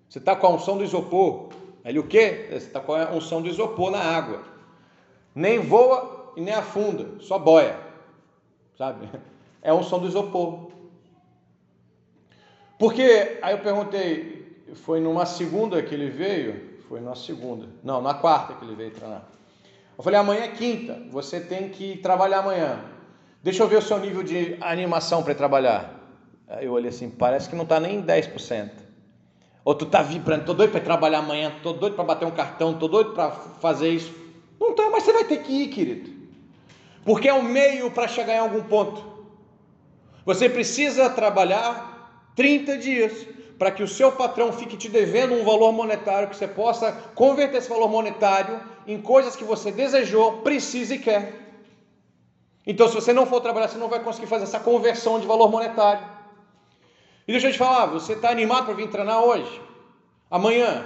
Você 0.09 0.19
está 0.19 0.35
com 0.35 0.47
a 0.47 0.51
unção 0.51 0.79
do 0.79 0.85
isopor. 0.85 1.51
Ele 1.85 1.99
o 1.99 2.07
quê? 2.07 2.47
Você 2.49 2.67
está 2.67 2.81
com 2.81 2.93
a 2.93 3.11
unção 3.13 3.41
do 3.41 3.49
isopor 3.49 3.91
na 3.91 4.01
água. 4.01 4.43
Nem 5.35 5.61
voa 5.61 6.33
e 6.37 6.41
nem 6.41 6.55
afunda, 6.55 7.21
só 7.21 7.39
boia. 7.39 7.79
Sabe? 8.77 9.09
É 9.63 9.69
a 9.69 9.75
unção 9.75 9.99
do 9.99 10.09
isopor. 10.09 10.71
Porque, 12.79 13.39
aí 13.43 13.53
eu 13.53 13.59
perguntei, 13.59 14.65
foi 14.73 15.01
numa 15.01 15.27
segunda 15.27 15.83
que 15.83 15.95
ele 15.95 16.09
veio? 16.09 16.81
Foi 16.89 16.99
na 16.99 17.15
segunda. 17.15 17.69
Não, 17.85 18.01
na 18.01 18.15
quarta 18.15 18.55
que 18.55 18.65
ele 18.65 18.75
veio 18.75 18.91
treinar. 18.91 19.23
Eu 19.99 20.03
falei, 20.03 20.19
amanhã 20.19 20.45
é 20.45 20.49
quinta, 20.49 20.99
você 21.11 21.39
tem 21.39 21.69
que 21.69 21.99
trabalhar 21.99 22.39
amanhã. 22.39 22.83
Deixa 23.43 23.63
eu 23.63 23.69
ver 23.69 23.77
o 23.77 23.83
seu 23.83 23.99
nível 23.99 24.23
de 24.23 24.57
animação 24.63 25.23
para 25.23 25.35
trabalhar. 25.35 25.95
Aí 26.49 26.65
eu 26.65 26.73
olhei 26.73 26.89
assim, 26.89 27.11
parece 27.11 27.51
que 27.51 27.55
não 27.55 27.65
está 27.65 27.79
nem 27.79 28.03
10%. 28.03 28.71
Ou 29.65 29.75
tu 29.75 29.87
tá 29.87 30.03
vibrando, 30.03 30.45
tô 30.45 30.55
doido 30.55 30.71
para 30.71 30.81
trabalhar 30.81 31.19
amanhã, 31.19 31.53
tô 31.63 31.73
doido 31.73 31.95
para 31.95 32.05
bater 32.05 32.27
um 32.27 32.31
cartão, 32.31 32.75
tô 32.75 32.89
doido 32.89 33.13
para 33.13 33.31
fazer 33.31 33.91
isso. 33.91 34.13
Não 34.59 34.75
tá, 34.75 34.89
mas 34.91 35.03
você 35.03 35.13
vai 35.13 35.25
ter 35.25 35.43
que 35.43 35.53
ir, 35.53 35.69
querido. 35.69 36.11
Porque 37.05 37.29
é 37.29 37.35
um 37.35 37.43
meio 37.43 37.91
para 37.91 38.09
chegar 38.09 38.35
em 38.35 38.39
algum 38.39 38.63
ponto. 38.63 39.05
Você 40.25 40.49
precisa 40.49 41.11
trabalhar 41.11 42.33
30 42.37 42.79
dias 42.79 43.27
para 43.59 43.71
que 43.71 43.83
o 43.83 43.89
seu 43.89 44.13
patrão 44.13 44.53
fique 44.53 44.77
te 44.77 44.89
devendo 44.89 45.35
um 45.35 45.45
valor 45.45 45.73
monetário 45.73 46.29
que 46.29 46.37
você 46.37 46.49
possa 46.49 46.93
converter 47.15 47.59
esse 47.59 47.69
valor 47.69 47.89
monetário 47.89 48.61
em 48.87 49.01
coisas 49.01 49.37
que 49.37 49.45
você 49.45 49.71
desejou, 49.71 50.39
precisa 50.39 50.95
e 50.95 50.99
quer. 50.99 51.41
Então, 52.67 52.89
se 52.89 52.95
você 52.95 53.13
não 53.13 53.27
for 53.27 53.41
trabalhar, 53.41 53.69
você 53.69 53.79
não 53.79 53.89
vai 53.89 54.01
conseguir 54.01 54.27
fazer 54.27 54.45
essa 54.45 54.61
conversão 54.61 55.21
de 55.21 55.27
valor 55.27 55.51
monetário. 55.51 56.20
E 57.27 57.33
deixa 57.33 57.49
eu 57.49 57.53
te 57.53 57.59
falar, 57.59 57.87
você 57.87 58.15
está 58.15 58.31
animado 58.31 58.67
para 58.67 58.75
vir 58.75 58.89
treinar 58.89 59.23
hoje? 59.23 59.61
Amanhã? 60.31 60.85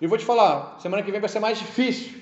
Eu 0.00 0.08
vou 0.08 0.18
te 0.18 0.24
falar, 0.24 0.76
semana 0.80 1.02
que 1.02 1.10
vem 1.10 1.20
vai 1.20 1.28
ser 1.28 1.40
mais 1.40 1.58
difícil. 1.58 2.12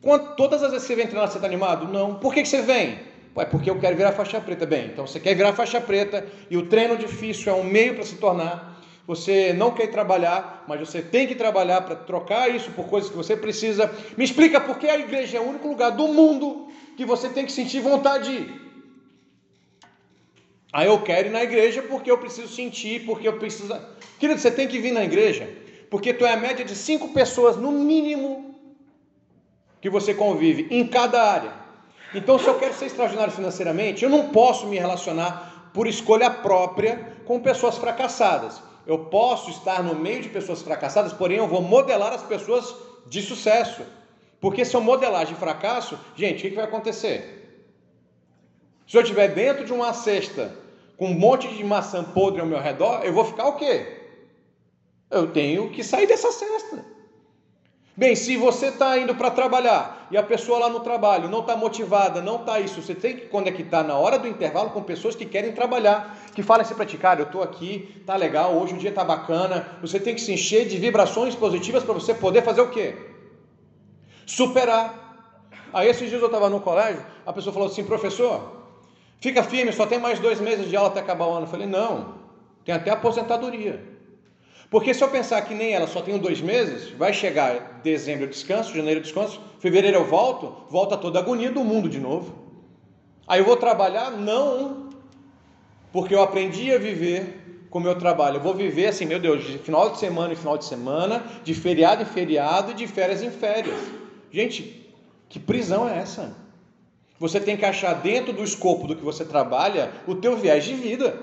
Quando, 0.00 0.36
todas 0.36 0.62
as 0.62 0.70
vezes 0.70 0.86
que 0.86 0.94
você 0.94 0.96
vem 0.96 1.06
treinar, 1.06 1.28
você 1.28 1.38
está 1.38 1.46
animado? 1.46 1.88
Não. 1.88 2.14
Por 2.14 2.32
que, 2.32 2.42
que 2.42 2.48
você 2.48 2.62
vem? 2.62 2.98
É 3.36 3.44
porque 3.44 3.70
eu 3.70 3.78
quero 3.78 3.96
virar 3.96 4.12
faixa 4.12 4.40
preta. 4.40 4.66
Bem, 4.66 4.86
então 4.86 5.06
você 5.06 5.20
quer 5.20 5.34
virar 5.34 5.52
faixa 5.52 5.80
preta 5.80 6.26
e 6.50 6.56
o 6.56 6.66
treino 6.66 6.96
difícil 6.96 7.52
é 7.52 7.56
um 7.56 7.64
meio 7.64 7.94
para 7.94 8.04
se 8.04 8.16
tornar. 8.16 8.80
Você 9.06 9.52
não 9.54 9.70
quer 9.70 9.86
trabalhar, 9.86 10.64
mas 10.68 10.80
você 10.80 11.00
tem 11.00 11.26
que 11.26 11.34
trabalhar 11.34 11.80
para 11.82 11.96
trocar 11.96 12.48
isso 12.54 12.70
por 12.72 12.86
coisas 12.86 13.08
que 13.08 13.16
você 13.16 13.36
precisa. 13.36 13.90
Me 14.16 14.24
explica 14.24 14.60
por 14.60 14.78
que 14.78 14.86
a 14.86 14.98
igreja 14.98 15.38
é 15.38 15.40
o 15.40 15.48
único 15.48 15.66
lugar 15.66 15.90
do 15.90 16.08
mundo 16.08 16.68
que 16.96 17.04
você 17.04 17.28
tem 17.28 17.46
que 17.46 17.52
sentir 17.52 17.80
vontade 17.80 18.24
de 18.24 18.32
ir. 18.42 18.67
Aí 20.72 20.86
eu 20.86 21.00
quero 21.02 21.28
ir 21.28 21.30
na 21.30 21.42
igreja 21.42 21.82
porque 21.82 22.10
eu 22.10 22.18
preciso 22.18 22.48
sentir, 22.48 23.04
porque 23.06 23.26
eu 23.26 23.38
preciso. 23.38 23.74
Querido, 24.18 24.40
você 24.40 24.50
tem 24.50 24.68
que 24.68 24.78
vir 24.78 24.92
na 24.92 25.04
igreja 25.04 25.48
porque 25.90 26.12
tu 26.12 26.24
é 26.24 26.32
a 26.32 26.36
média 26.36 26.64
de 26.64 26.74
cinco 26.74 27.08
pessoas, 27.08 27.56
no 27.56 27.72
mínimo, 27.72 28.54
que 29.80 29.88
você 29.88 30.12
convive 30.12 30.68
em 30.70 30.86
cada 30.86 31.22
área. 31.22 31.52
Então, 32.14 32.38
se 32.38 32.46
eu 32.46 32.58
quero 32.58 32.74
ser 32.74 32.86
extraordinário 32.86 33.32
financeiramente, 33.32 34.04
eu 34.04 34.10
não 34.10 34.28
posso 34.28 34.66
me 34.66 34.78
relacionar 34.78 35.70
por 35.72 35.86
escolha 35.86 36.30
própria 36.30 37.16
com 37.24 37.40
pessoas 37.40 37.76
fracassadas. 37.76 38.62
Eu 38.86 38.98
posso 39.06 39.50
estar 39.50 39.82
no 39.82 39.94
meio 39.94 40.22
de 40.22 40.28
pessoas 40.28 40.62
fracassadas, 40.62 41.12
porém 41.12 41.36
eu 41.36 41.46
vou 41.46 41.60
modelar 41.60 42.12
as 42.12 42.22
pessoas 42.22 42.74
de 43.06 43.20
sucesso. 43.20 43.82
Porque 44.40 44.64
se 44.64 44.74
eu 44.74 44.80
modelar 44.80 45.26
de 45.26 45.34
fracasso, 45.34 45.98
gente, 46.16 46.46
o 46.46 46.50
que 46.50 46.56
vai 46.56 46.64
acontecer? 46.64 47.37
Se 48.88 48.96
eu 48.96 49.02
estiver 49.02 49.28
dentro 49.28 49.66
de 49.66 49.72
uma 49.72 49.92
cesta 49.92 50.56
com 50.96 51.08
um 51.10 51.14
monte 51.14 51.46
de 51.46 51.62
maçã 51.62 52.02
podre 52.02 52.40
ao 52.40 52.46
meu 52.46 52.58
redor, 52.58 53.02
eu 53.04 53.12
vou 53.12 53.22
ficar 53.22 53.46
o 53.46 53.56
quê? 53.56 53.86
Eu 55.10 55.30
tenho 55.30 55.68
que 55.70 55.84
sair 55.84 56.06
dessa 56.06 56.32
cesta. 56.32 56.86
Bem, 57.94 58.16
se 58.16 58.36
você 58.38 58.68
está 58.68 58.96
indo 58.96 59.14
para 59.14 59.30
trabalhar 59.30 60.08
e 60.10 60.16
a 60.16 60.22
pessoa 60.22 60.58
lá 60.60 60.68
no 60.70 60.80
trabalho 60.80 61.28
não 61.28 61.40
está 61.40 61.54
motivada, 61.54 62.22
não 62.22 62.36
está 62.36 62.60
isso, 62.60 62.80
você 62.80 62.94
tem 62.94 63.14
que 63.14 63.26
conectar 63.26 63.82
na 63.82 63.98
hora 63.98 64.18
do 64.18 64.26
intervalo 64.26 64.70
com 64.70 64.82
pessoas 64.82 65.14
que 65.14 65.26
querem 65.26 65.52
trabalhar, 65.52 66.16
que 66.34 66.42
falam 66.42 66.62
assim 66.62 66.74
para 66.74 66.86
ti, 66.86 66.96
cara, 66.96 67.20
eu 67.20 67.26
estou 67.26 67.42
aqui, 67.42 68.02
tá 68.06 68.16
legal, 68.16 68.56
hoje 68.56 68.72
o 68.74 68.78
dia 68.78 68.90
está 68.90 69.04
bacana. 69.04 69.68
Você 69.82 70.00
tem 70.00 70.14
que 70.14 70.20
se 70.20 70.32
encher 70.32 70.66
de 70.66 70.78
vibrações 70.78 71.34
positivas 71.34 71.84
para 71.84 71.92
você 71.92 72.14
poder 72.14 72.42
fazer 72.42 72.62
o 72.62 72.70
quê? 72.70 72.96
Superar. 74.24 75.26
Aí 75.74 75.88
esses 75.88 76.08
dias 76.08 76.22
eu 76.22 76.28
estava 76.28 76.48
no 76.48 76.60
colégio, 76.60 77.04
a 77.26 77.32
pessoa 77.34 77.52
falou 77.52 77.68
assim, 77.68 77.84
professor, 77.84 78.57
fica 79.20 79.42
firme, 79.42 79.72
só 79.72 79.86
tem 79.86 79.98
mais 79.98 80.18
dois 80.18 80.40
meses 80.40 80.68
de 80.68 80.76
aula 80.76 80.90
até 80.90 81.00
acabar 81.00 81.26
o 81.26 81.32
ano. 81.32 81.46
Eu 81.46 81.50
falei, 81.50 81.66
não, 81.66 82.14
tem 82.64 82.74
até 82.74 82.90
aposentadoria. 82.90 83.82
Porque 84.70 84.92
se 84.92 85.02
eu 85.02 85.08
pensar 85.08 85.40
que 85.42 85.54
nem 85.54 85.72
ela 85.72 85.86
só 85.86 86.02
tem 86.02 86.18
dois 86.18 86.40
meses, 86.40 86.90
vai 86.90 87.12
chegar 87.12 87.80
dezembro 87.82 88.24
eu 88.24 88.28
descanso, 88.28 88.74
janeiro 88.74 89.00
eu 89.00 89.02
descanso, 89.02 89.40
fevereiro 89.58 89.96
eu 89.96 90.04
volto, 90.04 90.54
volta 90.68 90.96
toda 90.96 91.18
a 91.18 91.22
agonia 91.22 91.50
do 91.50 91.64
mundo 91.64 91.88
de 91.88 91.98
novo. 91.98 92.34
Aí 93.26 93.40
eu 93.40 93.46
vou 93.46 93.56
trabalhar? 93.56 94.10
Não, 94.10 94.90
porque 95.92 96.14
eu 96.14 96.22
aprendi 96.22 96.72
a 96.72 96.78
viver 96.78 97.66
com 97.70 97.78
o 97.78 97.82
meu 97.82 97.98
trabalho. 97.98 98.36
Eu 98.36 98.42
vou 98.42 98.54
viver 98.54 98.88
assim, 98.88 99.06
meu 99.06 99.18
Deus, 99.18 99.44
de 99.44 99.58
final 99.58 99.90
de 99.90 99.98
semana 99.98 100.32
em 100.32 100.36
final 100.36 100.58
de 100.58 100.64
semana, 100.64 101.22
de 101.42 101.54
feriado 101.54 102.02
em 102.02 102.06
feriado 102.06 102.72
e 102.72 102.74
de 102.74 102.86
férias 102.86 103.22
em 103.22 103.30
férias. 103.30 103.78
Gente, 104.30 104.86
que 105.28 105.38
prisão 105.38 105.88
é 105.88 105.98
essa? 105.98 106.34
Você 107.18 107.40
tem 107.40 107.56
que 107.56 107.64
achar 107.64 107.94
dentro 107.94 108.32
do 108.32 108.44
escopo 108.44 108.86
do 108.86 108.94
que 108.94 109.04
você 109.04 109.24
trabalha 109.24 109.92
o 110.06 110.14
teu 110.14 110.36
viés 110.36 110.64
de 110.64 110.74
vida. 110.74 111.18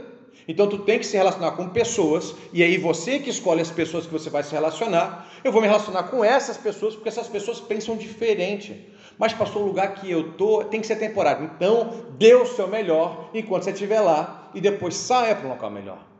Então 0.47 0.67
tu 0.67 0.79
tem 0.79 0.99
que 0.99 1.05
se 1.05 1.17
relacionar 1.17 1.51
com 1.51 1.69
pessoas, 1.69 2.35
e 2.53 2.61
aí 2.61 2.77
você 2.77 3.19
que 3.19 3.29
escolhe 3.29 3.61
as 3.61 3.71
pessoas 3.71 4.05
que 4.05 4.11
você 4.11 4.29
vai 4.29 4.43
se 4.43 4.51
relacionar. 4.51 5.27
Eu 5.43 5.51
vou 5.51 5.61
me 5.61 5.67
relacionar 5.67 6.03
com 6.03 6.23
essas 6.23 6.57
pessoas 6.57 6.95
porque 6.95 7.09
essas 7.09 7.27
pessoas 7.27 7.59
pensam 7.59 7.95
diferente. 7.95 8.93
Mas 9.17 9.33
passou 9.33 9.63
o 9.63 9.65
lugar 9.65 9.95
que 9.95 10.11
eu 10.11 10.33
tô, 10.33 10.65
tem 10.65 10.81
que 10.81 10.87
ser 10.87 10.97
temporário. 10.97 11.49
Então, 11.55 12.05
dê 12.17 12.35
o 12.35 12.45
seu 12.45 12.67
melhor 12.67 13.29
enquanto 13.33 13.63
você 13.63 13.71
estiver 13.71 14.01
lá 14.01 14.51
e 14.53 14.59
depois 14.59 14.95
saia 14.95 15.35
para 15.35 15.47
um 15.47 15.51
local 15.51 15.71
melhor. 15.71 16.14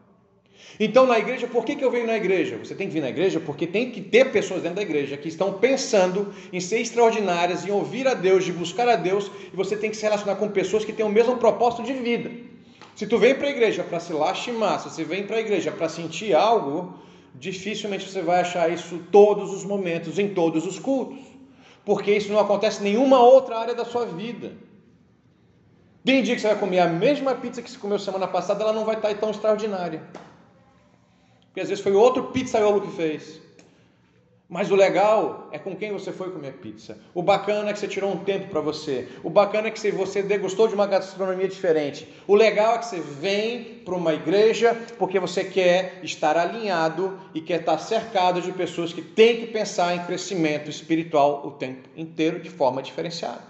Então, 0.79 1.05
na 1.05 1.17
igreja, 1.17 1.47
por 1.47 1.63
que, 1.63 1.75
que 1.75 1.83
eu 1.83 1.91
venho 1.91 2.05
na 2.05 2.17
igreja? 2.17 2.57
Você 2.57 2.75
tem 2.75 2.87
que 2.87 2.93
vir 2.93 3.01
na 3.01 3.09
igreja 3.09 3.39
porque 3.39 3.65
tem 3.65 3.91
que 3.91 4.01
ter 4.01 4.31
pessoas 4.31 4.61
dentro 4.61 4.75
da 4.75 4.81
igreja 4.81 5.15
que 5.15 5.27
estão 5.27 5.53
pensando 5.53 6.33
em 6.51 6.59
ser 6.59 6.81
extraordinárias, 6.81 7.65
em 7.65 7.71
ouvir 7.71 8.07
a 8.07 8.13
Deus, 8.13 8.43
de 8.43 8.51
buscar 8.51 8.87
a 8.89 8.95
Deus, 8.95 9.31
e 9.53 9.55
você 9.55 9.77
tem 9.77 9.89
que 9.89 9.95
se 9.95 10.03
relacionar 10.03 10.35
com 10.35 10.49
pessoas 10.49 10.83
que 10.83 10.91
têm 10.91 11.05
o 11.05 11.09
mesmo 11.09 11.37
propósito 11.37 11.83
de 11.83 11.93
vida. 11.93 12.29
Se 12.95 13.07
tu 13.07 13.17
vem 13.17 13.35
para 13.35 13.47
a 13.47 13.51
igreja 13.51 13.83
para 13.83 13.99
se 13.99 14.11
lastimar, 14.13 14.79
se 14.81 14.89
você 14.89 15.03
vem 15.03 15.25
para 15.25 15.37
a 15.37 15.39
igreja 15.39 15.71
para 15.71 15.87
sentir 15.87 16.33
algo, 16.33 16.93
dificilmente 17.33 18.09
você 18.09 18.21
vai 18.21 18.41
achar 18.41 18.71
isso 18.71 18.99
todos 19.11 19.53
os 19.53 19.63
momentos, 19.63 20.19
em 20.19 20.33
todos 20.33 20.65
os 20.65 20.79
cultos, 20.79 21.19
porque 21.83 22.11
isso 22.11 22.31
não 22.31 22.39
acontece 22.39 22.81
em 22.81 22.91
nenhuma 22.91 23.21
outra 23.21 23.57
área 23.57 23.75
da 23.75 23.85
sua 23.85 24.05
vida. 24.05 24.53
Tem 26.03 26.21
dia 26.21 26.35
que 26.35 26.41
você 26.41 26.47
vai 26.47 26.59
comer 26.59 26.79
a 26.79 26.87
mesma 26.87 27.33
pizza 27.35 27.61
que 27.61 27.69
você 27.69 27.77
comeu 27.77 27.97
semana 27.97 28.27
passada, 28.27 28.63
ela 28.63 28.73
não 28.73 28.85
vai 28.85 28.95
estar 28.95 29.13
tão 29.15 29.31
extraordinária. 29.31 30.03
Porque 31.55 31.61
às 31.61 31.69
vezes 31.69 31.81
foi 31.81 31.93
outro 31.93 32.31
pizzaiolo 32.33 32.81
que 32.81 32.91
fez. 32.97 33.39
Mas 34.49 34.69
o 34.71 34.75
legal 34.75 35.47
é 35.53 35.57
com 35.57 35.73
quem 35.73 35.89
você 35.93 36.11
foi 36.11 36.29
comer 36.29 36.55
pizza. 36.55 36.99
O 37.13 37.23
bacana 37.23 37.69
é 37.69 37.73
que 37.73 37.79
você 37.79 37.87
tirou 37.87 38.11
um 38.11 38.25
tempo 38.25 38.49
para 38.49 38.59
você. 38.59 39.07
O 39.23 39.29
bacana 39.29 39.69
é 39.69 39.71
que 39.71 39.91
você 39.91 40.21
degustou 40.21 40.67
de 40.67 40.75
uma 40.75 40.85
gastronomia 40.85 41.47
diferente. 41.47 42.13
O 42.27 42.35
legal 42.35 42.75
é 42.75 42.79
que 42.79 42.87
você 42.87 42.99
vem 42.99 43.63
para 43.85 43.95
uma 43.95 44.13
igreja 44.13 44.77
porque 44.99 45.17
você 45.17 45.45
quer 45.45 46.01
estar 46.03 46.35
alinhado 46.35 47.17
e 47.33 47.39
quer 47.39 47.61
estar 47.61 47.77
cercado 47.77 48.41
de 48.41 48.51
pessoas 48.51 48.91
que 48.91 49.01
têm 49.01 49.37
que 49.37 49.47
pensar 49.47 49.95
em 49.95 50.03
crescimento 50.05 50.69
espiritual 50.69 51.47
o 51.47 51.51
tempo 51.51 51.87
inteiro 51.95 52.41
de 52.41 52.49
forma 52.49 52.83
diferenciada. 52.83 53.43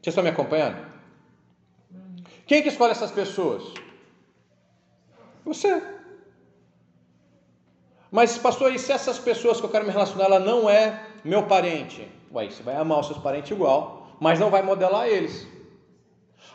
Vocês 0.00 0.12
estão 0.12 0.22
me 0.22 0.30
acompanhando? 0.30 0.86
Quem 2.46 2.62
que 2.62 2.68
escolhe 2.68 2.92
essas 2.92 3.10
pessoas? 3.10 3.74
Você. 5.44 5.95
Mas, 8.10 8.38
pastor, 8.38 8.72
e 8.72 8.78
se 8.78 8.92
essas 8.92 9.18
pessoas 9.18 9.58
que 9.58 9.66
eu 9.66 9.70
quero 9.70 9.84
me 9.84 9.90
relacionar, 9.90 10.26
ela 10.26 10.38
não 10.38 10.70
é 10.70 11.02
meu 11.24 11.42
parente? 11.44 12.08
Ué, 12.32 12.48
você 12.48 12.62
vai 12.62 12.76
amar 12.76 13.00
os 13.00 13.06
seus 13.06 13.18
parentes 13.18 13.50
igual, 13.50 14.08
mas 14.20 14.38
não 14.38 14.50
vai 14.50 14.62
modelar 14.62 15.08
eles. 15.08 15.46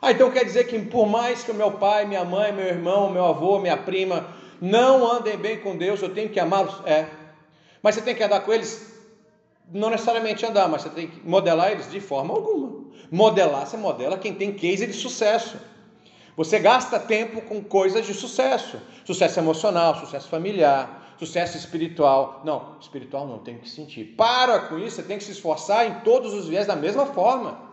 Ah, 0.02 0.12
então 0.12 0.32
quer 0.32 0.46
dizer 0.46 0.66
que 0.66 0.80
por 0.80 1.08
mais 1.08 1.44
que 1.44 1.52
o 1.52 1.56
meu 1.56 1.74
pai, 1.74 2.06
minha 2.06 2.26
mãe, 2.26 2.52
meu 2.52 2.66
irmão, 2.66 3.10
meu 3.10 3.26
avô, 3.26 3.60
minha 3.60 3.78
prima 3.78 4.26
não 4.60 5.12
andem 5.12 5.38
bem 5.38 5.60
com 5.60 5.76
Deus, 5.76 6.02
eu 6.02 6.14
tenho 6.14 6.30
que 6.30 6.40
amá-los? 6.40 6.76
É. 6.86 7.08
Mas 7.84 7.96
você 7.96 8.02
tem 8.02 8.16
que 8.16 8.24
andar 8.24 8.42
com 8.42 8.54
eles? 8.54 8.92
Não 9.72 9.90
necessariamente 9.90 10.46
andar, 10.46 10.68
mas 10.68 10.84
você 10.84 10.90
tem 10.90 11.08
que 11.08 11.28
modelar 11.28 11.72
eles 11.72 11.90
de 11.90 12.00
forma 12.00 12.34
alguma. 12.34 12.86
Modelar, 13.12 13.66
você 13.66 13.78
modela 13.78 14.18
quem 14.18 14.34
tem 14.34 14.54
case 14.54 14.86
de 14.86 14.94
sucesso. 14.94 15.58
Você 16.38 16.60
gasta 16.60 17.00
tempo 17.00 17.42
com 17.42 17.64
coisas 17.64 18.06
de 18.06 18.14
sucesso. 18.14 18.80
Sucesso 19.06 19.40
emocional, 19.40 19.96
sucesso 19.96 20.30
familiar, 20.30 21.01
sucesso 21.22 21.56
espiritual. 21.56 22.42
Não, 22.44 22.78
espiritual 22.82 23.28
não 23.28 23.38
tem 23.38 23.60
que 23.60 23.70
sentir. 23.70 24.16
Para 24.18 24.60
com 24.62 24.80
isso, 24.80 24.96
você 24.96 25.04
tem 25.04 25.20
que 25.20 25.24
se 25.24 25.32
esforçar 25.32 25.86
em 25.86 26.00
todos 26.00 26.34
os 26.34 26.48
viés 26.48 26.66
da 26.66 26.76
mesma 26.76 27.06
forma. 27.06 27.70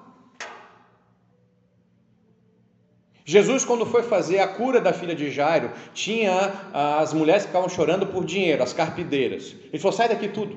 Jesus, 3.24 3.64
quando 3.64 3.86
foi 3.86 4.02
fazer 4.02 4.38
a 4.40 4.48
cura 4.48 4.80
da 4.80 4.92
filha 4.92 5.14
de 5.14 5.30
Jairo, 5.30 5.70
tinha 5.94 6.52
as 7.00 7.14
mulheres 7.14 7.42
que 7.42 7.48
ficavam 7.48 7.68
chorando 7.68 8.06
por 8.06 8.24
dinheiro, 8.24 8.62
as 8.62 8.74
carpideiras. 8.74 9.56
Ele 9.64 9.78
falou: 9.78 9.96
sai 9.96 10.10
daqui 10.10 10.28
tudo. 10.28 10.54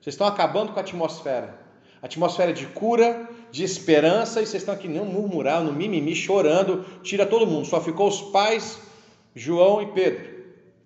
Vocês 0.00 0.14
estão 0.14 0.26
acabando 0.26 0.72
com 0.72 0.78
a 0.78 0.82
atmosfera. 0.82 1.58
Atmosfera 2.02 2.52
de 2.52 2.66
cura, 2.66 3.28
de 3.50 3.64
esperança, 3.64 4.40
e 4.40 4.46
vocês 4.46 4.62
estão 4.62 4.74
aqui 4.74 4.86
não 4.86 5.04
murmurar, 5.04 5.62
no 5.62 5.72
mimimi, 5.72 6.14
chorando, 6.14 6.84
tira 7.02 7.26
todo 7.26 7.46
mundo. 7.46 7.66
Só 7.66 7.80
ficou 7.80 8.06
os 8.08 8.20
pais, 8.20 8.78
João 9.34 9.82
e 9.82 9.86
Pedro 9.86 10.37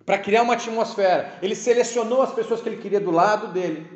para 0.05 0.17
criar 0.17 0.43
uma 0.43 0.53
atmosfera. 0.53 1.37
Ele 1.41 1.55
selecionou 1.55 2.21
as 2.21 2.33
pessoas 2.33 2.61
que 2.61 2.69
ele 2.69 2.81
queria 2.81 2.99
do 2.99 3.11
lado 3.11 3.47
dele. 3.47 3.87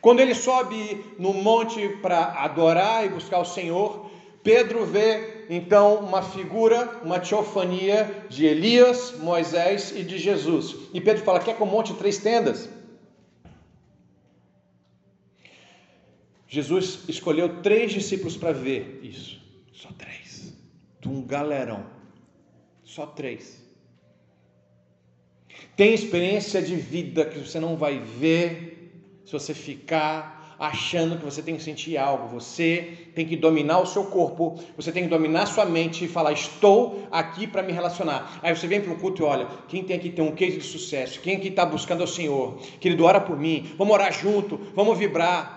Quando 0.00 0.20
ele 0.20 0.34
sobe 0.34 1.04
no 1.18 1.32
monte 1.32 1.88
para 2.00 2.42
adorar 2.44 3.04
e 3.04 3.08
buscar 3.08 3.38
o 3.38 3.44
Senhor, 3.44 4.10
Pedro 4.42 4.86
vê 4.86 5.46
então 5.50 5.96
uma 5.96 6.22
figura, 6.22 7.00
uma 7.02 7.18
teofania 7.18 8.26
de 8.28 8.46
Elias, 8.46 9.14
Moisés 9.18 9.92
e 9.94 10.02
de 10.02 10.18
Jesus. 10.18 10.76
E 10.94 11.00
Pedro 11.00 11.24
fala: 11.24 11.40
Quer 11.40 11.56
que 11.56 11.60
eu 11.60 11.66
monte 11.66 11.94
três 11.94 12.18
tendas? 12.18 12.68
Jesus 16.46 17.00
escolheu 17.08 17.60
três 17.60 17.92
discípulos 17.92 18.36
para 18.36 18.52
ver 18.52 19.00
isso. 19.02 19.38
Só 19.72 19.90
três. 19.92 20.54
De 21.00 21.08
um 21.08 21.22
galerão. 21.22 21.84
Só 22.84 23.04
três. 23.04 23.67
Tem 25.76 25.94
experiência 25.94 26.60
de 26.60 26.76
vida 26.76 27.24
que 27.24 27.38
você 27.38 27.60
não 27.60 27.76
vai 27.76 27.98
ver 27.98 29.22
se 29.24 29.32
você 29.32 29.54
ficar 29.54 30.38
achando 30.58 31.16
que 31.16 31.24
você 31.24 31.40
tem 31.40 31.56
que 31.56 31.62
sentir 31.62 31.96
algo. 31.96 32.28
Você 32.28 33.10
tem 33.14 33.26
que 33.26 33.36
dominar 33.36 33.78
o 33.78 33.86
seu 33.86 34.04
corpo, 34.04 34.58
você 34.76 34.90
tem 34.90 35.04
que 35.04 35.08
dominar 35.08 35.42
a 35.42 35.46
sua 35.46 35.64
mente 35.64 36.04
e 36.04 36.08
falar: 36.08 36.32
Estou 36.32 37.06
aqui 37.10 37.46
para 37.46 37.62
me 37.62 37.72
relacionar. 37.72 38.40
Aí 38.42 38.54
você 38.54 38.66
vem 38.66 38.80
para 38.80 38.92
um 38.92 38.98
culto 38.98 39.22
e 39.22 39.24
olha: 39.24 39.46
quem 39.68 39.84
tem 39.84 39.96
aqui 39.96 40.10
tem 40.10 40.24
um 40.24 40.34
case 40.34 40.58
de 40.58 40.64
sucesso? 40.64 41.20
Quem 41.20 41.36
aqui 41.36 41.48
está 41.48 41.64
buscando 41.64 42.00
ao 42.00 42.06
Senhor? 42.06 42.58
Querido, 42.80 43.04
ora 43.04 43.20
por 43.20 43.38
mim, 43.38 43.72
vamos 43.78 43.94
orar 43.94 44.12
junto, 44.12 44.58
vamos 44.74 44.98
vibrar. 44.98 45.56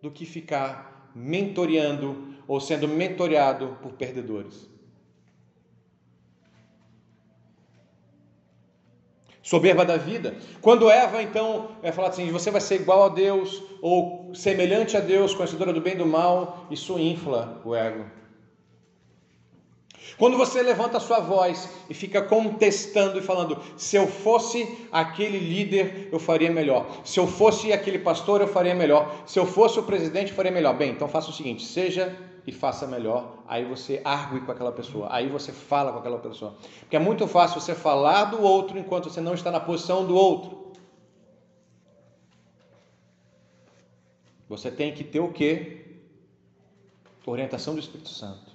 Do 0.00 0.10
que 0.10 0.26
ficar 0.26 1.12
mentoreando 1.14 2.34
ou 2.48 2.60
sendo 2.60 2.88
mentoreado 2.88 3.78
por 3.80 3.92
perdedores. 3.92 4.71
Soberba 9.42 9.84
da 9.84 9.96
vida. 9.96 10.36
Quando 10.60 10.90
Eva 10.90 11.22
então 11.22 11.70
é 11.82 11.90
falar 11.90 12.08
assim, 12.08 12.30
você 12.30 12.50
vai 12.50 12.60
ser 12.60 12.76
igual 12.76 13.04
a 13.04 13.08
Deus 13.08 13.62
ou 13.80 14.30
semelhante 14.34 14.96
a 14.96 15.00
Deus, 15.00 15.34
conhecedora 15.34 15.72
do 15.72 15.80
bem 15.80 15.94
e 15.94 15.98
do 15.98 16.06
mal, 16.06 16.66
isso 16.70 16.98
infla 16.98 17.60
o 17.64 17.74
ego. 17.74 18.04
Quando 20.18 20.36
você 20.36 20.62
levanta 20.62 20.98
a 20.98 21.00
sua 21.00 21.20
voz 21.20 21.68
e 21.88 21.94
fica 21.94 22.22
contestando 22.22 23.18
e 23.18 23.22
falando, 23.22 23.58
se 23.76 23.96
eu 23.96 24.06
fosse 24.06 24.68
aquele 24.92 25.38
líder, 25.38 26.10
eu 26.12 26.18
faria 26.18 26.50
melhor. 26.50 27.00
Se 27.04 27.18
eu 27.18 27.26
fosse 27.26 27.72
aquele 27.72 27.98
pastor, 27.98 28.40
eu 28.40 28.46
faria 28.46 28.74
melhor. 28.74 29.22
Se 29.26 29.38
eu 29.38 29.46
fosse 29.46 29.78
o 29.78 29.82
presidente, 29.82 30.30
eu 30.30 30.36
faria 30.36 30.52
melhor. 30.52 30.76
Bem, 30.76 30.90
então 30.90 31.08
faça 31.08 31.30
o 31.30 31.32
seguinte: 31.32 31.64
seja 31.64 32.16
e 32.46 32.52
faça 32.52 32.86
melhor. 32.86 33.38
Aí 33.46 33.64
você 33.64 34.00
argue 34.04 34.40
com 34.40 34.52
aquela 34.52 34.72
pessoa, 34.72 35.08
aí 35.10 35.28
você 35.28 35.52
fala 35.52 35.92
com 35.92 35.98
aquela 35.98 36.18
pessoa. 36.18 36.54
Porque 36.80 36.96
é 36.96 36.98
muito 36.98 37.26
fácil 37.26 37.60
você 37.60 37.74
falar 37.74 38.26
do 38.26 38.42
outro 38.42 38.78
enquanto 38.78 39.10
você 39.10 39.20
não 39.20 39.34
está 39.34 39.50
na 39.50 39.60
posição 39.60 40.06
do 40.06 40.14
outro. 40.14 40.72
Você 44.48 44.70
tem 44.70 44.92
que 44.92 45.02
ter 45.02 45.20
o 45.20 45.32
quê? 45.32 45.78
Orientação 47.24 47.74
do 47.74 47.80
Espírito 47.80 48.08
Santo. 48.08 48.52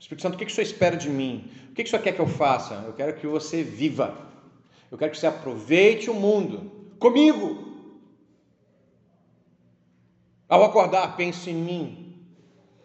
Espírito 0.00 0.22
Santo, 0.22 0.34
o 0.34 0.38
que, 0.38 0.46
que 0.46 0.50
o 0.50 0.54
Senhor 0.54 0.66
espera 0.66 0.96
de 0.96 1.08
mim? 1.08 1.48
O 1.70 1.74
que, 1.74 1.84
que 1.84 1.88
o 1.88 1.90
Senhor 1.90 2.02
quer 2.02 2.12
que 2.12 2.20
eu 2.20 2.26
faça? 2.26 2.74
Eu 2.86 2.92
quero 2.92 3.14
que 3.14 3.26
você 3.26 3.62
viva. 3.62 4.16
Eu 4.90 4.98
quero 4.98 5.12
que 5.12 5.18
você 5.18 5.26
aproveite 5.26 6.10
o 6.10 6.14
mundo 6.14 6.72
comigo. 6.98 7.72
Ao 10.48 10.64
acordar, 10.64 11.16
pense 11.16 11.48
em 11.48 11.54
mim. 11.54 12.01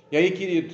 E 0.10 0.16
aí, 0.16 0.32
querido, 0.32 0.74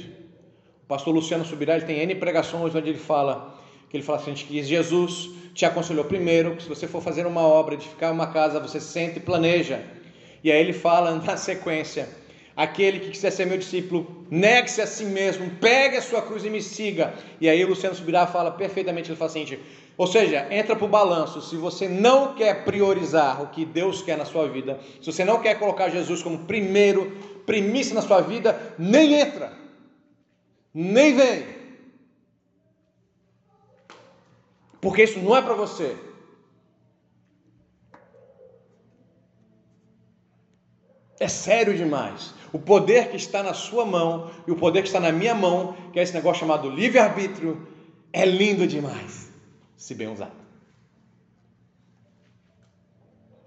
o 0.84 0.88
pastor 0.88 1.14
Luciano 1.14 1.44
Subirá, 1.44 1.76
ele 1.76 1.86
tem 1.86 2.00
N 2.00 2.16
pregações 2.16 2.76
onde 2.76 2.90
ele 2.90 3.00
fala, 3.00 3.58
que 3.90 3.98
ele 3.98 4.04
fala 4.04 4.20
assim, 4.20 4.34
que 4.34 4.62
Jesus 4.62 5.32
te 5.54 5.66
aconselhou 5.66 6.06
primeiro, 6.06 6.56
que 6.56 6.64
se 6.64 6.70
você 6.70 6.88
for 6.88 7.02
fazer 7.02 7.26
uma 7.26 7.42
obra, 7.42 7.74
edificar 7.74 8.12
uma 8.12 8.28
casa, 8.28 8.60
você 8.60 8.80
sente 8.80 9.18
e 9.18 9.22
planeja. 9.22 9.82
E 10.44 10.52
aí 10.52 10.60
ele 10.60 10.74
fala 10.74 11.16
na 11.24 11.36
sequência: 11.36 12.08
aquele 12.56 13.00
que 13.00 13.10
quiser 13.10 13.32
ser 13.32 13.46
meu 13.46 13.58
discípulo, 13.58 14.26
negue-se 14.30 14.82
a 14.82 14.88
si 14.88 15.06
mesmo, 15.06 15.50
pegue 15.60 15.98
a 15.98 16.02
sua 16.02 16.22
cruz 16.22 16.46
e 16.46 16.50
me 16.50 16.62
siga. 16.62 17.14
E 17.42 17.50
aí 17.50 17.64
o 17.64 17.70
Luciano 17.70 17.96
Subirá 17.96 18.28
fala 18.28 18.52
perfeitamente, 18.52 19.10
ele 19.10 19.18
fala 19.18 19.32
assim, 19.32 19.46
ou 19.96 20.08
seja, 20.08 20.48
entra 20.50 20.76
para 20.76 20.86
o 20.86 20.90
balanço, 20.90 21.42
se 21.42 21.56
você 21.56 21.88
não 21.88 22.34
quer 22.34 22.66
priorizar 22.66 23.44
o 23.44 23.48
que 23.48 23.64
Deus 23.64 24.02
quer 24.02 24.18
na 24.18 24.26
sua 24.26 24.48
vida, 24.48 24.80
se 25.00 25.12
você 25.12 25.24
não 25.24 25.40
quer 25.40 25.60
colocar 25.60 25.90
Jesus 25.90 26.24
como 26.24 26.40
primeiro, 26.40 27.12
primícia 27.46 27.94
na 27.94 28.02
sua 28.02 28.22
vida, 28.22 28.76
nem 28.78 29.14
entra, 29.14 29.54
nem 30.74 31.16
vem. 31.16 31.64
Porque 34.82 35.04
isso 35.04 35.20
não 35.20 35.36
é 35.36 35.42
para 35.42 35.54
você. 35.54 35.98
É 41.20 41.28
sério 41.28 41.74
demais. 41.74 42.34
O 42.52 42.60
poder 42.60 43.10
que 43.10 43.16
está 43.16 43.42
na 43.42 43.54
sua 43.54 43.86
mão 43.86 44.30
e 44.46 44.52
o 44.52 44.58
poder 44.58 44.82
que 44.82 44.88
está 44.88 45.00
na 45.00 45.12
minha 45.12 45.34
mão, 45.34 45.74
que 45.94 46.00
é 46.00 46.04
esse 46.04 46.14
negócio 46.14 46.42
chamado 46.42 46.70
livre-arbítrio, 46.70 47.66
é 48.12 48.26
lindo 48.26 48.68
demais, 48.68 49.32
se 49.78 49.96
bem 49.96 50.08
usado. 50.12 50.44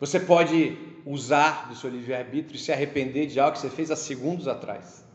Você 0.00 0.18
pode 0.18 0.85
usar 1.06 1.68
do 1.68 1.76
seu 1.76 1.88
livre-arbítrio 1.88 2.56
e 2.56 2.58
se 2.58 2.72
arrepender 2.72 3.26
de 3.26 3.38
algo 3.38 3.52
que 3.52 3.60
você 3.60 3.70
fez 3.70 3.92
há 3.92 3.96
segundos 3.96 4.48
atrás. 4.48 5.06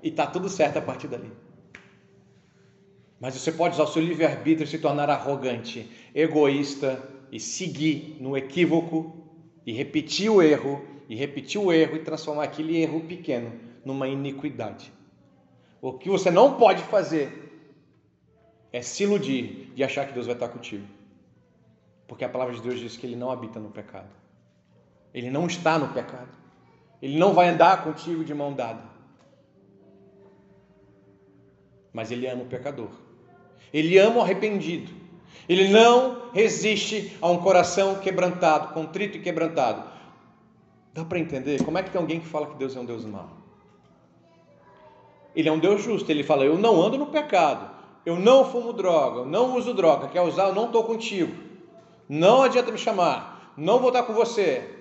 E 0.00 0.08
está 0.08 0.24
tudo 0.24 0.48
certo 0.48 0.76
a 0.76 0.82
partir 0.82 1.08
dali. 1.08 1.32
Mas 3.18 3.34
você 3.34 3.50
pode 3.50 3.74
usar 3.74 3.82
o 3.82 3.88
seu 3.88 4.02
livre-arbítrio 4.02 4.64
e 4.64 4.68
se 4.68 4.78
tornar 4.78 5.10
arrogante, 5.10 5.90
egoísta 6.14 7.02
e 7.32 7.40
seguir 7.40 8.16
no 8.20 8.36
equívoco 8.36 9.26
e 9.66 9.72
repetir 9.72 10.30
o 10.30 10.40
erro 10.40 10.80
e 11.08 11.16
repetir 11.16 11.60
o 11.60 11.72
erro 11.72 11.96
e 11.96 12.00
transformar 12.00 12.44
aquele 12.44 12.76
erro 12.80 13.00
pequeno 13.00 13.52
numa 13.84 14.06
iniquidade. 14.06 14.92
O 15.80 15.92
que 15.92 16.08
você 16.08 16.30
não 16.30 16.56
pode 16.56 16.82
fazer 16.84 17.46
é 18.72 18.80
se 18.82 19.02
iludir 19.02 19.72
de 19.74 19.82
achar 19.82 20.06
que 20.06 20.12
Deus 20.12 20.26
vai 20.26 20.34
estar 20.34 20.48
contigo. 20.48 20.86
Porque 22.06 22.24
a 22.24 22.28
palavra 22.28 22.54
de 22.54 22.62
Deus 22.62 22.78
diz 22.78 22.96
que 22.96 23.06
ele 23.06 23.16
não 23.16 23.30
habita 23.30 23.58
no 23.58 23.70
pecado. 23.70 24.08
Ele 25.16 25.30
não 25.30 25.46
está 25.46 25.78
no 25.78 25.88
pecado. 25.88 26.28
Ele 27.00 27.18
não 27.18 27.32
vai 27.32 27.48
andar 27.48 27.82
contigo 27.82 28.22
de 28.22 28.34
mão 28.34 28.52
dada. 28.52 28.82
Mas 31.90 32.10
ele 32.10 32.26
ama 32.26 32.42
o 32.42 32.46
pecador. 32.46 32.90
Ele 33.72 33.96
ama 33.96 34.18
o 34.18 34.20
arrependido. 34.20 34.92
Ele 35.48 35.68
não 35.68 36.30
resiste 36.34 37.16
a 37.22 37.30
um 37.30 37.38
coração 37.38 37.94
quebrantado, 37.94 38.74
contrito 38.74 39.16
e 39.16 39.22
quebrantado. 39.22 39.88
Dá 40.92 41.02
para 41.02 41.18
entender? 41.18 41.64
Como 41.64 41.78
é 41.78 41.82
que 41.82 41.90
tem 41.90 42.00
alguém 42.00 42.20
que 42.20 42.26
fala 42.26 42.48
que 42.48 42.56
Deus 42.56 42.76
é 42.76 42.80
um 42.80 42.84
Deus 42.84 43.06
mau? 43.06 43.30
Ele 45.34 45.48
é 45.48 45.52
um 45.52 45.58
Deus 45.58 45.82
justo. 45.82 46.10
Ele 46.10 46.24
fala: 46.24 46.44
Eu 46.44 46.58
não 46.58 46.82
ando 46.82 46.98
no 46.98 47.06
pecado. 47.06 47.70
Eu 48.04 48.16
não 48.16 48.44
fumo 48.44 48.70
droga. 48.70 49.20
Eu 49.20 49.26
não 49.26 49.56
uso 49.56 49.72
droga. 49.72 50.08
Quer 50.08 50.20
usar? 50.20 50.48
Eu 50.48 50.54
não 50.54 50.66
estou 50.66 50.84
contigo. 50.84 51.34
Não 52.06 52.42
adianta 52.42 52.70
me 52.70 52.76
chamar. 52.76 53.54
Não 53.56 53.78
vou 53.78 53.88
estar 53.88 54.02
com 54.02 54.12
você. 54.12 54.75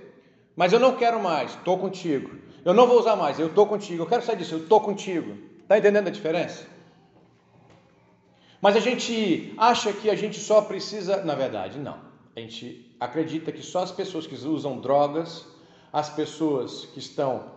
Mas 0.55 0.73
eu 0.73 0.79
não 0.79 0.95
quero 0.95 1.21
mais. 1.21 1.51
Estou 1.51 1.77
contigo. 1.77 2.31
Eu 2.63 2.73
não 2.73 2.87
vou 2.87 2.99
usar 2.99 3.15
mais. 3.15 3.39
Eu 3.39 3.47
estou 3.47 3.67
contigo. 3.67 4.03
Eu 4.03 4.07
quero 4.07 4.23
sair 4.23 4.37
disso. 4.37 4.55
Eu 4.55 4.63
estou 4.63 4.81
contigo. 4.81 5.37
Está 5.61 5.77
entendendo 5.77 6.07
a 6.07 6.11
diferença? 6.11 6.65
Mas 8.61 8.75
a 8.75 8.79
gente 8.79 9.53
acha 9.57 9.91
que 9.91 10.09
a 10.09 10.15
gente 10.15 10.39
só 10.39 10.61
precisa. 10.61 11.23
Na 11.23 11.35
verdade, 11.35 11.79
não. 11.79 11.99
A 12.35 12.39
gente 12.39 12.95
acredita 12.99 13.51
que 13.51 13.61
só 13.61 13.83
as 13.83 13.91
pessoas 13.91 14.25
que 14.25 14.35
usam 14.35 14.79
drogas 14.79 15.45
as 15.95 16.09
pessoas 16.09 16.83
que 16.87 16.99
estão 16.99 17.53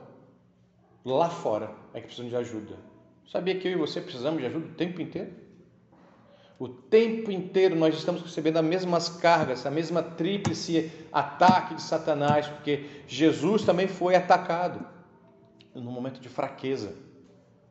lá 1.05 1.29
fora 1.29 1.75
é 1.93 2.01
que 2.01 2.07
precisam 2.07 2.29
de 2.29 2.37
ajuda. 2.37 2.77
Sabia 3.27 3.59
que 3.59 3.67
eu 3.67 3.73
e 3.73 3.75
você 3.75 4.01
precisamos 4.01 4.41
de 4.41 4.47
ajuda 4.47 4.65
o 4.65 4.75
tempo 4.75 5.03
inteiro? 5.03 5.33
O 6.59 6.69
tempo 6.69 7.31
inteiro 7.31 7.77
nós 7.77 7.95
estamos 7.95 8.21
recebendo 8.21 8.57
as 8.57 8.65
mesmas 8.65 9.09
cargas, 9.09 9.65
a 9.65 9.71
mesma 9.71 10.03
tríplice 10.03 10.91
ataque 11.13 11.77
de 11.77 11.83
Satanás, 11.83 12.49
porque 12.49 12.85
Jesus 13.07 13.63
também 13.63 13.87
foi 13.87 14.17
atacado 14.17 14.85
no 15.73 15.91
momento 15.93 16.21
de 16.21 16.29
fraqueza. 16.29 16.95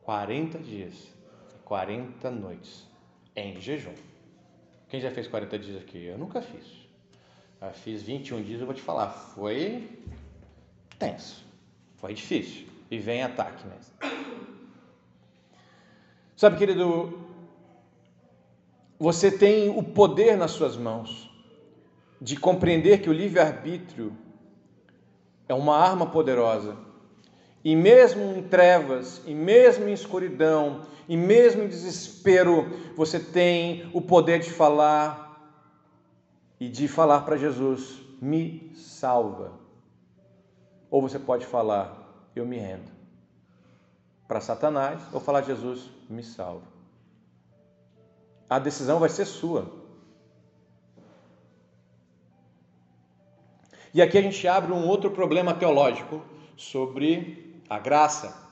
40 0.02 0.58
dias, 0.60 0.94
40 1.66 2.30
noites 2.30 2.88
em 3.36 3.60
jejum. 3.60 3.92
Quem 4.88 5.02
já 5.02 5.10
fez 5.10 5.28
40 5.28 5.58
dias 5.58 5.82
aqui? 5.82 6.06
Eu 6.06 6.16
nunca 6.16 6.40
fiz. 6.40 6.64
Eu 7.60 7.70
fiz 7.72 8.02
21 8.02 8.42
dias, 8.42 8.60
eu 8.60 8.64
vou 8.64 8.74
te 8.74 8.80
falar, 8.80 9.10
foi 9.10 10.00
tenso, 10.98 11.44
foi 11.96 12.14
difícil 12.14 12.66
e 12.90 12.98
vem 12.98 13.22
ataque 13.22 13.66
mesmo. 13.66 13.92
Sabe, 16.36 16.56
querido, 16.56 17.27
você 18.98 19.30
tem 19.30 19.68
o 19.70 19.82
poder 19.82 20.36
nas 20.36 20.50
suas 20.50 20.76
mãos 20.76 21.30
de 22.20 22.36
compreender 22.36 23.00
que 23.00 23.08
o 23.08 23.12
livre-arbítrio 23.12 24.12
é 25.48 25.54
uma 25.54 25.76
arma 25.76 26.06
poderosa. 26.06 26.76
E 27.64 27.76
mesmo 27.76 28.36
em 28.36 28.42
trevas, 28.42 29.22
e 29.26 29.34
mesmo 29.34 29.88
em 29.88 29.92
escuridão, 29.92 30.82
e 31.08 31.16
mesmo 31.16 31.62
em 31.62 31.68
desespero, 31.68 32.66
você 32.96 33.18
tem 33.18 33.90
o 33.92 34.00
poder 34.00 34.40
de 34.40 34.50
falar 34.50 35.26
e 36.60 36.68
de 36.68 36.88
falar 36.88 37.20
para 37.22 37.36
Jesus: 37.36 38.00
me 38.20 38.72
salva. 38.74 39.52
Ou 40.90 41.02
você 41.02 41.18
pode 41.18 41.44
falar, 41.44 42.30
eu 42.34 42.46
me 42.46 42.56
rendo 42.56 42.98
para 44.26 44.40
Satanás, 44.42 45.00
ou 45.12 45.20
falar, 45.20 45.42
Jesus, 45.42 45.90
me 46.08 46.22
salva. 46.22 46.77
A 48.48 48.58
decisão 48.58 48.98
vai 48.98 49.08
ser 49.08 49.24
sua. 49.24 49.70
E 53.92 54.02
aqui 54.02 54.18
a 54.18 54.22
gente 54.22 54.46
abre 54.46 54.72
um 54.72 54.86
outro 54.86 55.10
problema 55.10 55.54
teológico 55.54 56.22
sobre 56.56 57.62
a 57.68 57.78
graça. 57.78 58.46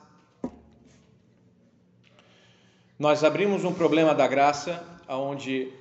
Nós 2.97 3.23
abrimos 3.23 3.63
um 3.63 3.73
problema 3.73 4.13
da 4.13 4.27
graça 4.27 4.83
onde 5.07 5.71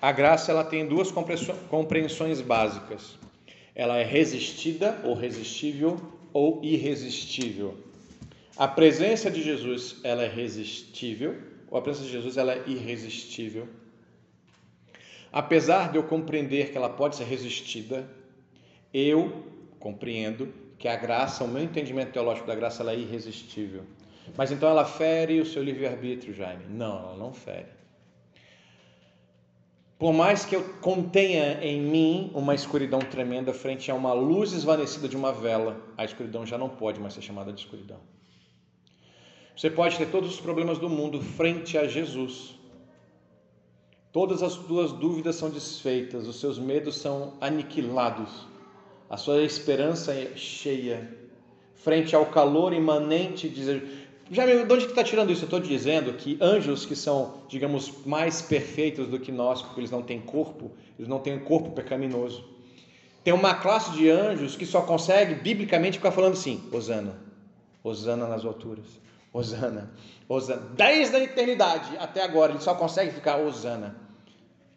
a 0.00 0.10
graça 0.12 0.50
ela 0.50 0.64
tem 0.64 0.86
duas 0.86 1.12
compreensões 1.70 2.40
básicas 2.40 3.18
ela 3.76 3.98
é 3.98 4.04
resistida 4.04 4.98
ou 5.04 5.12
resistível 5.12 6.00
ou 6.32 6.60
irresistível. 6.64 7.76
A 8.56 8.66
presença 8.66 9.30
de 9.30 9.42
Jesus, 9.42 9.96
ela 10.02 10.22
é 10.22 10.28
resistível, 10.28 11.36
a 11.72 11.80
presença 11.80 12.06
de 12.06 12.12
Jesus, 12.12 12.36
ela 12.36 12.52
é 12.52 12.62
irresistível. 12.66 13.68
Apesar 15.32 15.90
de 15.90 15.98
eu 15.98 16.04
compreender 16.04 16.70
que 16.70 16.76
ela 16.78 16.88
pode 16.88 17.16
ser 17.16 17.24
resistida, 17.24 18.08
eu 18.92 19.44
compreendo 19.78 20.52
que 20.78 20.88
a 20.88 20.96
graça, 20.96 21.44
o 21.44 21.48
meu 21.48 21.62
entendimento 21.62 22.12
teológico 22.12 22.46
da 22.46 22.54
graça, 22.54 22.82
ela 22.82 22.92
é 22.92 22.98
irresistível. 22.98 23.84
Mas 24.36 24.50
então 24.50 24.68
ela 24.68 24.84
fere 24.84 25.40
o 25.40 25.46
seu 25.46 25.62
livre-arbítrio, 25.62 26.34
Jaime? 26.34 26.64
Não, 26.68 26.98
ela 26.98 27.16
não 27.16 27.32
fere. 27.32 27.76
Por 29.98 30.12
mais 30.12 30.44
que 30.44 30.54
eu 30.54 30.62
contenha 30.80 31.64
em 31.64 31.80
mim 31.80 32.30
uma 32.34 32.54
escuridão 32.54 32.98
tremenda 32.98 33.54
frente 33.54 33.90
a 33.90 33.94
uma 33.94 34.12
luz 34.12 34.52
esvanecida 34.52 35.08
de 35.08 35.16
uma 35.16 35.32
vela, 35.32 35.80
a 35.96 36.04
escuridão 36.04 36.44
já 36.44 36.58
não 36.58 36.68
pode 36.68 37.00
mais 37.00 37.14
ser 37.14 37.22
chamada 37.22 37.52
de 37.52 37.60
escuridão. 37.60 38.00
Você 39.56 39.70
pode 39.70 39.96
ter 39.96 40.10
todos 40.10 40.34
os 40.34 40.40
problemas 40.40 40.78
do 40.78 40.88
mundo 40.88 41.22
frente 41.22 41.78
a 41.78 41.86
Jesus. 41.86 42.54
Todas 44.12 44.42
as 44.42 44.52
suas 44.52 44.92
dúvidas 44.92 45.36
são 45.36 45.48
desfeitas, 45.48 46.26
os 46.26 46.38
seus 46.38 46.58
medos 46.58 46.96
são 46.96 47.34
aniquilados, 47.40 48.46
a 49.08 49.16
sua 49.16 49.42
esperança 49.42 50.12
é 50.12 50.36
cheia. 50.36 51.10
Frente 51.74 52.14
ao 52.14 52.26
calor 52.26 52.72
imanente 52.72 53.48
de 53.48 53.62
já 54.30 54.44
de 54.44 54.54
onde 54.54 54.86
que 54.86 54.90
está 54.90 55.04
tirando 55.04 55.30
isso? 55.30 55.42
Eu 55.42 55.46
estou 55.46 55.60
dizendo 55.60 56.12
que 56.14 56.36
anjos 56.40 56.84
que 56.84 56.96
são, 56.96 57.34
digamos, 57.48 58.04
mais 58.04 58.42
perfeitos 58.42 59.06
do 59.06 59.20
que 59.20 59.30
nós, 59.30 59.62
porque 59.62 59.80
eles 59.80 59.90
não 59.90 60.02
têm 60.02 60.20
corpo, 60.20 60.72
eles 60.98 61.08
não 61.08 61.20
têm 61.20 61.36
um 61.36 61.44
corpo 61.44 61.70
pecaminoso. 61.70 62.44
Tem 63.22 63.32
uma 63.32 63.54
classe 63.54 63.92
de 63.92 64.10
anjos 64.10 64.56
que 64.56 64.66
só 64.66 64.82
consegue, 64.82 65.36
biblicamente, 65.36 65.98
ficar 65.98 66.10
falando 66.10 66.32
assim: 66.32 66.60
Osana, 66.72 67.16
Osana 67.84 68.26
nas 68.26 68.44
alturas, 68.44 68.86
Osana, 69.36 69.90
Osana. 70.28 70.62
Desde 70.74 71.14
a 71.14 71.20
eternidade 71.20 71.96
até 71.98 72.22
agora, 72.22 72.52
ele 72.52 72.60
só 72.60 72.74
consegue 72.74 73.12
ficar 73.12 73.36
Osana. 73.36 73.96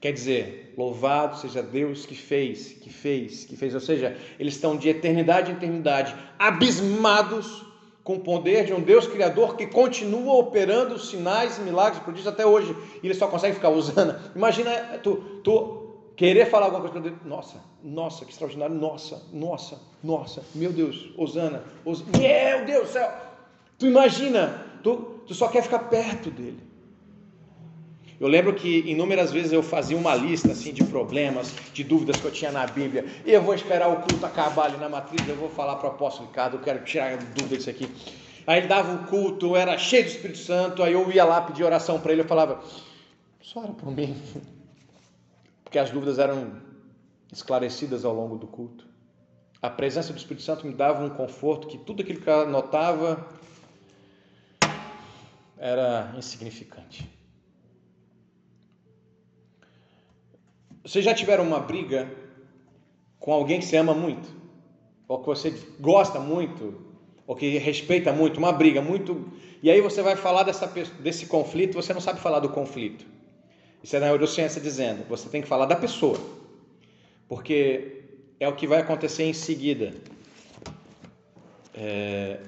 Quer 0.01 0.11
dizer, 0.13 0.73
louvado 0.77 1.37
seja 1.37 1.61
Deus 1.61 2.05
que 2.05 2.15
fez, 2.15 2.73
que 2.73 2.89
fez, 2.89 3.45
que 3.45 3.55
fez. 3.55 3.73
Ou 3.73 3.81
seja, 3.81 4.17
eles 4.37 4.55
estão 4.55 4.75
de 4.75 4.89
eternidade 4.89 5.51
em 5.51 5.55
eternidade, 5.55 6.15
abismados 6.37 7.65
com 8.03 8.15
o 8.15 8.19
poder 8.19 8.65
de 8.65 8.73
um 8.73 8.81
Deus 8.81 9.07
criador 9.07 9.55
que 9.55 9.67
continua 9.67 10.35
operando 10.35 10.97
sinais, 10.97 11.59
milagres, 11.59 12.01
prodígios 12.01 12.31
até 12.31 12.45
hoje. 12.45 12.75
E 13.01 13.07
ele 13.07 13.13
só 13.13 13.27
consegue 13.27 13.55
ficar 13.55 13.69
usando. 13.69 14.15
Imagina 14.35 14.71
tu, 15.03 15.15
tu, 15.43 15.95
querer 16.15 16.45
falar 16.47 16.65
alguma 16.65 16.81
coisa 16.81 16.99
para 16.99 17.09
Deus. 17.09 17.25
Nossa, 17.25 17.63
nossa, 17.83 18.25
que 18.25 18.31
extraordinário. 18.31 18.75
Nossa, 18.75 19.21
nossa, 19.31 19.79
nossa. 20.03 20.43
Meu 20.55 20.71
Deus, 20.71 21.11
Osana, 21.17 21.63
Osana. 21.85 22.17
Meu 22.17 22.65
Deus 22.65 22.87
do 22.87 22.93
céu. 22.93 23.28
Tu 23.79 23.87
imagina, 23.87 24.65
tu, 24.83 25.21
tu 25.25 25.33
só 25.33 25.47
quer 25.47 25.63
ficar 25.63 25.79
perto 25.79 26.29
dele. 26.29 26.59
Eu 28.19 28.27
lembro 28.27 28.53
que 28.53 28.79
inúmeras 28.79 29.31
vezes 29.31 29.53
eu 29.53 29.63
fazia 29.63 29.95
uma 29.95 30.13
lista 30.13 30.51
assim 30.51 30.73
de 30.73 30.83
problemas, 30.83 31.55
de 31.73 31.85
dúvidas 31.85 32.17
que 32.17 32.25
eu 32.25 32.31
tinha 32.31 32.51
na 32.51 32.67
Bíblia. 32.67 33.05
Eu 33.25 33.41
vou 33.41 33.55
esperar 33.55 33.87
o 33.87 34.01
culto 34.01 34.25
acabar 34.25 34.65
ali 34.65 34.77
na 34.77 34.89
matriz, 34.89 35.25
eu 35.25 35.37
vou 35.37 35.49
falar 35.49 35.77
para 35.77 35.87
o 35.87 35.91
apóstolo 35.93 36.27
Ricardo, 36.27 36.57
eu 36.57 36.61
quero 36.61 36.83
tirar 36.83 37.15
dúvida 37.15 37.55
disso 37.55 37.69
aqui. 37.69 37.89
Aí 38.45 38.59
ele 38.59 38.67
dava 38.67 38.91
um 38.91 39.05
culto, 39.05 39.55
era 39.55 39.77
cheio 39.77 40.03
do 40.03 40.09
Espírito 40.09 40.39
Santo, 40.39 40.83
aí 40.83 40.91
eu 40.91 41.09
ia 41.09 41.23
lá 41.23 41.39
pedir 41.39 41.63
oração 41.63 41.97
para 42.01 42.11
ele, 42.11 42.21
eu 42.21 42.27
falava, 42.27 42.61
só 43.39 43.61
ora 43.61 43.71
por 43.71 43.89
mim. 43.95 44.21
Porque 45.63 45.79
as 45.79 45.89
dúvidas 45.89 46.19
eram 46.19 46.51
esclarecidas 47.31 48.03
ao 48.03 48.13
longo 48.13 48.37
do 48.37 48.47
culto. 48.47 48.85
A 49.61 49.69
presença 49.69 50.11
do 50.11 50.17
Espírito 50.17 50.43
Santo 50.43 50.67
me 50.67 50.73
dava 50.73 51.05
um 51.05 51.09
conforto 51.09 51.67
que 51.67 51.77
tudo 51.77 52.01
aquilo 52.01 52.19
que 52.19 52.29
eu 52.29 52.41
anotava 52.41 53.25
era 55.59 56.13
insignificante. 56.17 57.07
Vocês 60.83 61.03
já 61.03 61.13
tiveram 61.13 61.43
uma 61.43 61.59
briga 61.59 62.09
com 63.19 63.33
alguém 63.33 63.59
que 63.59 63.65
você 63.65 63.75
ama 63.75 63.93
muito? 63.93 64.27
Ou 65.07 65.19
que 65.19 65.25
você 65.25 65.53
gosta 65.79 66.19
muito? 66.19 66.89
Ou 67.27 67.35
que 67.35 67.57
respeita 67.57 68.13
muito? 68.13 68.37
Uma 68.37 68.53
briga 68.53 68.81
muito. 68.81 69.31
E 69.61 69.69
aí 69.69 69.81
você 69.81 70.01
vai 70.01 70.15
falar 70.15 70.43
dessa, 70.43 70.65
desse 70.99 71.25
conflito, 71.25 71.73
você 71.73 71.93
não 71.93 72.01
sabe 72.01 72.19
falar 72.21 72.39
do 72.39 72.49
conflito. 72.49 73.05
Isso 73.83 73.95
é 73.95 73.99
na 73.99 74.07
neurociência 74.07 74.61
dizendo. 74.61 75.05
Você 75.09 75.27
tem 75.29 75.41
que 75.41 75.47
falar 75.47 75.65
da 75.65 75.75
pessoa. 75.75 76.19
Porque 77.27 78.03
é 78.39 78.47
o 78.47 78.55
que 78.55 78.65
vai 78.65 78.79
acontecer 78.79 79.23
em 79.23 79.33
seguida. 79.33 79.93
É, 81.73 82.39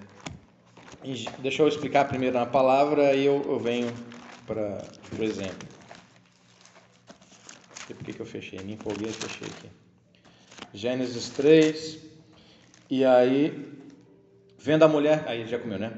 deixa 1.39 1.63
eu 1.63 1.67
explicar 1.67 2.07
primeiro 2.07 2.37
na 2.37 2.45
palavra 2.45 3.13
e 3.13 3.25
eu, 3.25 3.45
eu 3.47 3.59
venho 3.59 3.91
para 4.45 4.83
o 5.17 5.23
exemplo 5.23 5.71
sei 7.91 7.95
por 7.95 8.05
que 8.05 8.19
eu 8.19 8.25
fechei, 8.25 8.59
me 8.59 8.73
empolguei 8.73 9.09
e 9.09 9.13
fechei 9.13 9.47
aqui. 9.47 9.69
Gênesis 10.73 11.29
3, 11.29 11.99
e 12.89 13.03
aí, 13.03 13.67
vendo 14.57 14.83
a 14.83 14.87
mulher, 14.87 15.25
aí 15.27 15.45
já 15.45 15.59
comeu, 15.59 15.77
né? 15.77 15.93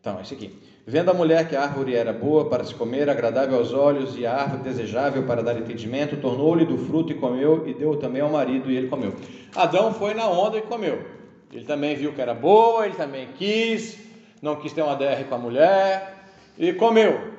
Então, 0.00 0.20
esse 0.20 0.34
aqui. 0.34 0.58
Vendo 0.86 1.10
a 1.10 1.14
mulher 1.14 1.48
que 1.48 1.56
a 1.56 1.62
árvore 1.62 1.94
era 1.94 2.12
boa 2.12 2.50
para 2.50 2.62
se 2.62 2.74
comer, 2.74 3.08
agradável 3.08 3.56
aos 3.56 3.72
olhos, 3.72 4.18
e 4.18 4.26
a 4.26 4.34
árvore 4.34 4.62
desejável 4.62 5.26
para 5.26 5.42
dar 5.42 5.56
entendimento, 5.56 6.16
tornou-lhe 6.18 6.66
do 6.66 6.76
fruto 6.76 7.12
e 7.12 7.14
comeu, 7.14 7.66
e 7.66 7.72
deu 7.72 7.96
também 7.96 8.20
ao 8.20 8.30
marido, 8.30 8.70
e 8.70 8.76
ele 8.76 8.88
comeu. 8.88 9.14
Adão 9.54 9.94
foi 9.94 10.12
na 10.12 10.28
onda 10.28 10.58
e 10.58 10.62
comeu. 10.62 11.23
Ele 11.54 11.64
também 11.64 11.94
viu 11.94 12.12
que 12.12 12.20
era 12.20 12.34
boa, 12.34 12.84
ele 12.84 12.96
também 12.96 13.28
quis, 13.34 13.96
não 14.42 14.56
quis 14.56 14.72
ter 14.72 14.82
uma 14.82 14.96
DR 14.96 15.24
com 15.28 15.36
a 15.36 15.38
mulher, 15.38 16.24
e 16.58 16.72
comeu. 16.72 17.32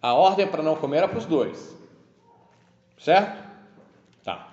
A 0.00 0.14
ordem 0.14 0.48
para 0.48 0.62
não 0.62 0.74
comer 0.74 0.98
era 0.98 1.08
para 1.08 1.18
os 1.18 1.26
dois. 1.26 1.76
Certo? 2.96 3.46
Tá. 4.24 4.48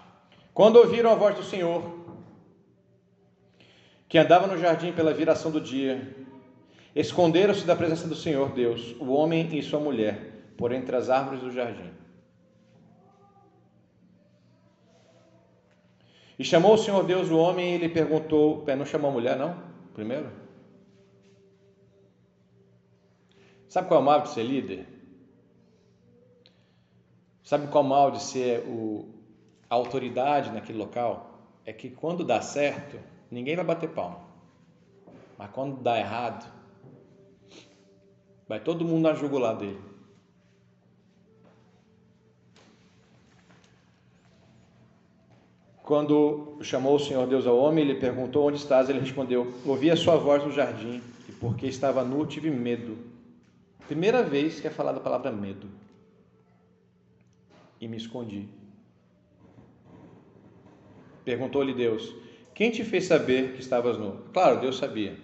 Quando 0.53 0.75
ouviram 0.75 1.09
a 1.09 1.15
voz 1.15 1.33
do 1.33 1.43
Senhor, 1.43 1.81
que 4.09 4.17
andava 4.17 4.45
no 4.45 4.57
jardim 4.57 4.91
pela 4.91 5.13
viração 5.13 5.49
do 5.49 5.61
dia, 5.61 6.13
esconderam-se 6.93 7.65
da 7.65 7.75
presença 7.75 8.05
do 8.05 8.15
Senhor 8.15 8.49
Deus, 8.49 8.93
o 8.99 9.13
homem 9.13 9.57
e 9.57 9.63
sua 9.63 9.79
mulher, 9.79 10.43
por 10.57 10.73
entre 10.73 10.93
as 10.93 11.09
árvores 11.09 11.39
do 11.39 11.51
jardim. 11.51 11.89
E 16.37 16.43
chamou 16.43 16.75
o 16.75 16.77
Senhor 16.77 17.03
Deus 17.03 17.29
o 17.29 17.37
homem 17.37 17.75
e 17.75 17.77
lhe 17.77 17.89
perguntou: 17.89 18.63
Não 18.77 18.85
chamou 18.85 19.09
a 19.09 19.13
mulher, 19.13 19.37
não? 19.37 19.61
Primeiro? 19.93 20.29
Sabe 23.67 23.87
qual 23.87 23.99
é 23.99 24.03
o 24.03 24.05
mal 24.05 24.21
de 24.21 24.29
ser 24.29 24.43
líder? 24.43 24.87
Sabe 27.43 27.67
qual 27.67 27.83
mal 27.83 28.11
de 28.11 28.21
ser 28.21 28.59
o, 28.67 29.09
a 29.69 29.75
autoridade 29.75 30.51
naquele 30.51 30.77
local? 30.77 31.39
É 31.65 31.73
que 31.73 31.89
quando 31.89 32.23
dá 32.23 32.41
certo, 32.41 32.99
ninguém 33.31 33.55
vai 33.55 33.65
bater 33.65 33.89
palma. 33.89 34.21
Mas 35.37 35.49
quando 35.51 35.81
dá 35.81 35.97
errado, 35.97 36.51
vai 38.47 38.59
todo 38.59 38.85
mundo 38.85 39.03
na 39.03 39.13
jugular 39.13 39.55
dele. 39.55 39.96
Quando 45.87 46.57
chamou 46.59 46.97
o 46.97 46.99
Senhor 46.99 47.25
Deus 47.27 47.47
ao 47.47 47.57
homem, 47.57 47.85
ele 47.85 47.95
perguntou: 47.95 48.45
Onde 48.45 48.57
estás? 48.57 48.89
Ele 48.89 48.99
respondeu: 48.99 49.53
Ouvi 49.65 49.89
a 49.89 49.95
sua 49.95 50.17
voz 50.17 50.43
no 50.43 50.51
jardim, 50.51 51.01
e 51.29 51.31
porque 51.31 51.65
estava 51.65 52.03
nu, 52.03 52.25
tive 52.25 52.51
medo. 52.51 52.97
Primeira 53.87 54.21
vez 54.21 54.59
que 54.59 54.67
é 54.67 54.69
falada 54.69 54.97
a 54.97 55.01
palavra 55.01 55.31
medo 55.31 55.65
e 57.79 57.87
me 57.87 57.95
escondi. 57.95 58.49
Perguntou-lhe 61.23 61.73
Deus: 61.73 62.13
Quem 62.53 62.69
te 62.69 62.83
fez 62.83 63.05
saber 63.05 63.53
que 63.53 63.61
estavas 63.61 63.97
nu? 63.97 64.23
Claro, 64.33 64.59
Deus 64.59 64.77
sabia. 64.77 65.15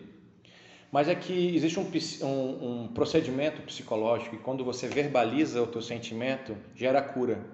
Mas 0.90 1.10
é 1.10 1.16
que 1.16 1.54
existe 1.54 1.78
um, 1.78 1.90
um, 2.26 2.84
um 2.84 2.88
procedimento 2.88 3.62
psicológico 3.64 4.36
e 4.36 4.40
quando 4.40 4.64
você 4.64 4.88
verbaliza 4.88 5.62
o 5.62 5.68
teu 5.68 5.82
sentimento, 5.82 6.56
gera 6.74 7.02
cura. 7.02 7.53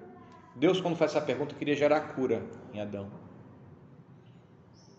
Deus, 0.60 0.82
quando 0.82 0.96
faz 0.96 1.12
essa 1.12 1.22
pergunta, 1.22 1.56
queria 1.56 1.76
gerar 1.76 2.02
cura 2.14 2.44
em 2.74 2.82
Adão. 2.82 3.10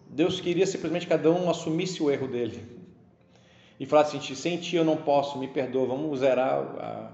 Deus 0.08 0.40
queria 0.40 0.66
simplesmente 0.66 1.06
que 1.06 1.12
Adão 1.12 1.48
assumisse 1.48 2.02
o 2.02 2.11
erro 2.11 2.26
dele 2.26 2.66
e 3.78 3.86
falasse 3.86 4.16
assim: 4.16 4.34
sem 4.34 4.58
ti 4.58 4.76
eu 4.76 4.84
não 4.84 4.96
posso, 4.96 5.38
me 5.38 5.46
perdoa, 5.46 5.86
vamos 5.86 6.20
zerar 6.20 6.58
a, 6.78 7.12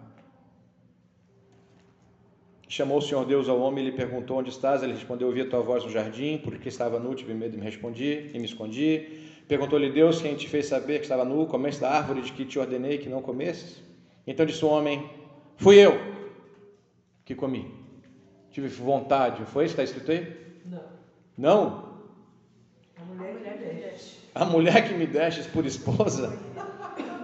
Chamou 2.69 2.99
o 2.99 3.03
Senhor 3.03 3.25
Deus 3.25 3.49
ao 3.49 3.61
homem 3.61 3.85
e 3.85 3.91
lhe 3.91 3.97
perguntou: 3.97 4.39
Onde 4.39 4.51
estás? 4.51 4.83
Ele 4.83 4.93
respondeu: 4.93 5.29
Ouvi 5.29 5.41
a 5.43 5.49
tua 5.49 5.61
voz 5.61 5.85
no 5.85 5.91
jardim, 5.91 6.39
porque 6.39 6.69
estava 6.69 6.99
nu, 6.99 7.15
tive 7.15 7.33
medo 7.33 7.55
e 7.55 7.59
me 7.59 7.65
respondi 7.65 8.31
e 8.35 8.39
me 8.39 8.45
escondi. 8.45 9.07
Perguntou-lhe 9.47 9.89
Deus: 9.91 10.21
Quem 10.21 10.35
te 10.35 10.49
fez 10.49 10.67
saber 10.67 10.99
que 10.99 11.05
estava 11.05 11.25
nu? 11.25 11.47
Comeste 11.47 11.81
da 11.81 11.91
árvore 11.91 12.23
de 12.23 12.33
que 12.33 12.45
te 12.45 12.59
ordenei 12.59 12.99
que 12.99 13.09
não 13.09 13.23
comesses? 13.23 13.81
Então 14.27 14.45
disse 14.45 14.65
o 14.65 14.69
homem: 14.69 15.09
Fui 15.57 15.77
eu 15.77 15.93
que 17.25 17.37
comi. 17.37 17.86
Tive 18.57 18.69
vontade. 18.69 19.45
Foi 19.45 19.67
isso 19.67 19.77
que 19.77 19.83
está 19.83 19.99
escrito 19.99 20.13
aí? 20.13 20.35
Não. 20.65 20.83
Não? 21.37 21.99
A 22.99 23.05
mulher, 23.05 23.35
mulher 23.35 23.59
me 23.59 23.83
deste. 23.83 24.31
A 24.35 24.45
mulher 24.47 24.89
que 24.89 24.95
me 24.95 25.07
destes 25.07 25.47
por 25.47 25.67
esposa? 25.67 26.39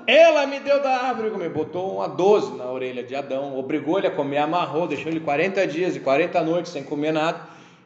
Ela 0.06 0.46
me 0.46 0.60
deu 0.60 0.82
da 0.82 0.90
árvore 0.90 1.30
comer, 1.30 1.48
botou 1.48 1.94
uma 1.94 2.06
12 2.06 2.58
na 2.58 2.70
orelha 2.70 3.02
de 3.02 3.14
Adão, 3.14 3.58
obrigou 3.58 3.96
ele 3.96 4.08
a 4.08 4.10
comer, 4.10 4.36
amarrou, 4.36 4.86
deixou 4.86 5.10
ele 5.10 5.20
40 5.20 5.66
dias 5.66 5.96
e 5.96 6.00
40 6.00 6.42
noites 6.42 6.70
sem 6.70 6.84
comer 6.84 7.12
nada, 7.12 7.40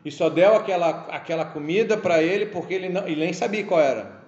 e 0.04 0.10
só 0.10 0.28
deu 0.28 0.56
aquela, 0.56 1.06
aquela 1.08 1.44
comida 1.44 1.96
para 1.96 2.20
ele 2.20 2.46
porque 2.46 2.74
ele, 2.74 2.88
não, 2.88 3.06
ele 3.06 3.20
nem 3.20 3.32
sabia 3.32 3.64
qual 3.64 3.78
era. 3.78 4.22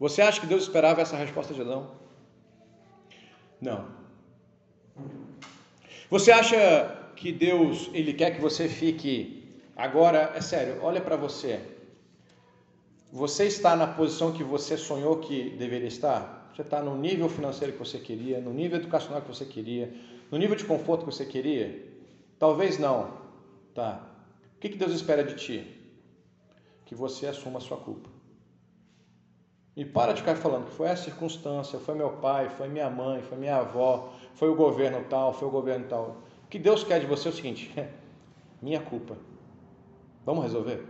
Você 0.00 0.20
acha 0.20 0.40
que 0.40 0.48
Deus 0.48 0.64
esperava 0.64 1.00
essa 1.00 1.16
resposta 1.16 1.54
de 1.54 1.60
Adão? 1.60 1.92
Não. 3.60 3.97
Você 6.10 6.32
acha 6.32 7.12
que 7.16 7.30
Deus 7.30 7.90
ele 7.92 8.14
quer 8.14 8.34
que 8.34 8.40
você 8.40 8.66
fique 8.66 9.44
agora, 9.76 10.32
é 10.34 10.40
sério, 10.40 10.78
olha 10.82 11.02
para 11.02 11.16
você. 11.16 11.60
Você 13.12 13.44
está 13.44 13.76
na 13.76 13.86
posição 13.86 14.32
que 14.32 14.42
você 14.42 14.78
sonhou 14.78 15.18
que 15.18 15.50
deveria 15.50 15.88
estar? 15.88 16.50
Você 16.54 16.62
está 16.62 16.82
no 16.82 16.96
nível 16.96 17.28
financeiro 17.28 17.74
que 17.74 17.78
você 17.78 17.98
queria, 17.98 18.40
no 18.40 18.52
nível 18.54 18.78
educacional 18.78 19.20
que 19.20 19.28
você 19.28 19.44
queria, 19.44 19.92
no 20.30 20.38
nível 20.38 20.56
de 20.56 20.64
conforto 20.64 21.04
que 21.04 21.12
você 21.12 21.26
queria? 21.26 21.86
Talvez 22.38 22.78
não. 22.78 23.18
Tá. 23.74 24.02
O 24.56 24.60
que 24.60 24.70
Deus 24.70 24.92
espera 24.92 25.22
de 25.22 25.34
ti? 25.34 25.66
Que 26.86 26.94
você 26.94 27.26
assuma 27.26 27.58
a 27.58 27.60
sua 27.60 27.76
culpa. 27.76 28.17
E 29.78 29.84
para 29.84 30.12
de 30.12 30.22
ficar 30.22 30.34
falando 30.34 30.66
que 30.66 30.72
foi 30.72 30.90
a 30.90 30.96
circunstância, 30.96 31.78
foi 31.78 31.94
meu 31.94 32.10
pai, 32.10 32.48
foi 32.48 32.66
minha 32.66 32.90
mãe, 32.90 33.22
foi 33.22 33.38
minha 33.38 33.58
avó, 33.58 34.12
foi 34.34 34.48
o 34.48 34.56
governo 34.56 35.04
tal, 35.08 35.32
foi 35.32 35.46
o 35.46 35.52
governo 35.52 35.86
tal. 35.88 36.16
O 36.44 36.48
que 36.48 36.58
Deus 36.58 36.82
quer 36.82 36.98
de 36.98 37.06
você 37.06 37.28
é 37.28 37.30
o 37.30 37.34
seguinte: 37.34 37.72
minha 38.60 38.80
culpa. 38.80 39.16
Vamos 40.26 40.42
resolver? 40.42 40.84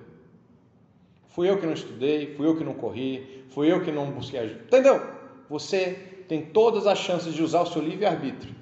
Fui 1.26 1.51
eu 1.51 1.61
que 1.61 1.66
não 1.66 1.74
estudei, 1.74 2.34
fui 2.34 2.47
eu 2.47 2.57
que 2.57 2.64
não 2.64 2.72
corri, 2.72 3.45
fui 3.51 3.70
eu 3.70 3.84
que 3.84 3.93
não 3.93 4.11
busquei 4.11 4.41
ajuda. 4.41 4.64
Entendeu? 4.64 5.07
Você 5.51 6.24
tem 6.26 6.47
todas 6.47 6.86
as 6.86 6.97
chances 6.97 7.34
de 7.34 7.43
usar 7.43 7.61
o 7.61 7.66
seu 7.66 7.82
livre-arbítrio. 7.82 8.55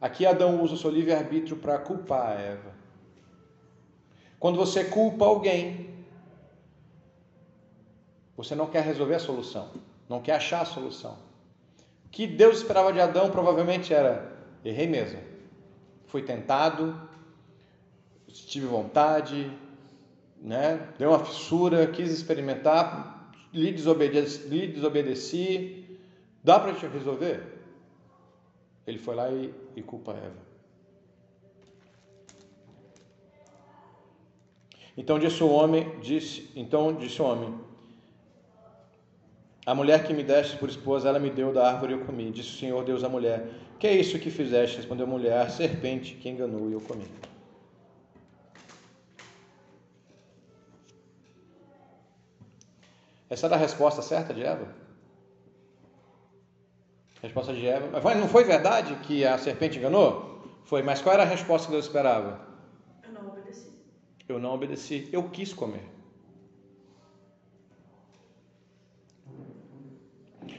Aqui 0.00 0.24
Adão 0.24 0.62
usa 0.62 0.72
o 0.72 0.78
seu 0.78 0.90
livre-arbítrio 0.90 1.58
para 1.58 1.76
culpar 1.76 2.28
a 2.28 2.40
Eva. 2.40 2.72
Quando 4.38 4.56
você 4.56 4.84
culpa 4.84 5.26
alguém, 5.26 5.93
você 8.36 8.54
não 8.54 8.66
quer 8.66 8.82
resolver 8.82 9.14
a 9.14 9.18
solução, 9.18 9.70
não 10.08 10.20
quer 10.20 10.36
achar 10.36 10.62
a 10.62 10.64
solução. 10.64 11.16
que 12.10 12.26
Deus 12.26 12.58
esperava 12.58 12.92
de 12.92 13.00
Adão 13.00 13.30
provavelmente 13.30 13.92
era: 13.92 14.32
errei 14.64 14.86
mesmo. 14.86 15.20
Fui 16.06 16.22
tentado, 16.22 17.00
tive 18.28 18.66
vontade, 18.66 19.50
né? 20.40 20.88
deu 20.98 21.10
uma 21.10 21.24
fissura, 21.24 21.86
quis 21.86 22.10
experimentar, 22.10 23.32
lhe 23.52 23.72
desobedeci, 23.72 24.48
lhe 24.48 24.66
desobedeci. 24.68 25.98
Dá 26.42 26.60
para 26.60 26.74
te 26.74 26.86
resolver? 26.86 27.42
Ele 28.86 28.98
foi 28.98 29.14
lá 29.14 29.30
e, 29.30 29.54
e 29.74 29.82
culpa 29.82 30.12
Eva. 30.12 30.44
Então 34.96 35.18
disse 35.18 35.42
o 35.42 35.48
homem, 35.48 35.98
disse, 36.00 36.50
então 36.54 36.94
disse 36.94 37.20
o 37.20 37.24
homem: 37.24 37.58
A 39.66 39.74
mulher 39.74 40.04
que 40.04 40.12
me 40.12 40.22
deste 40.22 40.58
por 40.58 40.68
esposa, 40.68 41.08
ela 41.08 41.18
me 41.18 41.30
deu 41.30 41.52
da 41.52 41.66
árvore 41.66 41.94
e 41.94 41.96
eu 41.96 42.04
comi. 42.04 42.30
Disse 42.30 42.50
o 42.50 42.58
Senhor 42.58 42.84
Deus 42.84 43.02
à 43.02 43.08
mulher: 43.08 43.48
Que 43.78 43.86
é 43.86 43.94
isso 43.94 44.18
que 44.18 44.30
fizeste? 44.30 44.76
Respondeu 44.76 45.06
a 45.06 45.08
mulher: 45.08 45.50
serpente 45.50 46.14
que 46.16 46.28
enganou 46.28 46.68
e 46.68 46.74
eu 46.74 46.80
comi. 46.80 47.06
Essa 53.30 53.46
era 53.46 53.56
a 53.56 53.58
resposta 53.58 54.02
certa 54.02 54.34
de 54.34 54.42
Eva? 54.42 54.68
A 57.18 57.22
resposta 57.22 57.54
de 57.54 57.66
Eva. 57.66 58.00
Mas 58.02 58.16
não 58.18 58.28
foi 58.28 58.44
verdade 58.44 58.94
que 58.96 59.24
a 59.24 59.38
serpente 59.38 59.78
enganou? 59.78 60.42
Foi, 60.64 60.82
mas 60.82 61.00
qual 61.00 61.14
era 61.14 61.22
a 61.22 61.26
resposta 61.26 61.66
que 61.66 61.72
Deus 61.72 61.86
esperava? 61.86 62.40
Eu 64.28 64.38
não 64.38 64.54
obedeci, 64.54 65.08
eu 65.10 65.22
quis 65.30 65.52
comer. 65.52 65.93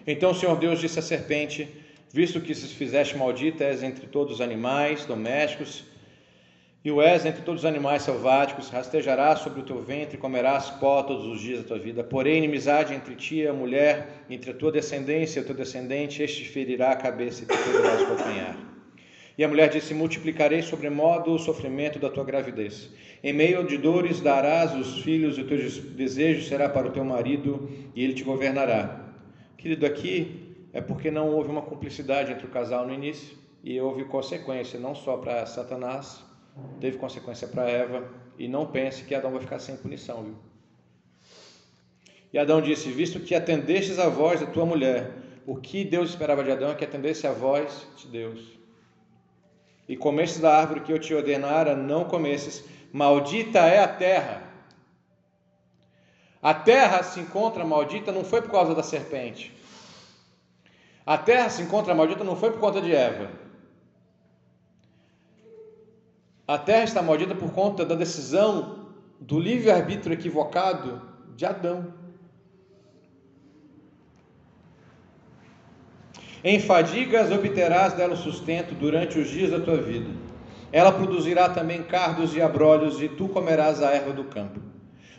Então 0.07 0.31
o 0.31 0.35
Senhor 0.35 0.57
Deus 0.57 0.79
disse 0.79 0.99
à 0.99 1.01
serpente: 1.01 1.67
Visto 2.13 2.39
que 2.39 2.53
se 2.53 2.67
fizeste 2.67 3.17
maldita 3.17 3.63
és 3.63 3.83
entre 3.83 4.07
todos 4.07 4.35
os 4.35 4.41
animais 4.41 5.05
domésticos, 5.05 5.83
e 6.83 6.91
o 6.91 7.01
és 7.01 7.25
entre 7.25 7.41
todos 7.41 7.61
os 7.61 7.65
animais 7.65 8.03
selváticos, 8.03 8.69
rastejarás 8.69 9.39
sobre 9.39 9.61
o 9.61 9.63
teu 9.63 9.81
ventre 9.81 10.17
e 10.17 10.19
comerás 10.19 10.69
pó 10.69 11.01
todos 11.01 11.25
os 11.25 11.41
dias 11.41 11.61
da 11.63 11.67
tua 11.67 11.79
vida. 11.79 12.03
Porém, 12.03 12.37
inimizade 12.37 12.93
entre 12.93 13.15
ti 13.15 13.37
e 13.37 13.47
a 13.47 13.53
mulher, 13.53 14.23
entre 14.29 14.51
a 14.51 14.53
tua 14.53 14.71
descendência 14.71 15.39
e 15.39 15.43
o 15.43 15.45
teu 15.45 15.55
descendente, 15.55 16.21
este 16.21 16.45
ferirá 16.47 16.91
a 16.91 16.95
cabeça 16.95 17.43
e 17.43 17.47
te 17.47 17.57
poderás 17.57 18.03
acompanhar. 18.03 18.55
E 19.35 19.43
a 19.43 19.47
mulher 19.47 19.69
disse: 19.69 19.95
Multiplicarei 19.95 20.61
sobremodo 20.61 21.33
o 21.33 21.39
sofrimento 21.39 21.97
da 21.97 22.11
tua 22.11 22.23
gravidez. 22.23 22.91
Em 23.23 23.33
meio 23.33 23.65
de 23.65 23.77
dores 23.79 24.21
darás 24.21 24.75
os 24.75 25.01
filhos, 25.01 25.39
e 25.39 25.41
o 25.41 25.47
teu 25.47 25.57
desejo 25.57 26.47
será 26.47 26.69
para 26.69 26.87
o 26.87 26.91
teu 26.91 27.03
marido, 27.03 27.67
e 27.95 28.03
ele 28.03 28.13
te 28.13 28.23
governará. 28.23 29.04
Querido, 29.57 29.85
aqui 29.85 30.67
é 30.73 30.81
porque 30.81 31.09
não 31.09 31.29
houve 31.29 31.49
uma 31.49 31.61
cumplicidade 31.61 32.31
entre 32.31 32.45
o 32.45 32.49
casal 32.49 32.85
no 32.85 32.93
início, 32.93 33.37
e 33.63 33.79
houve 33.79 34.05
consequência, 34.05 34.79
não 34.79 34.93
só 34.93 35.17
para 35.17 35.45
Satanás, 35.45 36.23
teve 36.79 36.97
consequência 36.97 37.47
para 37.47 37.69
Eva, 37.69 38.07
e 38.37 38.47
não 38.47 38.67
pense 38.67 39.03
que 39.03 39.15
Adão 39.15 39.31
vai 39.31 39.41
ficar 39.41 39.59
sem 39.59 39.75
punição, 39.75 40.23
viu? 40.23 40.35
E 42.31 42.37
Adão 42.37 42.61
disse: 42.61 42.91
Visto 42.91 43.19
que 43.19 43.33
atendestes 43.33 43.97
a 43.97 44.09
voz 44.09 44.41
da 44.41 44.45
tua 44.45 44.65
mulher, 44.65 45.11
o 45.47 45.55
que 45.55 45.83
Deus 45.83 46.09
esperava 46.09 46.43
de 46.43 46.51
Adão 46.51 46.71
é 46.71 46.75
que 46.75 46.83
atendesse 46.83 47.25
a 47.25 47.31
voz 47.31 47.87
de 47.97 48.07
Deus 48.07 48.55
e 49.87 49.95
comestes 49.95 50.39
da 50.39 50.57
árvore 50.57 50.81
que 50.81 50.91
eu 50.91 50.99
te 50.99 51.13
ordenara, 51.13 51.75
não 51.75 52.05
comesses, 52.05 52.63
maldita 52.91 53.59
é 53.59 53.79
a 53.79 53.87
terra. 53.87 54.43
A 56.45 56.53
terra 56.53 57.01
se 57.01 57.19
encontra 57.19 57.65
maldita 57.65 58.11
não 58.11 58.23
foi 58.23 58.39
por 58.39 58.51
causa 58.51 58.75
da 58.75 58.83
serpente. 58.83 59.51
A 61.03 61.17
terra 61.17 61.49
se 61.49 61.63
encontra 61.63 61.95
maldita 61.95 62.23
não 62.23 62.35
foi 62.35 62.51
por 62.51 62.59
conta 62.59 62.79
de 62.79 62.93
Eva. 62.93 63.31
A 66.47 66.59
terra 66.59 66.83
está 66.83 67.01
maldita 67.01 67.33
por 67.33 67.51
conta 67.51 67.83
da 67.83 67.95
decisão 67.95 68.89
do 69.19 69.39
livre-arbítrio 69.39 70.13
equivocado 70.13 71.01
de 71.35 71.47
Adão. 71.47 71.91
Em 76.43 76.59
fadigas 76.59 77.31
obterás 77.31 77.93
dela 77.93 78.13
o 78.13 78.17
sustento 78.17 78.75
durante 78.75 79.17
os 79.17 79.31
dias 79.31 79.49
da 79.49 79.59
tua 79.59 79.77
vida. 79.77 80.11
Ela 80.71 80.91
produzirá 80.91 81.49
também 81.49 81.81
cardos 81.81 82.35
e 82.35 82.41
abrolhos, 82.41 83.01
e 83.01 83.09
tu 83.09 83.27
comerás 83.29 83.81
a 83.81 83.89
erva 83.89 84.13
do 84.13 84.25
campo. 84.25 84.64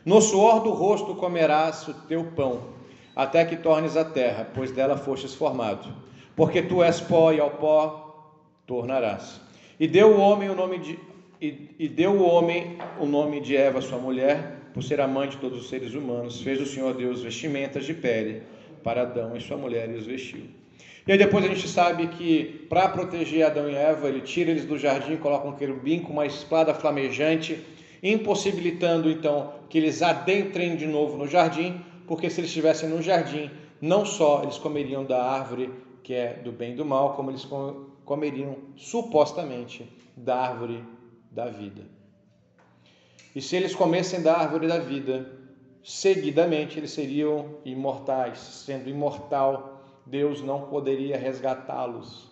No 0.06 0.20
suor 0.20 0.62
do 0.62 0.70
rosto 0.70 1.16
comerás 1.16 1.88
o 1.88 1.92
teu 1.92 2.22
pão, 2.22 2.60
até 3.16 3.44
que 3.44 3.56
tornes 3.56 3.96
a 3.96 4.04
terra, 4.04 4.48
pois 4.54 4.70
dela 4.70 4.96
fostes 4.96 5.34
formado. 5.34 5.92
Porque 6.36 6.62
tu 6.62 6.80
és 6.80 7.00
pó 7.00 7.32
e 7.32 7.40
ao 7.40 7.50
pó 7.50 8.32
tornarás. 8.68 9.40
E 9.80 9.88
deu 9.88 10.12
o 10.12 10.20
homem 10.20 10.48
o 10.48 10.54
nome 10.54 10.78
de 10.78 10.96
e, 11.42 11.74
e 11.76 11.88
deu 11.88 12.12
o 12.12 12.22
homem 12.22 12.78
o 13.00 13.04
nome 13.04 13.40
de 13.40 13.56
Eva, 13.56 13.80
sua 13.80 13.98
mulher, 13.98 14.70
por 14.72 14.80
ser 14.84 15.00
amante 15.00 15.32
de 15.32 15.38
todos 15.38 15.58
os 15.58 15.68
seres 15.68 15.92
humanos. 15.92 16.40
Fez 16.40 16.60
o 16.60 16.66
Senhor 16.66 16.94
Deus 16.94 17.22
vestimentas 17.22 17.84
de 17.84 17.92
pele 17.92 18.42
para 18.84 19.02
Adão 19.02 19.36
e 19.36 19.40
sua 19.40 19.56
mulher 19.56 19.90
e 19.90 19.94
os 19.94 20.06
vestiu. 20.06 20.44
E 21.04 21.10
aí 21.10 21.18
depois 21.18 21.44
a 21.44 21.48
gente 21.48 21.66
sabe 21.66 22.06
que 22.06 22.64
para 22.68 22.88
proteger 22.90 23.44
Adão 23.44 23.68
e 23.68 23.74
Eva, 23.74 24.08
ele 24.08 24.20
tira 24.20 24.52
eles 24.52 24.64
do 24.64 24.78
jardim, 24.78 25.16
coloca 25.16 25.48
um 25.48 25.56
querubim 25.56 25.98
com 25.98 26.12
uma 26.12 26.26
espada 26.26 26.72
flamejante, 26.72 27.58
impossibilitando 28.12 29.10
então 29.10 29.52
que 29.68 29.78
eles 29.78 30.02
adentrem 30.02 30.76
de 30.76 30.86
novo 30.86 31.16
no 31.16 31.26
jardim, 31.26 31.80
porque 32.06 32.30
se 32.30 32.40
eles 32.40 32.50
estivessem 32.50 32.88
no 32.88 33.02
jardim, 33.02 33.50
não 33.80 34.04
só 34.04 34.42
eles 34.42 34.58
comeriam 34.58 35.04
da 35.04 35.22
árvore 35.22 35.70
que 36.02 36.14
é 36.14 36.34
do 36.34 36.52
bem 36.52 36.72
e 36.72 36.76
do 36.76 36.84
mal, 36.84 37.14
como 37.14 37.32
eles 37.32 37.44
comeriam 38.04 38.56
supostamente 38.76 39.90
da 40.16 40.36
árvore 40.36 40.84
da 41.32 41.46
vida. 41.46 41.82
E 43.34 43.42
se 43.42 43.56
eles 43.56 43.74
comessem 43.74 44.22
da 44.22 44.36
árvore 44.36 44.68
da 44.68 44.78
vida, 44.78 45.28
seguidamente 45.82 46.78
eles 46.78 46.92
seriam 46.92 47.56
imortais, 47.64 48.38
sendo 48.38 48.88
imortal 48.88 49.76
Deus 50.06 50.40
não 50.40 50.62
poderia 50.62 51.18
resgatá-los. 51.18 52.30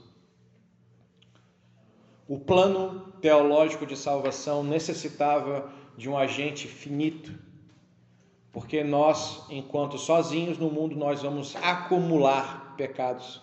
O 2.26 2.38
plano 2.38 3.12
teológico 3.20 3.84
de 3.84 3.96
salvação 3.96 4.64
necessitava 4.64 5.70
de 5.96 6.08
um 6.08 6.16
agente 6.16 6.66
finito, 6.66 7.32
porque 8.50 8.82
nós, 8.82 9.44
enquanto 9.50 9.98
sozinhos 9.98 10.58
no 10.58 10.70
mundo, 10.70 10.96
nós 10.96 11.22
vamos 11.22 11.54
acumular 11.56 12.74
pecados. 12.76 13.42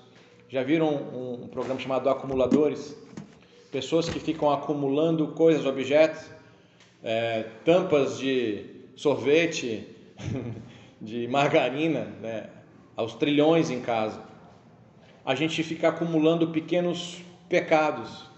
Já 0.50 0.64
viram 0.64 0.90
um, 0.90 1.48
programa 1.48 1.80
chamado 1.80 2.10
Acumuladores? 2.10 2.98
Pessoas 3.72 4.10
que 4.10 4.20
ficam 4.20 4.52
acumulando 4.52 5.28
coisas, 5.30 5.66
objetos, 5.66 6.26
é, 7.04 7.44
tampas 7.64 8.18
de 8.18 8.66
sorvete, 8.96 9.88
de 11.00 11.28
margarina, 11.28 12.06
né? 12.22 12.50
aos 12.96 13.14
trilhões 13.14 13.70
em 13.70 13.82
casa. 13.82 14.22
A 15.26 15.36
gente 15.36 15.64
fica 15.64 15.90
acumulando 15.90 16.48
pequenos 16.48 17.22
pecados. 17.48 18.31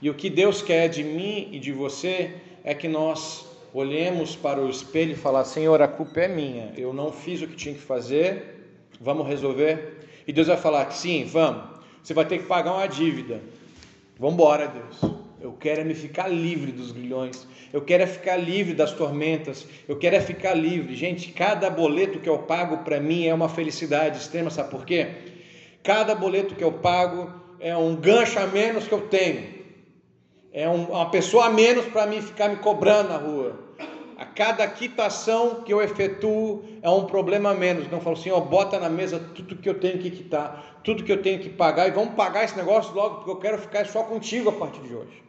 E 0.00 0.10
o 0.10 0.14
que 0.14 0.28
Deus 0.28 0.62
quer 0.62 0.88
de 0.88 1.02
mim 1.02 1.48
e 1.52 1.58
de 1.58 1.72
você 1.72 2.34
é 2.62 2.74
que 2.74 2.88
nós 2.88 3.46
olhemos 3.72 4.36
para 4.36 4.60
o 4.60 4.68
espelho 4.68 5.12
e 5.12 5.16
falar: 5.16 5.44
Senhor, 5.44 5.80
a 5.80 5.88
culpa 5.88 6.20
é 6.20 6.28
minha, 6.28 6.72
eu 6.76 6.92
não 6.92 7.12
fiz 7.12 7.40
o 7.42 7.46
que 7.46 7.56
tinha 7.56 7.74
que 7.74 7.80
fazer, 7.80 8.80
vamos 9.00 9.26
resolver? 9.26 10.06
E 10.26 10.32
Deus 10.32 10.48
vai 10.48 10.56
falar: 10.56 10.90
sim, 10.90 11.24
vamos, 11.24 11.62
você 12.02 12.12
vai 12.12 12.24
ter 12.24 12.38
que 12.38 12.44
pagar 12.44 12.74
uma 12.74 12.86
dívida. 12.86 13.40
Vamos 14.18 14.34
embora, 14.34 14.68
Deus. 14.68 15.14
Eu 15.40 15.52
quero 15.52 15.82
é 15.82 15.84
me 15.84 15.94
ficar 15.94 16.28
livre 16.28 16.72
dos 16.72 16.90
grilhões. 16.90 17.46
Eu 17.72 17.82
quero 17.82 18.02
é 18.02 18.06
ficar 18.06 18.36
livre 18.36 18.72
das 18.72 18.92
tormentas. 18.92 19.66
Eu 19.86 19.96
quero 19.96 20.16
é 20.16 20.20
ficar 20.20 20.54
livre. 20.54 20.94
Gente, 20.96 21.30
cada 21.30 21.68
boleto 21.68 22.18
que 22.18 22.28
eu 22.28 22.38
pago 22.38 22.78
para 22.78 22.98
mim 22.98 23.26
é 23.26 23.34
uma 23.34 23.48
felicidade 23.48 24.18
extrema. 24.18 24.50
Sabe 24.50 24.70
por 24.70 24.86
quê? 24.86 25.08
Cada 25.82 26.14
boleto 26.14 26.54
que 26.54 26.64
eu 26.64 26.72
pago 26.72 27.30
é 27.60 27.76
um 27.76 27.94
gancho 27.94 28.38
a 28.38 28.46
menos 28.46 28.88
que 28.88 28.92
eu 28.92 29.02
tenho. 29.02 29.55
É 30.56 30.66
um, 30.66 30.84
uma 30.84 31.10
pessoa 31.10 31.44
a 31.44 31.50
menos 31.50 31.84
para 31.84 32.06
mim 32.06 32.22
ficar 32.22 32.48
me 32.48 32.56
cobrando 32.56 33.10
na 33.10 33.18
rua. 33.18 33.58
A 34.16 34.24
cada 34.24 34.66
quitação 34.66 35.62
que 35.62 35.70
eu 35.70 35.82
efetuo 35.82 36.64
é 36.80 36.88
um 36.88 37.04
problema 37.04 37.50
a 37.50 37.54
menos. 37.54 37.92
Eu 37.92 38.00
falo 38.00 38.16
assim, 38.16 38.30
ó, 38.30 38.40
bota 38.40 38.80
na 38.80 38.88
mesa 38.88 39.20
tudo 39.34 39.56
que 39.56 39.68
eu 39.68 39.78
tenho 39.78 39.98
que 39.98 40.10
quitar, 40.10 40.80
tudo 40.82 41.04
que 41.04 41.12
eu 41.12 41.20
tenho 41.20 41.40
que 41.40 41.50
pagar 41.50 41.86
e 41.86 41.90
vamos 41.90 42.14
pagar 42.14 42.42
esse 42.42 42.56
negócio 42.56 42.94
logo, 42.94 43.16
porque 43.16 43.30
eu 43.32 43.36
quero 43.36 43.58
ficar 43.58 43.84
só 43.84 44.02
contigo 44.04 44.48
a 44.48 44.52
partir 44.52 44.80
de 44.80 44.94
hoje. 44.94 45.22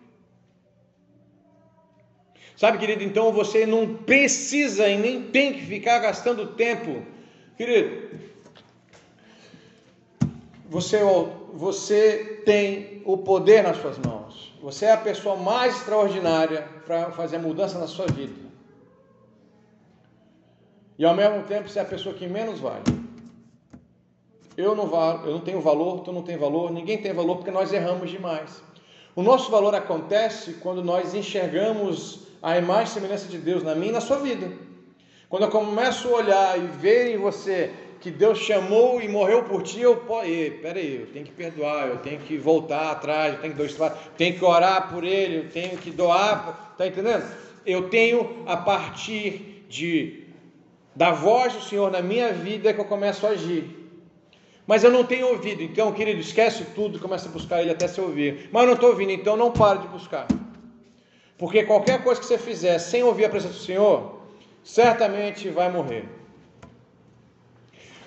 Sabe, 2.56 2.78
querido, 2.78 3.04
então 3.04 3.34
você 3.34 3.66
não 3.66 3.96
precisa 3.96 4.88
e 4.88 4.98
nem 4.98 5.24
tem 5.24 5.52
que 5.56 5.66
ficar 5.66 6.00
gastando 6.00 6.54
tempo. 6.54 7.06
Querido, 7.58 8.18
você, 10.70 11.02
você 11.54 12.42
tem 12.46 13.02
o 13.04 13.18
poder 13.18 13.62
nas 13.62 13.76
suas 13.76 13.98
mãos. 13.98 14.47
Você 14.62 14.86
é 14.86 14.92
a 14.92 14.98
pessoa 14.98 15.36
mais 15.36 15.76
extraordinária 15.76 16.68
para 16.86 17.12
fazer 17.12 17.38
mudança 17.38 17.78
na 17.78 17.88
sua 17.88 18.08
vida. 18.08 18.48
E 20.98 21.06
ao 21.06 21.16
mesmo 21.16 21.44
tempo 21.44 21.70
você 21.70 21.80
é 21.80 21.84
a 21.84 21.86
pessoa 21.86 22.16
que 22.16 22.28
menos 22.28 22.60
vale. 22.60 22.84
eu 24.58 24.76
não, 24.76 24.86
eu 25.26 25.34
não 25.34 25.42
tenho 25.42 25.62
valor, 25.62 26.02
tu 26.02 26.12
não 26.12 26.24
tem 26.24 26.38
valor, 26.38 26.72
ninguém 26.72 27.00
tem 27.00 27.14
valor 27.14 27.36
porque 27.36 27.52
nós 27.52 27.72
erramos 27.72 28.10
demais. 28.10 28.64
O 29.16 29.22
nosso 29.22 29.52
valor 29.52 29.76
acontece 29.76 30.54
quando 30.54 30.84
nós 30.84 31.14
enxergamos 31.14 32.28
a 32.42 32.58
imagem 32.58 32.86
e 32.86 32.90
semelhança 32.90 33.28
de 33.28 33.38
Deus 33.38 33.64
na 33.64 33.76
minha 33.76 33.90
e 33.90 33.94
na 33.94 34.02
sua 34.02 34.18
vida. 34.18 34.52
Quando 35.30 35.44
eu 35.44 35.52
começo 35.52 36.08
a 36.08 36.18
olhar 36.18 36.58
e 36.58 36.68
ver 36.68 37.14
em 37.14 37.18
você 37.18 37.74
que 38.08 38.12
Deus 38.12 38.40
chamou 38.40 39.02
e 39.02 39.10
morreu 39.10 39.44
por 39.44 39.62
ti, 39.64 39.82
eu 39.82 39.98
posso. 39.98 40.30
Peraí, 40.62 41.02
eu 41.02 41.08
tenho 41.08 41.26
que 41.26 41.32
perdoar, 41.32 41.90
eu 41.90 41.98
tenho 41.98 42.20
que 42.22 42.38
voltar 42.38 42.92
atrás, 42.92 43.34
eu 43.34 43.42
tenho 43.42 43.54
que 43.54 43.74
doar, 43.74 43.98
tenho 44.18 44.40
que 44.40 44.46
orar 44.46 44.90
por 44.90 45.04
ele, 45.04 45.38
eu 45.40 45.50
tenho 45.50 45.78
que 45.78 45.92
doar. 45.92 46.70
Está 46.72 46.88
entendendo? 46.88 47.26
Eu 47.66 47.90
tenho 47.90 48.44
a 48.46 48.56
partir 48.56 49.66
de 49.68 50.24
da 50.96 51.12
voz 51.12 51.54
do 51.54 51.62
Senhor 51.62 51.92
na 51.92 52.02
minha 52.02 52.32
vida 52.32 52.74
que 52.74 52.80
eu 52.80 52.86
começo 52.86 53.28
a 53.28 53.32
agir. 53.32 53.76
Mas 54.66 54.86
eu 54.86 54.92
não 54.92 55.04
tenho 55.04 55.28
ouvido, 55.28 55.62
então, 55.62 55.92
querido, 55.92 56.22
esquece 56.22 56.64
tudo, 56.74 57.00
começa 57.00 57.28
a 57.28 57.32
buscar 57.32 57.62
ele 57.62 57.72
até 57.72 57.90
se 57.90 58.00
ouvir. 58.00 58.50
Mas 58.54 58.64
eu 58.64 58.68
não 58.68 58.74
estou 58.76 58.90
ouvindo, 58.90 59.12
então 59.12 59.36
não 59.36 59.52
pare 59.52 59.80
de 59.80 59.88
buscar. 59.90 60.28
Porque 61.38 61.64
qualquer 61.64 62.04
coisa 62.04 62.22
que 62.22 62.26
você 62.26 62.38
fizer 62.38 62.80
sem 62.80 63.04
ouvir 63.04 63.26
a 63.26 63.30
presença 63.30 63.54
do 63.54 63.60
Senhor, 63.60 64.22
certamente 64.64 65.50
vai 65.50 65.70
morrer. 65.70 66.17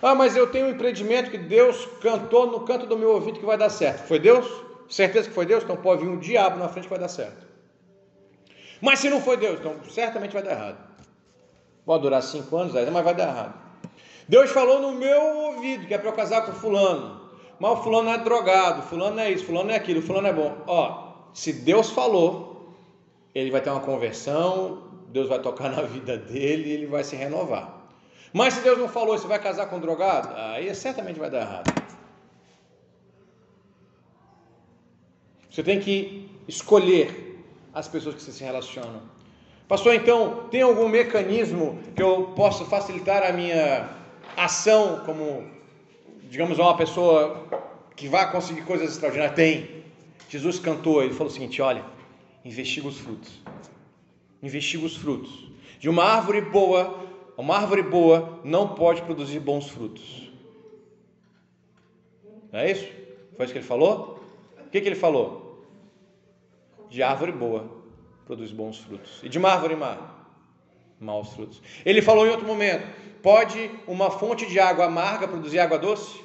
Ah, 0.03 0.14
mas 0.14 0.34
eu 0.34 0.46
tenho 0.46 0.66
um 0.66 0.70
empreendimento 0.70 1.30
que 1.30 1.38
Deus 1.38 1.86
cantou 2.01 2.46
no 2.46 2.61
canto 2.61 2.86
do 2.86 2.96
meu 2.96 3.11
ouvido 3.11 3.38
que 3.38 3.44
vai 3.44 3.59
dar 3.59 3.68
certo. 3.68 4.07
Foi 4.07 4.18
Deus? 4.18 4.46
Certeza 4.88 5.28
que 5.28 5.34
foi 5.34 5.44
Deus? 5.44 5.62
Então 5.62 5.76
pode 5.76 6.03
vir 6.03 6.11
um 6.11 6.18
diabo 6.18 6.59
na 6.59 6.68
frente 6.68 6.84
que 6.84 6.90
vai 6.90 6.98
dar 6.98 7.09
certo. 7.09 7.46
Mas 8.80 8.98
se 8.98 9.11
não 9.11 9.20
foi 9.20 9.36
Deus, 9.36 9.61
então 9.61 9.76
certamente 9.90 10.32
vai 10.32 10.42
dar 10.42 10.53
errado. 10.53 10.78
Pode 11.84 12.03
durar 12.03 12.22
cinco 12.22 12.57
anos, 12.57 12.72
dez, 12.72 12.88
mas 12.88 13.05
vai 13.05 13.14
dar 13.14 13.28
errado. 13.28 13.55
Deus 14.26 14.51
falou 14.51 14.80
no 14.80 14.92
meu 14.92 15.20
ouvido 15.20 15.86
que 15.86 15.92
é 15.92 15.98
para 15.98 16.09
eu 16.09 16.14
casar 16.14 16.46
com 16.46 16.53
fulano. 16.53 17.20
Mas 17.59 17.72
o 17.72 17.82
fulano 17.82 18.09
é 18.09 18.16
drogado, 18.16 18.82
fulano 18.82 19.20
é 19.20 19.30
isso, 19.30 19.44
fulano 19.44 19.70
é 19.70 19.76
aquilo, 19.76 20.01
fulano 20.01 20.28
é 20.28 20.32
bom. 20.32 20.57
Ó, 20.66 21.12
se 21.34 21.53
Deus 21.53 21.90
falou, 21.90 22.74
ele 23.34 23.51
vai 23.51 23.61
ter 23.61 23.68
uma 23.68 23.80
conversão, 23.80 24.84
Deus 25.09 25.28
vai 25.28 25.40
tocar 25.40 25.68
na 25.68 25.82
vida 25.84 26.16
dele 26.16 26.70
e 26.70 26.72
ele 26.72 26.86
vai 26.86 27.05
se 27.05 27.14
renovar. 27.16 27.80
Mas 28.33 28.55
se 28.55 28.61
Deus 28.61 28.78
não 28.78 28.89
falou, 28.89 29.18
você 29.18 29.26
vai 29.26 29.39
casar 29.39 29.66
com 29.66 29.76
um 29.76 29.81
drogado? 29.81 30.35
Aí 30.37 30.72
certamente 30.74 31.18
vai 31.18 31.31
dar 31.31 31.41
errado. 31.41 31.83
Você 35.51 35.62
tem 35.64 35.81
que 35.81 36.31
escolher 36.47 37.45
as 37.74 37.89
pessoas 37.89 38.14
que 38.14 38.22
você 38.22 38.33
se 38.33 38.45
relacionam. 38.45 39.03
Pastor, 39.66 39.95
então, 39.95 40.49
tem 40.51 40.62
algum 40.62 40.89
mecanismo 40.89 41.81
que 41.95 42.03
eu 42.03 42.33
possa 42.37 42.64
facilitar 42.64 43.22
a 43.22 43.33
minha 43.33 43.89
ação 44.37 45.03
como, 45.05 45.49
digamos, 46.28 46.59
uma 46.59 46.76
pessoa 46.76 47.47
que 47.97 48.09
vai 48.09 48.31
conseguir 48.31 48.62
coisas 48.62 48.93
extraordinárias? 48.93 49.37
Tem. 49.37 49.85
Jesus 50.28 50.59
cantou, 50.59 51.03
ele 51.03 51.12
falou 51.12 51.28
o 51.28 51.33
seguinte: 51.33 51.61
olha, 51.61 51.85
investiga 52.45 52.89
os 52.89 52.99
frutos. 52.99 53.41
Investiga 54.43 54.87
os 54.87 54.97
frutos. 54.97 55.51
De 55.78 55.89
uma 55.89 56.05
árvore 56.05 56.41
boa 56.41 57.09
uma 57.41 57.57
árvore 57.57 57.82
boa 57.82 58.41
não 58.45 58.74
pode 58.74 59.03
produzir 59.03 59.41
bons 59.41 59.68
frutos. 59.68 60.30
Não 62.53 62.61
é 62.61 62.70
isso? 62.70 62.86
Foi 63.36 63.45
isso 63.45 63.55
que 63.55 63.59
ele 63.59 63.66
falou? 63.66 64.22
O 64.59 64.70
que, 64.70 64.80
que 64.80 64.88
ele 64.88 64.97
falou? 64.97 65.64
De 66.88 67.03
árvore 67.03 67.32
boa 67.32 67.70
produz 68.26 68.53
bons 68.53 68.78
frutos. 68.78 69.20
E 69.22 69.28
de 69.28 69.38
uma 69.38 69.51
árvore 69.51 69.74
má, 69.74 69.97
maus 71.01 71.32
frutos. 71.32 71.62
Ele 71.84 72.03
falou 72.03 72.26
em 72.26 72.30
outro 72.30 72.47
momento: 72.47 72.86
pode 73.22 73.70
uma 73.86 74.11
fonte 74.11 74.47
de 74.47 74.61
água 74.61 74.84
amarga 74.84 75.26
produzir 75.26 75.61
água 75.61 75.78
doce? 75.78 76.22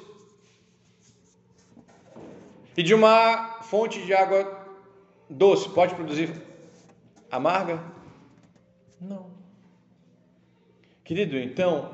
E 2.76 2.82
de 2.82 2.94
uma 2.94 3.62
fonte 3.62 4.04
de 4.04 4.12
água 4.12 4.66
doce 5.30 5.68
pode 5.70 5.94
produzir 5.94 6.30
amarga? 7.30 7.82
Não. 9.00 9.30
Querido, 11.06 11.38
então, 11.38 11.88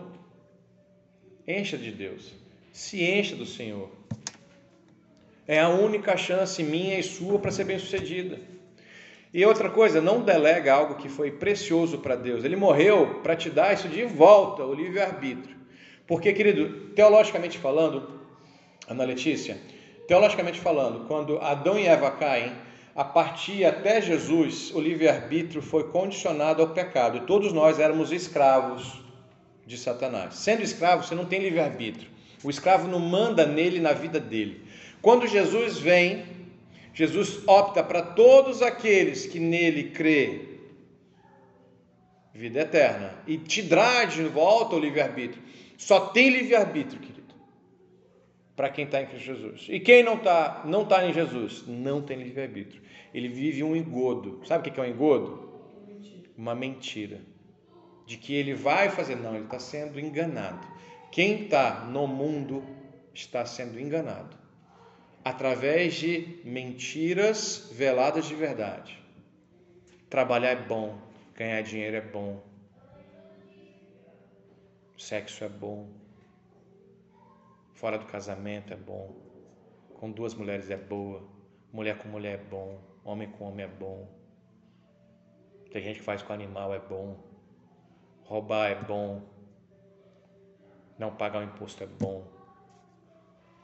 encha 1.47 1.77
de 1.77 1.91
Deus, 1.91 2.33
se 2.73 3.05
encha 3.05 3.37
do 3.37 3.45
Senhor. 3.45 3.91
É 5.47 5.61
a 5.61 5.69
única 5.69 6.17
chance 6.17 6.65
minha 6.65 6.99
e 6.99 7.03
sua 7.03 7.39
para 7.39 7.51
ser 7.51 7.65
bem-sucedida. 7.65 8.41
E 9.35 9.45
outra 9.45 9.69
coisa, 9.69 10.01
não 10.01 10.23
delega 10.23 10.73
algo 10.73 10.95
que 10.95 11.11
foi 11.11 11.31
precioso 11.31 11.99
para 11.99 12.17
Deus. 12.17 12.43
Ele 12.43 12.57
morreu 12.57 13.21
para 13.23 13.37
te 13.37 13.51
dar 13.51 13.75
isso 13.75 13.87
de 13.87 14.03
volta, 14.03 14.65
o 14.65 14.73
livre-arbítrio. 14.73 15.57
Porque, 16.07 16.33
querido, 16.33 16.89
teologicamente 16.95 17.59
falando, 17.59 18.19
Ana 18.89 19.05
Letícia, 19.05 19.59
teologicamente 20.09 20.59
falando, 20.59 21.07
quando 21.07 21.37
Adão 21.37 21.79
e 21.79 21.87
Eva 21.87 22.11
caem, 22.13 22.51
a 22.95 23.05
partir 23.05 23.67
até 23.67 24.01
Jesus, 24.01 24.71
o 24.75 24.81
livre-arbítrio 24.81 25.61
foi 25.61 25.91
condicionado 25.91 26.63
ao 26.63 26.71
pecado. 26.71 27.27
Todos 27.27 27.53
nós 27.53 27.79
éramos 27.79 28.11
escravos 28.11 29.02
de 29.73 29.79
Satanás. 29.79 30.35
Sendo 30.35 30.63
escravo, 30.63 31.03
você 31.03 31.15
não 31.15 31.25
tem 31.25 31.41
livre-arbítrio. 31.41 32.11
O 32.45 32.51
escravo 32.51 32.87
não 32.87 33.01
manda 33.01 33.47
nele 33.47 33.81
na 33.81 33.93
vida 33.93 34.21
dele. 34.21 34.63
Quando 35.01 35.27
Jesus 35.27 35.79
vem, 35.79 36.25
Jesus 36.93 37.41
opta 37.47 37.83
para 37.83 38.03
todos 38.03 38.61
aqueles 38.61 39.27
que 39.27 39.41
nele 39.41 39.91
crê 39.91 40.49
vida 42.35 42.61
eterna 42.61 43.15
e 43.27 43.37
te 43.37 43.63
dá 43.63 44.05
de 44.05 44.23
volta 44.25 44.77
o 44.77 44.79
livre-arbítrio. 44.79 45.43
Só 45.79 46.01
tem 46.09 46.31
livre-arbítrio, 46.31 47.01
querido, 47.01 47.35
para 48.55 48.69
quem 48.69 48.85
está 48.85 49.03
em 49.03 49.07
Cristo 49.07 49.25
Jesus. 49.25 49.67
E 49.69 49.81
quem 49.81 50.03
não 50.03 50.15
está 50.15 50.63
não 50.65 50.85
tá 50.85 51.07
em 51.07 51.13
Jesus, 51.13 51.65
não 51.67 52.03
tem 52.03 52.19
livre-arbítrio. 52.19 52.83
Ele 53.15 53.29
vive 53.29 53.63
um 53.63 53.75
engodo. 53.75 54.41
Sabe 54.45 54.69
o 54.69 54.73
que 54.73 54.79
é 54.79 54.83
um 54.83 54.87
engodo? 54.87 55.51
Uma 56.37 56.55
mentira 56.55 57.32
de 58.07 58.17
que 58.17 58.35
ele 58.35 58.55
vai 58.55 58.91
fazer. 58.91 59.17
Não, 59.17 59.35
ele 59.35 59.45
está 59.45 59.59
sendo 59.59 59.99
enganado. 59.99 60.67
Quem 61.11 61.45
está 61.45 61.85
no 61.85 62.07
mundo 62.07 62.65
está 63.15 63.45
sendo 63.45 63.79
enganado 63.79 64.43
através 65.25 65.95
de 65.95 66.41
mentiras 66.45 67.69
veladas 67.73 68.27
de 68.27 68.35
verdade. 68.35 69.01
Trabalhar 70.11 70.51
é 70.51 70.57
bom, 70.57 70.99
ganhar 71.35 71.63
dinheiro 71.63 71.97
é 71.97 72.01
bom, 72.01 72.43
sexo 74.97 75.45
é 75.45 75.49
bom, 75.49 75.89
fora 77.75 77.99
do 77.99 78.07
casamento 78.07 78.73
é 78.73 78.77
bom, 78.77 79.15
com 79.95 80.11
duas 80.11 80.35
mulheres 80.35 80.71
é 80.71 80.77
boa, 80.77 81.23
mulher 81.73 81.99
com 81.99 82.09
mulher 82.09 82.35
é 82.39 82.43
bom, 82.43 82.79
homem 83.05 83.31
com 83.31 83.45
homem 83.45 83.65
é 83.65 83.69
bom. 83.69 84.09
Tem 85.71 85.83
gente 85.83 86.01
que 86.01 86.05
faz 86.05 86.21
com 86.21 86.35
animal 86.35 86.75
é 86.75 86.79
bom. 86.79 87.17
Roubar 88.25 88.71
é 88.71 88.75
bom. 88.75 89.23
Não 90.99 91.15
pagar 91.15 91.41
o 91.41 91.45
imposto 91.45 91.83
é 91.83 91.87
bom. 91.87 92.25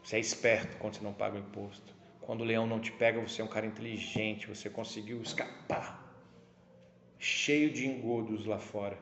Você 0.03 0.17
é 0.17 0.21
esperto 0.21 0.77
quando 0.79 0.95
você 0.95 1.03
não 1.03 1.13
paga 1.13 1.37
o 1.37 1.41
imposto. 1.41 1.95
Quando 2.21 2.43
o 2.43 2.45
leão 2.45 2.67
não 2.67 2.81
te 2.81 2.93
pega, 2.93 3.21
você 3.21 3.41
é 3.41 3.45
um 3.45 3.49
cara 3.49 3.67
inteligente, 3.67 4.49
você 4.49 4.69
conseguiu 4.69 5.21
escapar. 5.23 6.07
Cheio 7.19 7.71
de 7.71 7.87
engodos 7.87 8.45
lá 8.45 8.59
fora. 8.59 8.99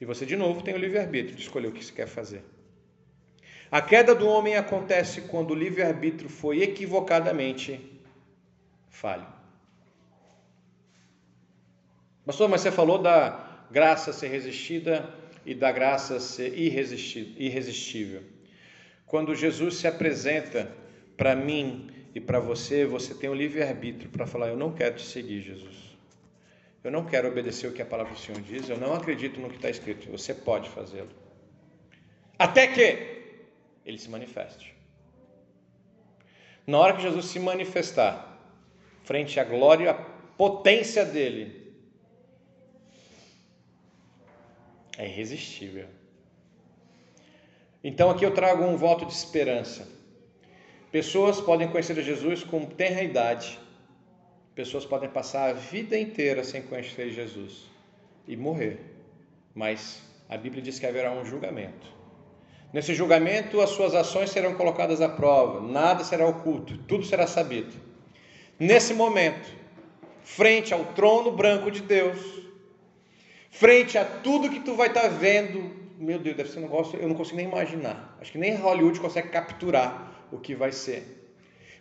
E 0.00 0.04
você, 0.04 0.26
de 0.26 0.36
novo, 0.36 0.62
tem 0.62 0.74
o 0.74 0.78
livre-arbítrio 0.78 1.34
de 1.34 1.42
escolher 1.42 1.68
o 1.68 1.72
que 1.72 1.84
você 1.84 1.92
quer 1.92 2.06
fazer. 2.06 2.44
A 3.70 3.80
queda 3.82 4.14
do 4.14 4.28
homem 4.28 4.56
acontece 4.56 5.22
quando 5.22 5.50
o 5.50 5.54
livre-arbítrio 5.54 6.28
foi 6.28 6.62
equivocadamente 6.62 8.00
falho. 8.88 9.26
Pastor, 12.24 12.48
mas 12.48 12.62
você 12.62 12.72
falou 12.72 12.98
da 12.98 13.66
graça 13.70 14.12
ser 14.12 14.28
resistida 14.28 15.08
e 15.44 15.54
da 15.54 15.70
graça 15.70 16.18
ser 16.18 16.58
irresistível. 16.58 18.22
Quando 19.06 19.34
Jesus 19.34 19.76
se 19.76 19.86
apresenta 19.86 20.70
para 21.16 21.36
mim 21.36 21.90
e 22.14 22.20
para 22.20 22.40
você, 22.40 22.86
você 22.86 23.14
tem 23.14 23.28
o 23.28 23.34
livre-arbítrio 23.34 24.10
para 24.10 24.26
falar: 24.26 24.48
Eu 24.48 24.56
não 24.56 24.72
quero 24.72 24.96
te 24.96 25.04
seguir, 25.04 25.42
Jesus. 25.42 25.94
Eu 26.82 26.90
não 26.90 27.06
quero 27.06 27.28
obedecer 27.28 27.66
o 27.66 27.72
que 27.72 27.80
a 27.80 27.86
palavra 27.86 28.12
do 28.12 28.18
Senhor 28.18 28.40
diz, 28.42 28.68
eu 28.68 28.76
não 28.76 28.92
acredito 28.92 29.40
no 29.40 29.48
que 29.48 29.56
está 29.56 29.70
escrito. 29.70 30.10
Você 30.10 30.34
pode 30.34 30.68
fazê-lo. 30.68 31.08
Até 32.38 32.66
que 32.66 33.22
ele 33.86 33.98
se 33.98 34.10
manifeste. 34.10 34.74
Na 36.66 36.78
hora 36.78 36.94
que 36.94 37.02
Jesus 37.02 37.24
se 37.26 37.38
manifestar, 37.38 38.38
frente 39.02 39.40
à 39.40 39.44
glória 39.44 39.84
e 39.84 39.88
à 39.88 39.94
potência 39.94 41.06
dele, 41.06 41.63
É 44.96 45.06
irresistível. 45.06 45.86
Então 47.82 48.10
aqui 48.10 48.24
eu 48.24 48.32
trago 48.32 48.64
um 48.64 48.76
voto 48.76 49.04
de 49.04 49.12
esperança. 49.12 49.86
Pessoas 50.90 51.40
podem 51.40 51.68
conhecer 51.68 52.00
Jesus 52.02 52.44
com 52.44 52.64
tenra 52.64 53.02
idade. 53.02 53.58
Pessoas 54.54 54.86
podem 54.86 55.08
passar 55.08 55.50
a 55.50 55.52
vida 55.52 55.98
inteira 55.98 56.44
sem 56.44 56.62
conhecer 56.62 57.10
Jesus 57.10 57.64
e 58.28 58.36
morrer. 58.36 58.78
Mas 59.54 60.02
a 60.28 60.36
Bíblia 60.36 60.62
diz 60.62 60.78
que 60.78 60.86
haverá 60.86 61.12
um 61.12 61.24
julgamento. 61.24 61.92
Nesse 62.72 62.94
julgamento, 62.94 63.60
as 63.60 63.70
suas 63.70 63.94
ações 63.94 64.30
serão 64.30 64.54
colocadas 64.54 65.00
à 65.00 65.08
prova, 65.08 65.60
nada 65.60 66.02
será 66.02 66.26
oculto, 66.26 66.76
tudo 66.78 67.04
será 67.04 67.24
sabido. 67.24 67.72
Nesse 68.58 68.92
momento, 68.94 69.48
frente 70.24 70.74
ao 70.74 70.84
trono 70.86 71.30
branco 71.30 71.70
de 71.70 71.82
Deus, 71.82 72.43
frente 73.54 73.96
a 73.96 74.04
tudo 74.04 74.50
que 74.50 74.60
tu 74.60 74.74
vai 74.74 74.88
estar 74.88 75.08
vendo, 75.08 75.70
meu 75.98 76.18
Deus, 76.18 76.36
deve 76.36 76.50
ser 76.50 76.58
um 76.58 76.62
negócio, 76.62 76.98
eu 76.98 77.08
não 77.08 77.14
consigo 77.14 77.36
nem 77.36 77.46
imaginar. 77.46 78.16
Acho 78.20 78.32
que 78.32 78.38
nem 78.38 78.56
Hollywood 78.56 78.98
consegue 78.98 79.28
capturar 79.28 80.26
o 80.32 80.38
que 80.38 80.54
vai 80.54 80.72
ser. 80.72 81.30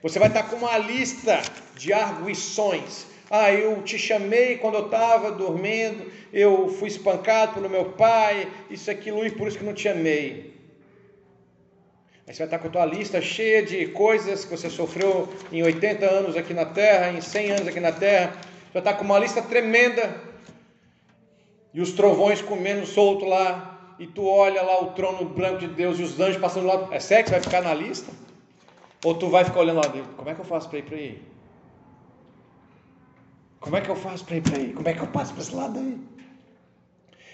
Você 0.03 0.19
vai 0.19 0.27
estar 0.27 0.43
com 0.43 0.57
uma 0.57 0.77
lista 0.77 1.41
de 1.75 1.91
arguições. 1.91 3.07
Ah, 3.31 3.51
eu 3.51 3.81
te 3.81 3.97
chamei 3.97 4.57
quando 4.57 4.75
eu 4.75 4.85
estava 4.85 5.31
dormindo, 5.31 6.11
eu 6.31 6.69
fui 6.69 6.89
espancado 6.89 7.53
pelo 7.53 7.69
meu 7.69 7.85
pai, 7.85 8.47
isso, 8.69 8.91
aquilo, 8.91 9.25
e 9.25 9.31
por 9.31 9.47
isso 9.47 9.57
que 9.57 9.65
não 9.65 9.73
te 9.73 9.89
amei. 9.89 10.53
Aí 12.27 12.33
você 12.33 12.39
vai 12.39 12.47
estar 12.47 12.59
com 12.59 12.67
a 12.67 12.71
tua 12.71 12.85
lista 12.85 13.19
cheia 13.19 13.63
de 13.63 13.87
coisas 13.87 14.45
que 14.45 14.51
você 14.51 14.69
sofreu 14.69 15.27
em 15.51 15.63
80 15.63 16.05
anos 16.05 16.37
aqui 16.37 16.53
na 16.53 16.65
terra, 16.65 17.11
em 17.11 17.19
100 17.19 17.51
anos 17.51 17.67
aqui 17.67 17.79
na 17.79 17.91
terra. 17.91 18.33
Você 18.33 18.73
vai 18.73 18.81
estar 18.81 18.93
com 18.93 19.03
uma 19.03 19.17
lista 19.17 19.41
tremenda. 19.41 20.32
E 21.73 21.81
os 21.81 21.91
trovões 21.91 22.41
comendo 22.41 22.85
solto 22.85 23.25
lá. 23.25 23.95
E 23.99 24.07
tu 24.07 24.25
olha 24.25 24.61
lá 24.61 24.81
o 24.81 24.91
trono 24.91 25.25
branco 25.25 25.59
de 25.59 25.67
Deus 25.67 25.99
e 25.99 26.03
os 26.03 26.19
anjos 26.19 26.41
passando 26.41 26.67
lá. 26.67 26.89
É 26.91 26.99
sério 26.99 27.25
que 27.25 27.31
vai 27.31 27.41
ficar 27.41 27.61
na 27.61 27.73
lista? 27.73 28.11
Ou 29.03 29.15
tu 29.15 29.29
vai 29.29 29.43
ficar 29.43 29.59
olhando 29.59 29.77
lá, 29.77 29.89
como 30.15 30.29
é 30.29 30.33
que 30.33 30.41
eu 30.41 30.45
faço 30.45 30.69
para 30.69 30.79
ir 30.79 30.83
para 30.83 30.97
aí? 30.97 31.21
Como 33.59 33.75
é 33.75 33.81
que 33.81 33.89
eu 33.89 33.95
faço 33.95 34.25
para 34.25 34.37
ir 34.37 34.41
para 34.41 34.57
aí? 34.57 34.73
Como 34.73 34.87
é 34.87 34.93
que 34.93 35.01
eu 35.01 35.07
passo 35.07 35.33
para 35.33 35.41
esse 35.41 35.55
lado 35.55 35.79
aí? 35.79 35.97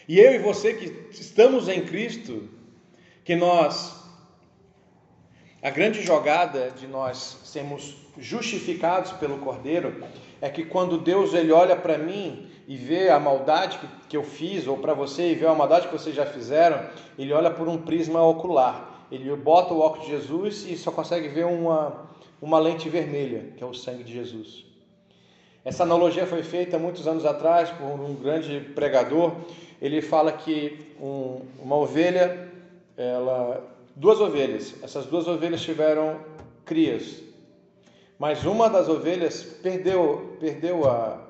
E 0.07 0.19
eu 0.19 0.33
e 0.33 0.39
você 0.39 0.73
que 0.73 1.07
estamos 1.11 1.67
em 1.67 1.85
Cristo, 1.85 2.49
que 3.23 3.35
nós 3.35 3.99
a 5.61 5.69
grande 5.69 6.01
jogada 6.01 6.71
de 6.71 6.87
nós 6.87 7.41
sermos 7.43 7.97
justificados 8.17 9.11
pelo 9.13 9.39
Cordeiro 9.39 10.03
é 10.39 10.49
que 10.49 10.63
quando 10.63 10.97
Deus 10.97 11.33
ele 11.33 11.51
olha 11.51 11.75
para 11.75 11.97
mim 11.97 12.49
e 12.69 12.75
vê 12.75 13.09
a 13.09 13.19
maldade 13.19 13.79
que, 14.07 14.15
eu 14.15 14.21
fiz, 14.21 14.67
ou 14.67 14.77
para 14.77 14.93
você 14.93 15.31
e 15.31 15.33
vê 15.33 15.47
a 15.47 15.55
maldade 15.55 15.87
que 15.87 15.91
vocês 15.91 16.15
já 16.15 16.23
fizeram, 16.23 16.79
ele 17.17 17.33
olha 17.33 17.49
por 17.49 17.67
um 17.67 17.79
prisma 17.79 18.21
ocular. 18.21 19.07
Ele 19.11 19.35
bota 19.35 19.73
o 19.73 19.79
óculos 19.79 20.05
de 20.05 20.11
Jesus 20.11 20.67
e 20.69 20.77
só 20.77 20.91
consegue 20.91 21.27
ver 21.29 21.47
uma, 21.47 22.07
uma 22.39 22.59
lente 22.59 22.87
vermelha, 22.87 23.53
que 23.57 23.63
é 23.63 23.65
o 23.65 23.73
sangue 23.73 24.03
de 24.03 24.13
Jesus. 24.13 24.65
Essa 25.65 25.81
analogia 25.81 26.27
foi 26.27 26.43
feita 26.43 26.77
muitos 26.77 27.07
anos 27.07 27.25
atrás 27.25 27.71
por 27.71 27.85
um 27.85 28.13
grande 28.13 28.59
pregador. 28.75 29.33
Ele 29.81 29.99
fala 29.99 30.31
que 30.31 30.93
um, 31.01 31.41
uma 31.59 31.75
ovelha, 31.75 32.51
ela, 32.95 33.67
duas 33.95 34.21
ovelhas, 34.21 34.75
essas 34.83 35.07
duas 35.07 35.27
ovelhas 35.27 35.61
tiveram 35.61 36.19
crias, 36.65 37.19
mas 38.19 38.45
uma 38.45 38.69
das 38.69 38.87
ovelhas 38.87 39.41
perdeu, 39.41 40.37
perdeu 40.39 40.87
a 40.87 41.28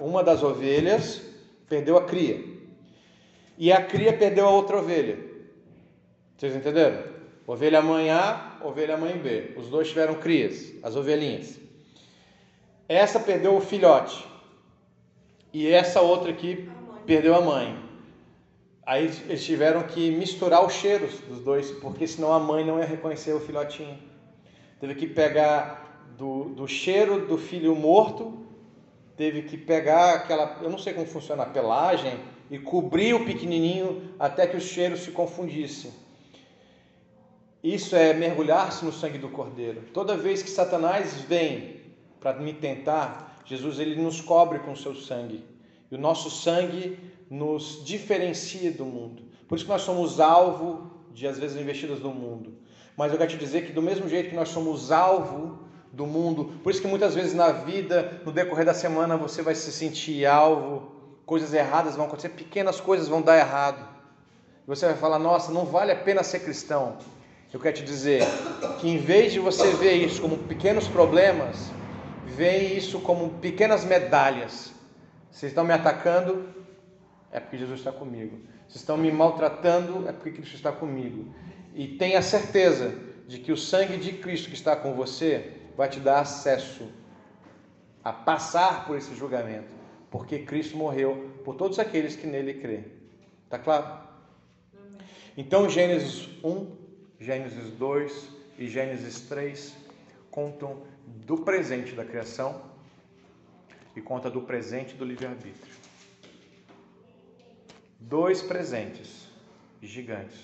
uma 0.00 0.22
das 0.22 0.42
ovelhas 0.42 1.22
perdeu 1.68 1.96
a 1.96 2.04
cria 2.04 2.52
e 3.56 3.72
a 3.72 3.82
cria 3.82 4.12
perdeu 4.12 4.46
a 4.46 4.50
outra 4.50 4.78
ovelha. 4.78 5.18
Vocês 6.36 6.56
entenderam? 6.56 7.04
Ovelha 7.46 7.82
mãe 7.82 8.10
A, 8.10 8.58
ovelha 8.64 8.96
mãe 8.96 9.16
B. 9.16 9.52
Os 9.56 9.68
dois 9.68 9.88
tiveram 9.88 10.14
crias, 10.14 10.72
as 10.82 10.96
ovelhinhas. 10.96 11.60
Essa 12.88 13.20
perdeu 13.20 13.54
o 13.56 13.60
filhote. 13.60 14.26
E 15.52 15.68
essa 15.68 16.00
outra 16.00 16.30
aqui 16.30 16.68
perdeu 17.06 17.34
a 17.34 17.40
mãe. 17.40 17.78
Aí 18.84 19.04
eles 19.28 19.44
tiveram 19.44 19.84
que 19.84 20.10
misturar 20.10 20.64
os 20.64 20.72
cheiros 20.72 21.20
dos 21.20 21.40
dois, 21.40 21.70
porque 21.70 22.06
senão 22.06 22.32
a 22.32 22.40
mãe 22.40 22.64
não 22.64 22.78
ia 22.78 22.84
reconhecer 22.84 23.32
o 23.32 23.40
filhotinho. 23.40 23.98
Teve 24.80 24.94
que 24.96 25.06
pegar 25.06 26.04
do, 26.18 26.46
do 26.46 26.66
cheiro 26.66 27.26
do 27.26 27.38
filho 27.38 27.76
morto, 27.76 28.44
teve 29.16 29.42
que 29.42 29.56
pegar 29.56 30.14
aquela, 30.14 30.58
eu 30.62 30.70
não 30.70 30.78
sei 30.78 30.92
como 30.92 31.06
funciona 31.06 31.42
a 31.42 31.46
pelagem, 31.46 32.18
e 32.50 32.58
cobrir 32.58 33.14
o 33.14 33.24
pequenininho 33.24 34.14
até 34.18 34.46
que 34.46 34.56
os 34.56 34.64
cheiros 34.64 35.00
se 35.00 35.10
confundissem. 35.10 35.90
Isso 37.64 37.96
é 37.96 38.12
mergulhar-se 38.12 38.84
no 38.84 38.92
sangue 38.92 39.16
do 39.16 39.30
Cordeiro. 39.30 39.84
Toda 39.94 40.16
vez 40.16 40.42
que 40.42 40.50
Satanás 40.50 41.22
vem 41.22 41.80
para 42.20 42.38
me 42.38 42.52
tentar, 42.52 43.40
Jesus 43.46 43.78
ele 43.78 43.96
nos 43.96 44.20
cobre 44.20 44.58
com 44.58 44.72
o 44.72 44.76
seu 44.76 44.94
sangue. 44.94 45.42
E 45.90 45.94
o 45.94 45.98
nosso 45.98 46.28
sangue 46.30 46.98
nos 47.30 47.82
diferencia 47.84 48.70
do 48.70 48.84
mundo. 48.84 49.22
Por 49.48 49.56
isso 49.56 49.64
que 49.64 49.70
nós 49.70 49.82
somos 49.82 50.20
alvo 50.20 50.90
de 51.14 51.26
às 51.26 51.38
vezes 51.38 51.60
investidas 51.60 52.00
do 52.00 52.10
mundo. 52.10 52.52
Mas 52.96 53.12
eu 53.12 53.18
quero 53.18 53.30
te 53.30 53.38
dizer 53.38 53.66
que 53.66 53.72
do 53.72 53.80
mesmo 53.80 54.08
jeito 54.08 54.28
que 54.28 54.36
nós 54.36 54.50
somos 54.50 54.92
alvo 54.92 55.60
do 55.92 56.06
mundo, 56.06 56.58
por 56.62 56.70
isso 56.70 56.80
que 56.80 56.88
muitas 56.88 57.14
vezes 57.14 57.34
na 57.34 57.52
vida, 57.52 58.22
no 58.24 58.32
decorrer 58.32 58.64
da 58.64 58.72
semana, 58.72 59.16
você 59.16 59.42
vai 59.42 59.54
se 59.54 59.70
sentir 59.70 60.24
alvo, 60.24 60.90
coisas 61.26 61.52
erradas 61.52 61.96
vão 61.96 62.06
acontecer, 62.06 62.30
pequenas 62.30 62.80
coisas 62.80 63.08
vão 63.08 63.20
dar 63.20 63.38
errado. 63.38 63.86
Você 64.66 64.86
vai 64.86 64.94
falar: 64.94 65.18
"Nossa, 65.18 65.52
não 65.52 65.66
vale 65.66 65.92
a 65.92 65.96
pena 65.96 66.22
ser 66.22 66.40
cristão". 66.40 66.96
Eu 67.52 67.60
quero 67.60 67.76
te 67.76 67.84
dizer 67.84 68.22
que 68.80 68.88
em 68.88 68.96
vez 68.96 69.34
de 69.34 69.38
você 69.38 69.70
ver 69.72 69.92
isso 69.92 70.22
como 70.22 70.38
pequenos 70.38 70.88
problemas, 70.88 71.70
vê 72.24 72.56
isso 72.58 72.98
como 73.00 73.28
pequenas 73.40 73.84
medalhas. 73.84 74.72
Vocês 75.30 75.52
estão 75.52 75.62
me 75.62 75.74
atacando, 75.74 76.48
é 77.30 77.38
porque 77.38 77.58
Jesus 77.58 77.80
está 77.80 77.92
comigo. 77.92 78.38
Vocês 78.66 78.80
estão 78.80 78.96
me 78.96 79.12
maltratando, 79.12 80.08
é 80.08 80.12
porque 80.12 80.30
Cristo 80.30 80.54
está 80.54 80.72
comigo. 80.72 81.34
E 81.74 81.88
tenha 81.88 82.22
certeza 82.22 82.94
de 83.28 83.38
que 83.38 83.52
o 83.52 83.56
sangue 83.56 83.98
de 83.98 84.12
Cristo 84.12 84.48
que 84.48 84.54
está 84.54 84.74
com 84.74 84.94
você 84.94 85.52
vai 85.76 85.88
te 85.88 86.00
dar 86.00 86.20
acesso 86.20 86.90
a 88.04 88.12
passar 88.12 88.86
por 88.86 88.96
esse 88.96 89.14
julgamento, 89.14 89.72
porque 90.10 90.40
Cristo 90.40 90.76
morreu 90.76 91.30
por 91.44 91.54
todos 91.54 91.78
aqueles 91.78 92.16
que 92.16 92.26
nele 92.26 92.54
crêem. 92.54 92.84
Tá 93.48 93.58
claro? 93.58 94.08
Então, 95.36 95.68
Gênesis 95.68 96.28
1, 96.42 96.76
Gênesis 97.20 97.72
2 97.72 98.28
e 98.58 98.68
Gênesis 98.68 99.20
3 99.22 99.74
contam 100.30 100.82
do 101.06 101.38
presente 101.38 101.94
da 101.94 102.04
criação 102.04 102.62
e 103.94 104.00
conta 104.00 104.30
do 104.30 104.42
presente 104.42 104.94
do 104.94 105.04
livre-arbítrio. 105.04 105.74
Dois 108.00 108.42
presentes 108.42 109.28
gigantes 109.80 110.38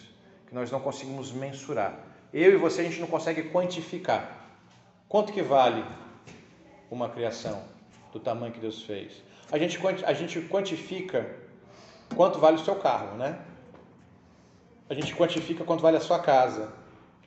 que 0.47 0.55
nós 0.55 0.71
não 0.71 0.81
conseguimos 0.81 1.33
mensurar. 1.33 1.99
Eu 2.33 2.53
e 2.53 2.57
você 2.57 2.83
a 2.83 2.85
gente 2.85 3.01
não 3.01 3.07
consegue 3.07 3.51
quantificar. 3.51 4.38
Quanto 5.09 5.33
que 5.33 5.41
vale 5.41 5.83
uma 6.91 7.09
criação 7.09 7.63
do 8.13 8.21
tamanho 8.21 8.53
que 8.53 8.61
Deus 8.61 8.83
fez? 8.83 9.23
A 9.51 9.59
gente, 9.59 9.79
a 10.05 10.13
gente 10.13 10.41
quantifica 10.43 11.35
quanto 12.15 12.39
vale 12.39 12.57
o 12.57 12.65
seu 12.65 12.77
carro, 12.77 13.17
né? 13.17 13.39
A 14.91 14.93
gente 14.93 15.15
quantifica 15.15 15.65
quanto 15.65 15.81
vale 15.81 15.97
a 15.97 16.01
sua 16.01 16.19
casa. 16.19 16.71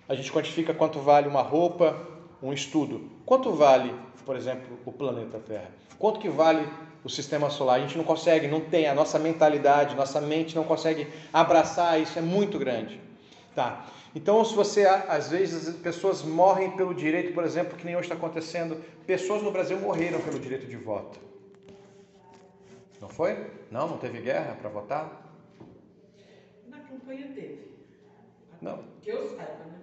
A 0.08 0.14
gente 0.14 0.32
quantifica 0.32 0.76
quanto 0.76 1.00
vale 1.00 1.28
uma 1.28 1.42
roupa, 1.42 2.00
um 2.42 2.54
estudo. 2.54 3.10
Quanto 3.26 3.52
vale, 3.52 3.96
por 4.26 4.36
exemplo, 4.36 4.78
o 4.86 4.92
planeta 4.92 5.40
Terra? 5.40 5.72
Quanto 5.98 6.20
que 6.20 6.30
vale 6.30 6.68
o 7.04 7.10
sistema 7.10 7.50
solar? 7.50 7.78
A 7.78 7.80
gente 7.80 7.98
não 7.98 8.04
consegue, 8.04 8.48
não 8.48 8.62
tem, 8.62 8.88
a 8.88 8.94
nossa 8.94 9.18
mentalidade, 9.18 9.96
nossa 9.96 10.22
mente 10.22 10.56
não 10.56 10.64
consegue 10.64 11.08
abraçar 11.34 12.00
isso, 12.00 12.20
é 12.20 12.22
muito 12.22 12.60
grande. 12.60 13.02
Tá. 13.56 13.86
Então, 14.14 14.43
se 14.43 14.53
você, 14.53 14.86
às 14.86 15.30
vezes, 15.30 15.70
as 15.70 15.76
pessoas 15.76 16.22
morrem 16.22 16.72
pelo 16.72 16.93
direito, 16.93 17.34
por 17.34 17.43
exemplo, 17.43 17.78
que 17.78 17.86
nem 17.86 17.95
hoje 17.95 18.05
está 18.05 18.16
acontecendo, 18.16 18.82
pessoas 19.07 19.41
no 19.41 19.51
Brasil 19.51 19.80
morreram 19.80 20.20
pelo 20.20 20.39
direito 20.39 20.68
de 20.68 20.76
voto. 20.76 21.20
Não 22.99 23.07
foi? 23.07 23.51
Não, 23.72 23.88
não 23.88 23.97
teve 23.97 24.20
guerra 24.20 24.57
para 24.59 24.70
votar? 24.70 25.22
campanha 26.91 27.28
teve. 27.34 27.72
Não. 28.62 28.84
Que 29.01 29.09
eu 29.09 29.28
saiba, 29.30 29.66
né? 29.66 29.80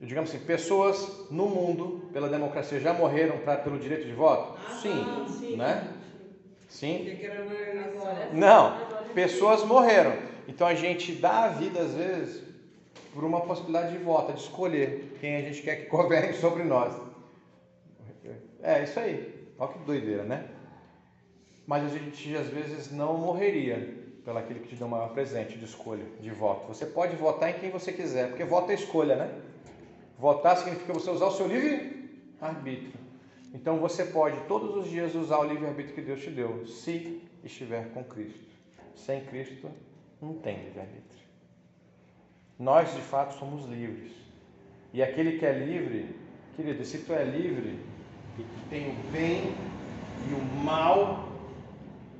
Digamos 0.00 0.30
assim, 0.30 0.44
pessoas 0.44 1.30
no 1.30 1.46
mundo, 1.46 2.08
pela 2.12 2.28
democracia, 2.28 2.80
já 2.80 2.92
morreram 2.92 3.38
pra, 3.38 3.56
pelo 3.56 3.78
direito 3.78 4.06
de 4.06 4.12
voto? 4.12 4.58
Ah, 4.66 4.78
sim, 4.80 5.04
tá, 5.04 5.28
sim. 5.28 5.56
né? 5.56 5.94
Sim. 6.68 7.18
Não, 8.32 8.76
pessoas 9.14 9.64
morreram. 9.64 10.16
Então 10.48 10.66
a 10.66 10.74
gente 10.74 11.12
dá 11.12 11.44
a 11.44 11.48
vida, 11.48 11.80
às 11.80 11.92
vezes, 11.94 12.42
por 13.12 13.24
uma 13.24 13.40
possibilidade 13.40 13.96
de 13.96 14.02
voto, 14.02 14.32
de 14.32 14.40
escolher 14.40 15.16
quem 15.20 15.36
a 15.36 15.40
gente 15.42 15.62
quer 15.62 15.76
que 15.76 15.86
governe 15.90 16.34
sobre 16.34 16.64
nós. 16.64 16.94
É 18.62 18.82
isso 18.82 18.98
aí. 19.00 19.48
Olha 19.58 19.72
que 19.72 19.78
doideira, 19.80 20.24
né? 20.24 20.48
Mas 21.66 21.84
a 21.84 21.88
gente 21.88 22.36
às 22.36 22.48
vezes 22.48 22.90
não 22.90 23.16
morreria 23.16 23.98
pelaquele 24.24 24.60
que 24.60 24.68
te 24.68 24.76
deu 24.76 24.86
o 24.86 24.90
maior 24.90 25.12
presente 25.12 25.58
de 25.58 25.64
escolha, 25.64 26.04
de 26.20 26.30
voto. 26.30 26.68
Você 26.68 26.86
pode 26.86 27.16
votar 27.16 27.50
em 27.50 27.58
quem 27.58 27.70
você 27.70 27.92
quiser, 27.92 28.28
porque 28.28 28.44
voto 28.44 28.70
é 28.70 28.74
escolha, 28.74 29.16
né? 29.16 29.34
Votar 30.18 30.56
significa 30.56 30.92
você 30.92 31.10
usar 31.10 31.26
o 31.26 31.32
seu 31.32 31.46
livre 31.46 32.10
arbítrio. 32.40 33.00
Então 33.54 33.78
você 33.78 34.04
pode 34.04 34.38
todos 34.46 34.76
os 34.76 34.90
dias 34.90 35.14
usar 35.14 35.38
o 35.38 35.44
livre 35.44 35.66
arbítrio 35.66 35.94
que 35.94 36.02
Deus 36.02 36.20
te 36.20 36.30
deu, 36.30 36.66
se 36.66 37.22
estiver 37.42 37.92
com 37.92 38.04
Cristo. 38.04 38.50
Sem 38.94 39.24
Cristo 39.24 39.70
Não 40.20 40.34
tem 40.34 40.64
livre-arbítrio. 40.64 41.29
Nós, 42.60 42.94
de 42.94 43.00
fato, 43.00 43.38
somos 43.38 43.64
livres. 43.64 44.12
E 44.92 45.02
aquele 45.02 45.38
que 45.38 45.46
é 45.46 45.52
livre, 45.52 46.14
querido, 46.54 46.84
se 46.84 46.98
tu 46.98 47.14
é 47.14 47.24
livre 47.24 47.78
e 48.38 48.42
tu 48.42 48.68
tem 48.68 48.90
o 48.90 48.94
bem 49.10 49.54
e 50.28 50.34
o 50.34 50.44
mal, 50.62 51.30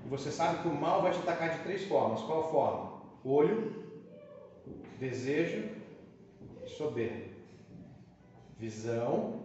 você 0.06 0.30
sabe 0.30 0.62
que 0.62 0.68
o 0.68 0.74
mal 0.74 1.02
vai 1.02 1.12
te 1.12 1.18
atacar 1.18 1.58
de 1.58 1.62
três 1.62 1.84
formas. 1.84 2.22
Qual 2.22 2.50
forma? 2.50 3.02
Olho, 3.22 3.84
desejo 4.98 5.68
e 6.64 6.68
soberba. 6.70 7.28
Visão, 8.58 9.42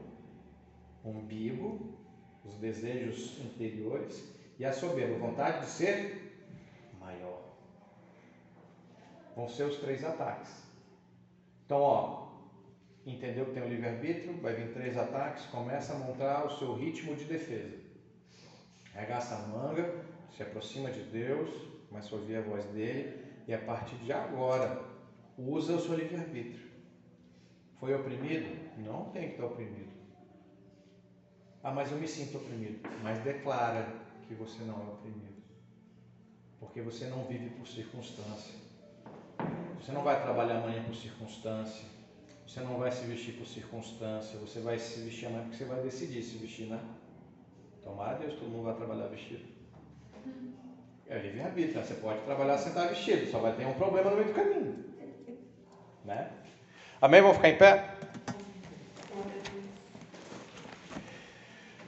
umbigo, 1.03 1.93
os 2.45 2.55
desejos 2.55 3.37
interiores 3.43 4.33
e 4.57 4.63
a 4.63 4.71
soberba, 4.71 5.17
vontade 5.17 5.59
de 5.59 5.65
ser 5.65 6.39
maior. 7.01 7.41
Vão 9.35 9.49
ser 9.49 9.63
os 9.63 9.75
três 9.79 10.01
ataques. 10.05 10.63
Então, 11.65 11.81
ó, 11.81 12.27
entendeu 13.05 13.45
que 13.45 13.53
tem 13.53 13.63
o 13.63 13.67
livre-arbítrio, 13.67 14.39
vai 14.39 14.53
vir 14.53 14.73
três 14.73 14.97
ataques, 14.97 15.45
começa 15.45 15.93
a 15.93 15.97
montar 15.97 16.45
o 16.45 16.57
seu 16.57 16.73
ritmo 16.73 17.15
de 17.15 17.25
defesa. 17.25 17.77
Regaça 18.93 19.35
a 19.35 19.47
manga, 19.47 20.05
se 20.35 20.43
aproxima 20.43 20.91
de 20.91 21.01
Deus, 21.03 21.49
começa 21.89 22.13
a 22.15 22.19
ouvir 22.19 22.37
a 22.37 22.41
voz 22.41 22.65
dele, 22.65 23.25
e 23.47 23.53
a 23.53 23.59
partir 23.59 23.95
de 23.97 24.13
agora, 24.13 24.83
usa 25.37 25.75
o 25.75 25.81
seu 25.81 25.95
livre-arbítrio. 25.95 26.69
Foi 27.79 27.93
oprimido? 27.93 28.57
Não 28.77 29.05
tem 29.11 29.29
que 29.29 29.33
estar 29.33 29.45
oprimido. 29.45 29.91
Ah, 31.63 31.71
mas 31.71 31.91
eu 31.91 31.97
me 31.97 32.07
sinto 32.07 32.37
oprimido. 32.37 32.87
Mas 33.01 33.23
declara 33.23 33.87
que 34.27 34.33
você 34.33 34.63
não 34.63 34.81
é 34.81 34.91
oprimido. 34.93 35.43
Porque 36.59 36.81
você 36.81 37.05
não 37.07 37.25
vive 37.25 37.49
por 37.49 37.67
circunstância. 37.67 38.64
Você 39.85 39.91
não 39.91 40.01
vai 40.01 40.19
trabalhar 40.19 40.57
amanhã 40.57 40.81
por 40.81 40.95
circunstância. 40.95 41.85
Você 42.47 42.59
não 42.61 42.79
vai 42.79 42.91
se 42.91 43.05
vestir 43.05 43.35
por 43.35 43.45
circunstância. 43.45 44.39
Você 44.39 44.59
vai 44.59 44.79
se 44.79 45.01
vestir 45.01 45.27
amanhã 45.27 45.43
porque 45.43 45.57
você 45.57 45.65
vai 45.65 45.79
decidir 45.83 46.23
se 46.23 46.37
vestir, 46.37 46.65
né? 46.65 46.79
Tomara 47.83 48.17
Deus, 48.17 48.33
todo 48.33 48.49
mundo 48.49 48.63
vai 48.63 48.73
trabalhar 48.73 49.05
vestido. 49.09 49.45
É 51.07 51.19
livre-arbítrio, 51.19 51.75
né? 51.75 51.83
Você 51.83 51.93
pode 51.93 52.19
trabalhar 52.21 52.57
sem 52.57 52.69
estar 52.69 52.87
vestido, 52.87 53.29
só 53.29 53.37
vai 53.37 53.53
ter 53.53 53.67
um 53.67 53.73
problema 53.73 54.09
no 54.09 54.15
meio 54.15 54.29
do 54.29 54.33
caminho. 54.33 54.85
Né? 56.03 56.31
Amém? 56.99 57.21
Vamos 57.21 57.37
ficar 57.37 57.49
em 57.49 57.57
pé? 57.57 57.93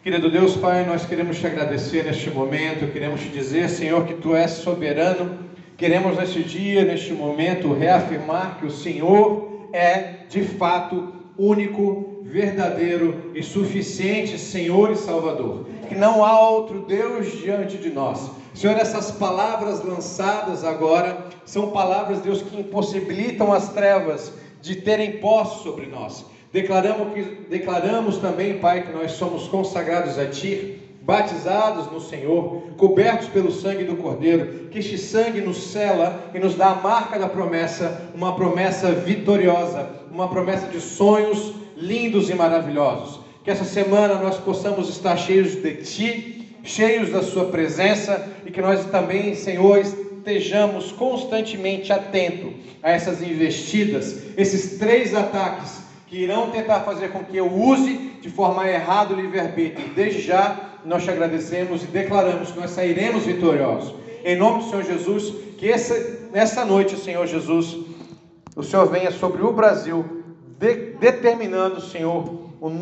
Querido 0.03 0.29
Deus 0.29 0.55
Pai, 0.55 0.85
nós 0.85 1.03
queremos 1.03 1.39
te 1.39 1.47
agradecer 1.47 2.05
neste 2.05 2.29
momento, 2.29 2.93
queremos 2.93 3.21
te 3.21 3.29
dizer, 3.29 3.67
Senhor, 3.69 4.05
que 4.05 4.13
tu 4.13 4.35
és 4.35 4.51
soberano. 4.51 5.46
Queremos 5.77 6.17
neste 6.17 6.43
dia, 6.43 6.83
neste 6.83 7.13
momento, 7.13 7.71
reafirmar 7.71 8.57
que 8.57 8.65
o 8.65 8.71
Senhor 8.71 9.69
é 9.71 10.25
de 10.27 10.41
fato 10.41 11.13
único, 11.37 12.23
verdadeiro 12.23 13.31
e 13.35 13.43
suficiente 13.43 14.39
Senhor 14.39 14.91
e 14.91 14.95
Salvador. 14.95 15.67
Que 15.87 15.93
não 15.93 16.25
há 16.25 16.49
outro 16.49 16.79
Deus 16.79 17.31
diante 17.31 17.77
de 17.77 17.91
nós. 17.91 18.31
Senhor, 18.55 18.75
essas 18.75 19.11
palavras 19.11 19.83
lançadas 19.83 20.63
agora 20.63 21.27
são 21.45 21.69
palavras, 21.69 22.21
Deus, 22.21 22.41
que 22.41 22.59
impossibilitam 22.59 23.53
as 23.53 23.69
trevas 23.69 24.33
de 24.59 24.77
terem 24.77 25.19
posse 25.19 25.61
sobre 25.61 25.85
nós. 25.85 26.25
Declaramos, 26.51 27.13
que, 27.13 27.21
declaramos 27.51 28.17
também, 28.17 28.57
Pai, 28.57 28.81
que 28.81 28.91
nós 28.91 29.11
somos 29.11 29.47
consagrados 29.47 30.17
a 30.17 30.25
Ti, 30.25 30.76
batizados 31.07 31.89
no 31.89 32.01
Senhor, 32.01 32.63
cobertos 32.75 33.29
pelo 33.29 33.49
sangue 33.49 33.85
do 33.85 33.95
Cordeiro, 33.95 34.67
que 34.69 34.79
este 34.79 34.97
sangue 34.97 35.39
nos 35.39 35.71
cela 35.71 36.29
e 36.33 36.37
nos 36.37 36.55
dá 36.55 36.71
a 36.71 36.75
marca 36.75 37.17
da 37.17 37.29
promessa, 37.29 38.11
uma 38.13 38.35
promessa 38.35 38.91
vitoriosa, 38.91 39.89
uma 40.11 40.27
promessa 40.27 40.67
de 40.67 40.81
sonhos 40.81 41.53
lindos 41.77 42.29
e 42.29 42.35
maravilhosos. 42.35 43.21
Que 43.41 43.49
essa 43.49 43.63
semana 43.63 44.15
nós 44.15 44.35
possamos 44.35 44.89
estar 44.89 45.15
cheios 45.15 45.55
de 45.55 45.75
Ti, 45.75 46.57
cheios 46.61 47.09
da 47.09 47.23
Sua 47.23 47.45
presença 47.45 48.27
e 48.45 48.51
que 48.51 48.61
nós 48.61 48.83
também, 48.87 49.33
Senhor, 49.33 49.79
estejamos 49.79 50.91
constantemente 50.91 51.93
atentos 51.93 52.51
a 52.83 52.91
essas 52.91 53.21
investidas, 53.21 54.23
esses 54.35 54.77
três 54.77 55.15
ataques 55.15 55.87
que 56.07 56.17
irão 56.17 56.49
tentar 56.49 56.81
fazer 56.81 57.11
com 57.11 57.23
que 57.23 57.37
eu 57.37 57.49
use 57.49 57.93
de 58.21 58.29
forma 58.29 58.67
errada 58.67 59.13
o 59.13 59.19
livre-arbítrio. 59.21 59.89
Desde 59.93 60.21
já, 60.21 60.66
nós 60.87 61.03
te 61.03 61.11
agradecemos 61.11 61.83
e 61.83 61.87
declaramos 61.87 62.51
que 62.51 62.59
nós 62.59 62.71
sairemos 62.71 63.25
vitoriosos. 63.25 63.93
Em 64.23 64.37
nome 64.37 64.63
do 64.63 64.69
Senhor 64.69 64.83
Jesus, 64.83 65.33
que 65.57 65.69
essa, 65.69 66.19
nessa 66.31 66.63
noite, 66.63 66.97
Senhor 66.97 67.27
Jesus, 67.27 67.77
o 68.55 68.63
Senhor 68.63 68.87
venha 68.87 69.11
sobre 69.11 69.43
o 69.43 69.51
Brasil, 69.51 70.05
de, 70.57 70.93
determinando, 70.99 71.81
Senhor, 71.81 72.46